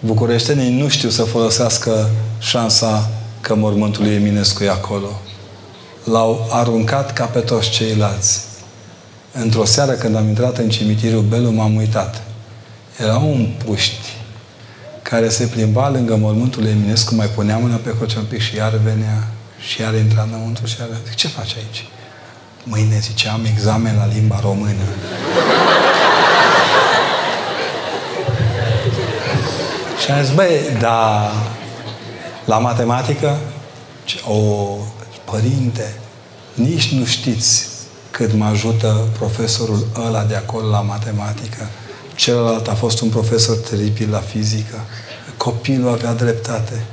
[0.00, 3.10] Bucureștenii nu știu să folosească șansa
[3.40, 5.20] că mormântul lui Eminescu e acolo.
[6.04, 8.40] L-au aruncat ca pe toți ceilalți.
[9.32, 12.22] Într-o seară când am intrat în cimitirul Belu, m-am uitat.
[12.98, 14.18] Era un puști
[15.02, 18.56] care se plimba lângă mormântul lui Eminescu, mai punea mâna pe coce un pic și
[18.56, 19.28] iar venea
[19.68, 21.84] și iar intra înăuntru și iar Zic, ce faci aici?
[22.64, 24.84] Mâine zice, am examen la limba română.
[30.04, 31.30] și am zis, băi, da,
[32.44, 33.38] la matematică?
[34.28, 34.34] O,
[35.30, 35.94] părinte,
[36.54, 37.66] nici nu știți
[38.10, 41.66] cât mă ajută profesorul ăla de acolo la matematică.
[42.14, 44.80] Celălalt a fost un profesor teribil la fizică.
[45.36, 46.84] Copilul avea dreptate.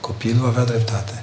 [0.00, 1.22] Copilul avea dreptate.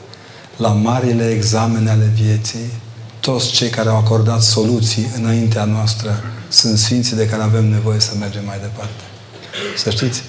[0.57, 2.71] La marile examene ale vieții,
[3.19, 8.11] toți cei care au acordat soluții înaintea noastră sunt sfinții de care avem nevoie să
[8.19, 9.03] mergem mai departe.
[9.77, 10.21] Să știți,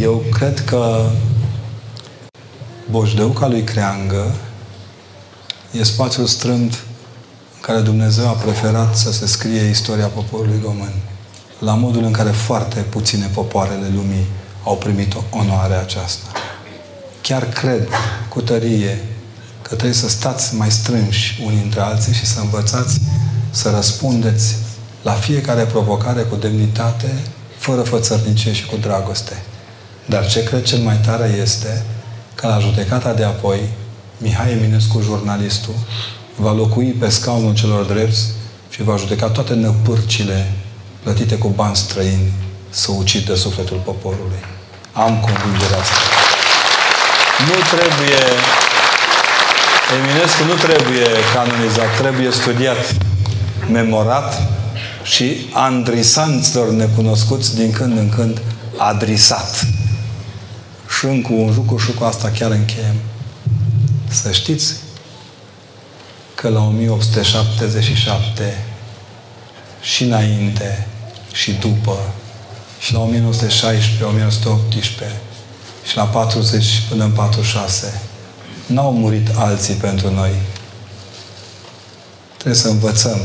[0.00, 1.06] eu cred că
[2.90, 4.34] Boșdeuca lui Creangă
[5.78, 6.82] e spațiul strâmt
[7.60, 10.92] care Dumnezeu a preferat să se scrie istoria poporului român,
[11.58, 14.26] la modul în care foarte puține popoarele lumii
[14.64, 16.26] au primit onoarea aceasta.
[17.20, 17.88] Chiar cred
[18.28, 19.04] cu tărie
[19.62, 23.00] că trebuie să stați mai strânși unii între alții și să învățați
[23.50, 24.56] să răspundeți
[25.02, 27.14] la fiecare provocare cu demnitate,
[27.58, 29.42] fără fățărnicie și cu dragoste.
[30.06, 31.84] Dar ce cred cel mai tare este
[32.34, 33.60] că la judecata de apoi,
[34.18, 35.74] Mihai Eminescu, jurnalistul,
[36.36, 38.26] va locui pe scaunul celor drepți
[38.70, 40.52] și va judeca toate năpârcile
[41.02, 42.32] plătite cu bani străini
[42.70, 44.38] să ucidă sufletul poporului.
[44.92, 45.96] Am convingerea asta.
[47.38, 48.18] Nu trebuie
[49.92, 52.96] Eminescu nu trebuie canonizat, trebuie studiat,
[53.70, 54.42] memorat
[55.02, 58.40] și andrisanților necunoscuți din când în când
[58.76, 59.66] adrisat.
[60.98, 62.94] Și încă un lucru și cu asta chiar încheiem.
[64.14, 64.74] Să știți
[66.34, 68.64] că la 1877
[69.80, 70.86] și înainte
[71.32, 71.98] și după
[72.80, 75.16] și la 1916, 1918
[75.84, 78.00] și la 40 până în 46
[78.66, 80.32] n-au murit alții pentru noi.
[82.34, 83.20] Trebuie să învățăm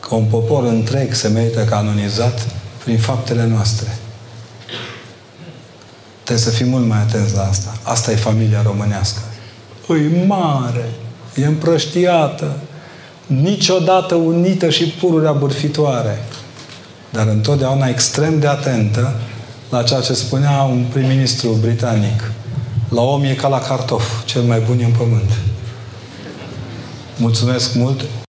[0.00, 2.46] că un popor întreg se merită canonizat
[2.84, 3.96] prin faptele noastre.
[6.22, 7.78] Trebuie să fim mult mai atenți la asta.
[7.82, 9.20] Asta e familia românească.
[9.86, 10.88] Îi mare,
[11.34, 12.56] e împrăștiată,
[13.26, 16.24] niciodată unită și pururea bârfitoare,
[17.10, 19.14] dar întotdeauna extrem de atentă
[19.70, 22.32] la ceea ce spunea un prim-ministru britanic.
[22.88, 25.30] La om e ca la cartof, cel mai bun e în pământ.
[27.16, 28.21] Mulțumesc mult!